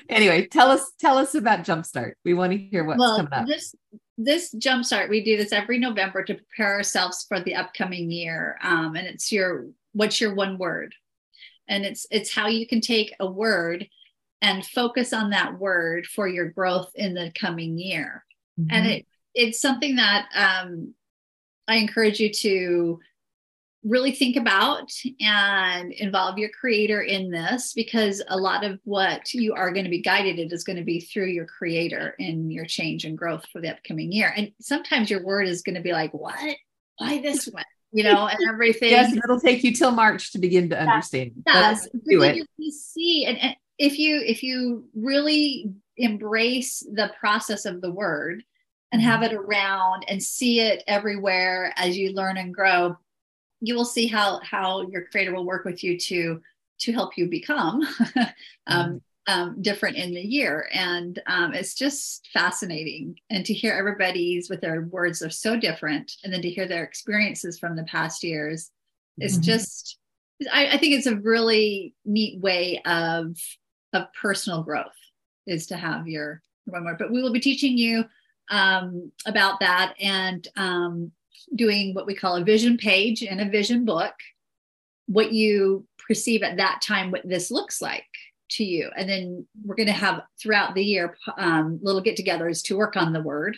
Anyway, 0.09 0.47
tell 0.47 0.71
us 0.71 0.93
tell 0.99 1.19
us 1.19 1.35
about 1.35 1.61
Jumpstart. 1.61 2.13
We 2.25 2.33
want 2.33 2.53
to 2.53 2.59
hear 2.59 2.85
what's 2.85 2.99
well, 2.99 3.17
coming 3.17 3.33
up. 3.33 3.47
this 3.47 3.75
this 4.17 4.55
jumpstart 4.55 5.09
we 5.09 5.23
do 5.23 5.37
this 5.37 5.53
every 5.53 5.79
November 5.79 6.25
to 6.25 6.35
prepare 6.35 6.75
ourselves 6.75 7.25
for 7.29 7.41
the 7.41 7.55
upcoming 7.55 8.11
year, 8.11 8.59
um, 8.63 8.97
and 8.97 9.07
it's 9.07 9.31
your 9.31 9.67
what's 9.93 10.21
your 10.21 10.35
one 10.35 10.57
word, 10.57 10.95
and 11.69 11.85
it's 11.85 12.07
it's 12.11 12.33
how 12.33 12.47
you 12.47 12.67
can 12.67 12.81
take 12.81 13.15
a 13.21 13.27
word 13.31 13.87
and 14.41 14.65
focus 14.65 15.13
on 15.13 15.31
that 15.31 15.59
word 15.59 16.07
for 16.07 16.29
your 16.29 16.49
growth 16.49 16.91
in 16.95 17.15
the 17.15 17.33
coming 17.39 17.79
year. 17.79 18.25
Mm-hmm. 18.59 18.71
And 18.71 18.87
it 18.87 19.07
it's 19.35 19.61
something 19.61 19.97
that 19.97 20.29
um, 20.35 20.95
I 21.67 21.77
encourage 21.77 22.19
you 22.19 22.33
to 22.33 23.01
really 23.89 24.13
think 24.13 24.37
about 24.37 24.93
and 25.21 25.93
involve 25.93 26.39
your 26.39 26.51
creator 26.51 27.03
in 27.03 27.31
this 27.31 27.73
because 27.73 28.23
a 28.29 28.37
lot 28.37 28.65
of 28.65 28.79
what 28.85 29.33
you 29.33 29.55
are 29.55 29.73
going 29.73 29.85
to 29.85 29.91
be 29.91 30.03
guided 30.03 30.39
it 30.39 30.53
is 30.53 30.65
going 30.65 30.77
to 30.77 30.85
be 30.85 31.01
through 31.01 31.27
your 31.27 31.47
creator 31.47 32.15
in 32.19 32.51
your 32.51 32.67
change 32.67 33.05
and 33.05 33.17
growth 33.17 33.47
for 33.53 33.61
the 33.61 33.71
upcoming 33.71 34.13
year. 34.13 34.33
And 34.37 34.53
sometimes 34.61 35.11
your 35.11 35.25
word 35.25 35.49
is 35.49 35.63
going 35.63 35.77
to 35.77 35.81
be 35.81 35.93
like 35.93 36.13
what? 36.13 36.57
Why 36.99 37.21
this 37.21 37.47
one? 37.47 37.65
You 37.91 38.05
know 38.05 38.27
and 38.27 38.39
everything 38.47 38.91
yes 38.91 39.17
it'll 39.17 39.41
take 39.41 39.65
you 39.65 39.73
till 39.73 39.93
march 39.93 40.33
to 40.33 40.39
begin 40.39 40.69
to 40.69 40.79
understand 40.79 41.33
yes, 41.47 41.89
do 42.07 42.23
it. 42.23 42.47
you 42.59 42.71
see 42.71 43.25
and, 43.25 43.39
and 43.39 43.57
if 43.79 43.99
you 43.99 44.21
if 44.27 44.43
you 44.43 44.85
really 44.95 45.73
embrace 45.97 46.81
the 46.81 47.11
process 47.19 47.65
of 47.65 47.81
the 47.81 47.91
word 47.91 48.43
and 48.93 49.01
have 49.01 49.21
mm-hmm. 49.21 49.35
it 49.35 49.39
around 49.39 50.05
and 50.07 50.23
see 50.23 50.61
it 50.61 50.85
everywhere 50.87 51.73
as 51.77 51.97
you 51.97 52.13
learn 52.13 52.37
and 52.37 52.53
grow 52.53 52.95
you 53.61 53.75
will 53.75 53.85
see 53.85 54.07
how 54.07 54.41
how 54.43 54.83
your 54.89 55.05
creator 55.07 55.35
will 55.35 55.45
work 55.45 55.65
with 55.65 55.83
you 55.83 55.99
to 55.99 56.41
to 56.79 56.93
help 56.93 57.17
you 57.17 57.27
become 57.27 57.83
um, 58.67 59.01
mm. 59.01 59.01
um, 59.27 59.61
different 59.61 59.97
in 59.97 60.15
the 60.15 60.21
year 60.21 60.69
and 60.73 61.21
um, 61.27 61.53
it's 61.55 61.75
just 61.75 62.29
fascinating 62.33 63.19
and 63.31 63.45
to 63.45 63.53
hear 63.53 63.73
everybody's 63.73 64.49
with 64.49 64.61
their 64.61 64.83
words 64.83 65.23
are 65.23 65.31
so 65.31 65.59
different 65.59 66.13
and 66.23 66.33
then 66.33 66.43
to 66.43 66.51
hear 66.51 66.67
their 66.67 66.85
experiences 66.85 67.59
from 67.59 67.77
the 67.77 67.85
past 67.85 68.23
years 68.23 68.71
is 69.19 69.35
mm-hmm. 69.35 69.43
just 69.43 69.99
I, 70.53 70.69
I 70.69 70.79
think 70.79 70.95
it's 70.95 71.07
a 71.07 71.17
really 71.17 71.95
neat 72.05 72.41
way 72.41 72.81
of 72.85 73.37
of 73.93 74.05
personal 74.21 74.63
growth 74.63 74.87
is 75.47 75.67
to 75.69 75.77
have 75.77 76.07
your 76.07 76.43
one 76.67 76.85
more 76.85 76.97
but 76.99 77.11
we 77.11 77.23
will 77.23 77.33
be 77.33 77.41
teaching 77.41 77.77
you 77.77 78.05
um, 78.51 79.13
about 79.27 79.61
that 79.61 79.95
and 80.01 80.47
um, 80.57 81.13
doing 81.55 81.95
what 81.95 82.07
we 82.07 82.15
call 82.15 82.37
a 82.37 82.45
vision 82.45 82.77
page 82.77 83.23
and 83.23 83.41
a 83.41 83.49
vision 83.49 83.85
book, 83.85 84.15
what 85.07 85.33
you 85.33 85.87
perceive 86.07 86.43
at 86.43 86.57
that 86.57 86.81
time, 86.83 87.11
what 87.11 87.29
this 87.29 87.51
looks 87.51 87.81
like 87.81 88.05
to 88.51 88.65
you. 88.65 88.91
And 88.97 89.09
then 89.09 89.47
we're 89.65 89.75
going 89.75 89.87
to 89.87 89.93
have 89.93 90.23
throughout 90.41 90.75
the 90.75 90.85
year 90.85 91.17
um, 91.37 91.79
little 91.83 92.01
get 92.01 92.17
togethers 92.17 92.63
to 92.65 92.77
work 92.77 92.97
on 92.97 93.13
the 93.13 93.23
word 93.23 93.57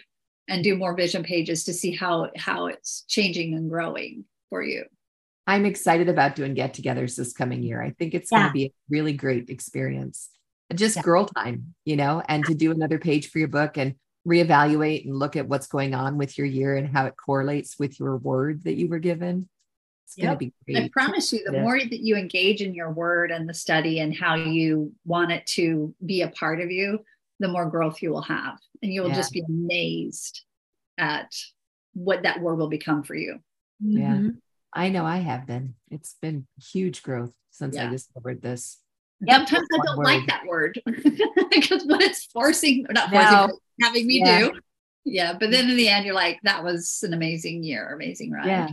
and 0.49 0.64
do 0.64 0.76
more 0.76 0.95
vision 0.95 1.22
pages 1.22 1.64
to 1.64 1.72
see 1.72 1.93
how 1.93 2.31
how 2.37 2.66
it's 2.66 3.05
changing 3.09 3.55
and 3.55 3.70
growing 3.70 4.24
for 4.49 4.62
you. 4.62 4.85
I'm 5.47 5.64
excited 5.64 6.09
about 6.09 6.35
doing 6.35 6.55
get 6.55 6.74
togethers 6.74 7.16
this 7.16 7.33
coming 7.33 7.62
year. 7.62 7.83
I 7.83 7.91
think 7.91 8.14
it's 8.14 8.31
yeah. 8.31 8.39
going 8.39 8.49
to 8.49 8.53
be 8.53 8.64
a 8.66 8.72
really 8.89 9.12
great 9.12 9.49
experience. 9.49 10.28
Just 10.74 10.97
yeah. 10.97 11.03
girl 11.03 11.26
time, 11.26 11.74
you 11.85 11.97
know, 11.97 12.22
and 12.28 12.45
to 12.45 12.55
do 12.55 12.70
another 12.70 12.99
page 12.99 13.31
for 13.31 13.39
your 13.41 13.49
book 13.49 13.76
and 13.76 13.95
reevaluate 14.27 15.05
and 15.07 15.18
look 15.18 15.37
at 15.37 15.49
what's 15.49 15.66
going 15.66 15.95
on 15.95 16.18
with 16.18 16.37
your 16.37 16.47
year 16.47 16.77
and 16.77 16.89
how 16.89 17.07
it 17.07 17.14
correlates 17.16 17.79
with 17.79 17.99
your 17.99 18.16
word 18.16 18.64
that 18.64 18.75
you 18.75 18.89
were 18.89 18.99
given. 18.99 19.49
It's 20.05 20.18
yep. 20.18 20.27
going 20.27 20.39
to 20.39 20.55
be 20.66 20.73
great. 20.75 20.85
I 20.85 20.89
promise 20.93 21.33
you, 21.33 21.43
the 21.45 21.55
yeah. 21.55 21.62
more 21.62 21.79
that 21.79 22.01
you 22.01 22.16
engage 22.16 22.61
in 22.62 22.75
your 22.75 22.91
word 22.91 23.31
and 23.31 23.49
the 23.49 23.55
study 23.55 24.01
and 24.01 24.14
how 24.14 24.35
you 24.35 24.93
want 25.05 25.31
it 25.31 25.47
to 25.55 25.95
be 26.05 26.23
a 26.23 26.29
part 26.29 26.61
of 26.61 26.71
you, 26.71 27.05
the 27.39 27.49
more 27.49 27.66
growth 27.66 28.03
you 28.03 28.11
will 28.11 28.23
have. 28.23 28.59
And 28.83 28.93
you 28.93 29.03
will 29.03 29.11
yeah. 29.11 29.16
just 29.16 29.33
be 29.33 29.45
amazed 29.49 30.43
at 30.99 31.33
what 31.95 32.25
that 32.25 32.41
word 32.41 32.57
will 32.57 32.68
become 32.68 33.03
for 33.03 33.14
you. 33.14 33.39
Yeah. 33.81 34.14
Mm-hmm. 34.14 34.31
I 34.73 34.89
know 34.91 35.05
I 35.05 35.18
have 35.18 35.47
been. 35.47 35.75
It's 35.91 36.16
been 36.21 36.47
huge 36.73 37.03
growth 37.03 37.33
since 37.51 37.77
yeah. 37.77 37.87
I 37.87 37.91
discovered 37.91 38.43
this. 38.43 38.79
Sometimes 39.29 39.66
I 39.73 39.79
don't 39.85 39.99
word. 39.99 40.05
like 40.05 40.27
that 40.29 40.47
word 40.47 40.81
because 40.87 41.85
what 41.85 42.03
it's 42.03 42.25
forcing, 42.27 42.87
not 42.91 43.11
forcing, 43.11 43.33
no 43.33 43.59
having 43.81 44.07
me 44.07 44.21
yeah. 44.25 44.39
do. 44.39 44.53
Yeah. 45.05 45.33
But 45.39 45.51
then 45.51 45.68
in 45.68 45.77
the 45.77 45.89
end, 45.89 46.07
you're 46.07 46.14
like, 46.14 46.39
that 46.45 46.64
was 46.64 47.03
an 47.03 47.12
amazing 47.12 47.62
year, 47.62 47.93
amazing 47.93 48.31
ride. 48.31 48.47
Yeah. 48.47 48.68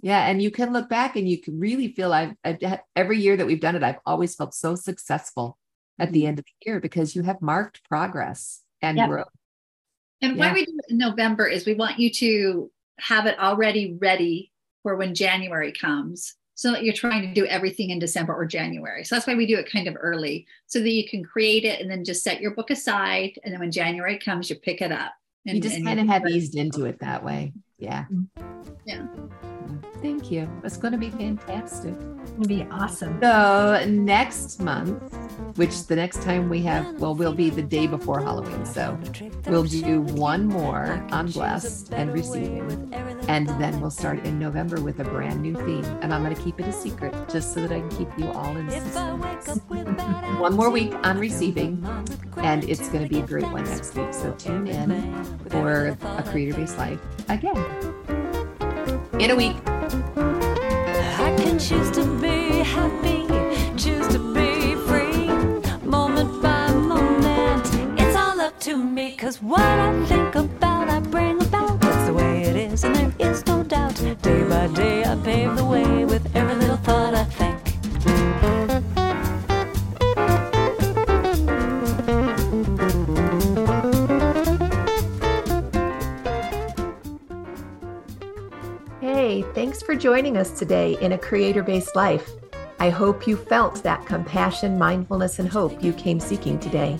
Yeah. 0.00 0.26
And 0.26 0.42
you 0.42 0.50
can 0.50 0.72
look 0.72 0.88
back 0.88 1.16
and 1.16 1.28
you 1.28 1.38
can 1.38 1.58
really 1.58 1.88
feel 1.88 2.12
I've, 2.12 2.34
I've 2.44 2.80
every 2.96 3.18
year 3.18 3.36
that 3.36 3.46
we've 3.46 3.60
done 3.60 3.76
it, 3.76 3.82
I've 3.82 4.00
always 4.04 4.34
felt 4.34 4.54
so 4.54 4.74
successful 4.74 5.58
at 5.98 6.12
the 6.12 6.20
mm-hmm. 6.20 6.28
end 6.28 6.38
of 6.40 6.44
the 6.44 6.70
year 6.70 6.80
because 6.80 7.14
you 7.14 7.22
have 7.22 7.40
marked 7.40 7.88
progress 7.88 8.60
and 8.80 8.98
yep. 8.98 9.08
growth. 9.08 9.28
And 10.20 10.36
yeah. 10.36 10.48
why 10.48 10.52
we 10.52 10.64
do 10.64 10.78
it 10.78 10.92
in 10.92 10.98
November 10.98 11.46
is 11.46 11.66
we 11.66 11.74
want 11.74 11.98
you 11.98 12.10
to 12.10 12.70
have 12.98 13.26
it 13.26 13.38
already 13.38 13.96
ready 14.00 14.52
for 14.82 14.96
when 14.96 15.14
January 15.14 15.72
comes 15.72 16.34
so 16.62 16.70
that 16.70 16.84
you're 16.84 16.94
trying 16.94 17.22
to 17.22 17.34
do 17.34 17.44
everything 17.46 17.90
in 17.90 17.98
December 17.98 18.32
or 18.32 18.46
January. 18.46 19.02
So 19.02 19.16
that's 19.16 19.26
why 19.26 19.34
we 19.34 19.46
do 19.46 19.58
it 19.58 19.68
kind 19.68 19.88
of 19.88 19.96
early 19.98 20.46
so 20.68 20.78
that 20.78 20.92
you 20.92 21.08
can 21.08 21.24
create 21.24 21.64
it 21.64 21.80
and 21.80 21.90
then 21.90 22.04
just 22.04 22.22
set 22.22 22.40
your 22.40 22.52
book 22.52 22.70
aside. 22.70 23.32
And 23.42 23.52
then 23.52 23.58
when 23.58 23.72
January 23.72 24.16
comes, 24.16 24.48
you 24.48 24.54
pick 24.54 24.80
it 24.80 24.92
up. 24.92 25.12
And, 25.44 25.56
you 25.56 25.60
just 25.60 25.82
kind 25.82 25.98
of 25.98 26.06
have 26.06 26.24
eased 26.28 26.54
into 26.54 26.84
it 26.84 27.00
that 27.00 27.24
way. 27.24 27.52
Yeah. 27.78 28.04
Mm-hmm. 28.12 28.74
Yeah. 28.86 29.06
Thank 30.02 30.32
you. 30.32 30.50
It's 30.64 30.76
going 30.76 30.92
to 30.92 30.98
be 30.98 31.10
fantastic. 31.10 31.94
It's 31.94 32.30
going 32.32 32.42
to 32.42 32.48
be 32.48 32.66
awesome. 32.72 33.20
So 33.22 33.84
next 33.88 34.60
month, 34.60 35.00
which 35.56 35.86
the 35.86 35.94
next 35.94 36.22
time 36.22 36.48
we 36.48 36.60
have, 36.62 37.00
well, 37.00 37.14
we'll 37.14 37.32
be 37.32 37.50
the 37.50 37.62
day 37.62 37.86
before 37.86 38.20
Halloween. 38.20 38.66
So 38.66 38.98
we'll 39.46 39.62
do 39.62 40.00
one 40.00 40.46
more 40.46 41.06
on 41.12 41.30
blessed 41.30 41.92
and 41.92 42.12
receiving. 42.12 42.92
And 43.28 43.48
then 43.60 43.80
we'll 43.80 43.90
start 43.90 44.26
in 44.26 44.40
November 44.40 44.80
with 44.80 44.98
a 44.98 45.04
brand 45.04 45.40
new 45.40 45.54
theme. 45.54 45.84
And 46.02 46.12
I'm 46.12 46.24
going 46.24 46.34
to 46.34 46.42
keep 46.42 46.58
it 46.58 46.66
a 46.66 46.72
secret 46.72 47.14
just 47.28 47.54
so 47.54 47.60
that 47.60 47.70
I 47.70 47.78
can 47.78 47.90
keep 47.90 48.08
you 48.18 48.26
all 48.32 48.56
in 48.56 48.68
suspense. 48.70 49.60
one 50.40 50.56
more 50.56 50.70
week 50.70 50.92
on 51.04 51.16
receiving. 51.16 51.86
And 52.38 52.68
it's 52.68 52.88
going 52.88 53.04
to 53.04 53.08
be 53.08 53.20
a 53.20 53.26
great 53.26 53.44
one 53.44 53.64
next 53.64 53.94
week. 53.94 54.12
So 54.12 54.32
tune 54.32 54.66
in 54.66 55.24
for 55.48 55.96
a 56.02 56.24
creator 56.24 56.54
based 56.54 56.76
life 56.76 56.98
again 57.28 57.56
in 59.20 59.30
a 59.30 59.36
week. 59.36 59.71
I 59.94 61.34
can 61.36 61.58
choose 61.58 61.90
to 61.90 62.04
be 62.18 62.60
happy, 62.60 63.26
choose 63.76 64.08
to 64.08 64.18
be 64.32 64.74
free, 64.86 65.26
moment 65.84 66.40
by 66.40 66.72
moment. 66.72 67.66
It's 68.00 68.16
all 68.16 68.40
up 68.40 68.58
to 68.60 68.76
me, 68.76 69.14
cause 69.16 69.42
what 69.42 69.60
I 69.60 70.06
think 70.06 70.34
about, 70.34 70.88
I 70.88 71.00
bring 71.00 71.42
about. 71.42 71.78
That's 71.80 72.06
the 72.06 72.14
way 72.14 72.42
it 72.42 72.56
is, 72.56 72.84
and 72.84 72.96
there 72.96 73.12
is 73.18 73.44
no 73.46 73.62
doubt. 73.64 73.94
Day 74.22 74.44
by 74.48 74.66
day, 74.68 75.04
I 75.04 75.14
pave 75.16 75.56
the 75.56 75.64
way 75.64 76.06
with 76.06 76.24
every 76.34 76.54
little 76.54 76.78
thought 76.78 77.11
Thanks 89.72 89.86
for 89.86 89.94
joining 89.94 90.36
us 90.36 90.50
today 90.50 90.98
in 91.00 91.12
a 91.12 91.18
creator 91.18 91.62
based 91.62 91.96
life. 91.96 92.32
I 92.78 92.90
hope 92.90 93.26
you 93.26 93.38
felt 93.38 93.82
that 93.84 94.04
compassion, 94.04 94.78
mindfulness, 94.78 95.38
and 95.38 95.48
hope 95.48 95.82
you 95.82 95.94
came 95.94 96.20
seeking 96.20 96.58
today. 96.58 96.98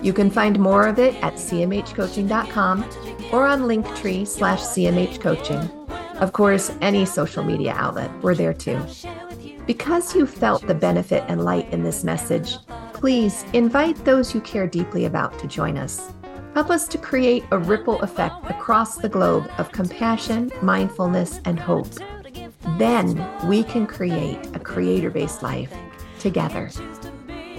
You 0.00 0.12
can 0.12 0.30
find 0.30 0.56
more 0.60 0.86
of 0.86 1.00
it 1.00 1.16
at 1.24 1.34
cmhcoaching.com 1.34 2.84
or 3.32 3.48
on 3.48 3.62
linktree 3.62 4.28
slash 4.28 4.60
cmhcoaching. 4.60 5.90
Of 6.20 6.32
course, 6.32 6.70
any 6.80 7.04
social 7.04 7.42
media 7.42 7.72
outlet, 7.72 8.12
we're 8.22 8.36
there 8.36 8.54
too. 8.54 8.80
Because 9.66 10.14
you 10.14 10.24
felt 10.24 10.64
the 10.68 10.74
benefit 10.76 11.24
and 11.26 11.44
light 11.44 11.68
in 11.72 11.82
this 11.82 12.04
message, 12.04 12.58
please 12.92 13.44
invite 13.54 14.04
those 14.04 14.32
you 14.32 14.40
care 14.42 14.68
deeply 14.68 15.06
about 15.06 15.36
to 15.40 15.48
join 15.48 15.76
us. 15.76 16.13
Help 16.54 16.70
us 16.70 16.86
to 16.86 16.98
create 16.98 17.44
a 17.50 17.58
ripple 17.58 18.00
effect 18.02 18.48
across 18.48 18.96
the 18.96 19.08
globe 19.08 19.50
of 19.58 19.72
compassion, 19.72 20.52
mindfulness, 20.62 21.40
and 21.46 21.58
hope. 21.58 21.88
Then 22.78 23.26
we 23.48 23.64
can 23.64 23.88
create 23.88 24.38
a 24.54 24.60
creator 24.60 25.10
based 25.10 25.42
life 25.42 25.74
together. 26.20 26.70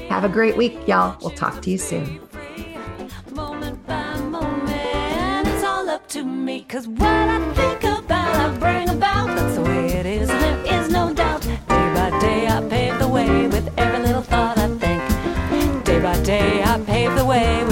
Have 0.08 0.24
a 0.24 0.30
great 0.30 0.56
week, 0.56 0.88
y'all. 0.88 1.18
We'll 1.20 1.32
talk 1.32 1.62
to 1.64 1.70
you 1.70 1.78
soon. 1.78 2.22
Moment 3.32 3.86
by 3.86 4.18
moment, 4.22 5.48
it's 5.50 5.64
all 5.66 5.90
up 5.90 6.08
to 6.10 6.24
me. 6.24 6.62
Cause 6.64 6.88
what 6.88 7.10
I 7.10 7.54
think 7.54 7.84
about, 7.84 8.34
I 8.34 8.58
bring 8.58 8.88
about. 8.88 9.28
That's 9.36 9.56
the 9.56 9.62
way 9.62 9.88
it 9.88 10.06
is, 10.06 10.30
and 10.30 10.40
there 10.40 10.82
is 10.82 10.90
no 10.90 11.14
doubt. 11.14 11.42
Day 11.42 11.58
by 11.68 12.18
day, 12.22 12.48
I 12.48 12.66
pave 12.70 12.98
the 13.00 13.10
way 13.10 13.48
with 13.48 13.78
every 13.78 14.00
little 14.06 14.22
thought 14.22 14.58
I 14.58 14.70
think. 14.78 15.84
Day 15.84 16.00
by 16.00 16.18
day, 16.24 16.64
I 16.64 16.80
pave 16.80 17.14
the 17.16 17.26
way 17.26 17.66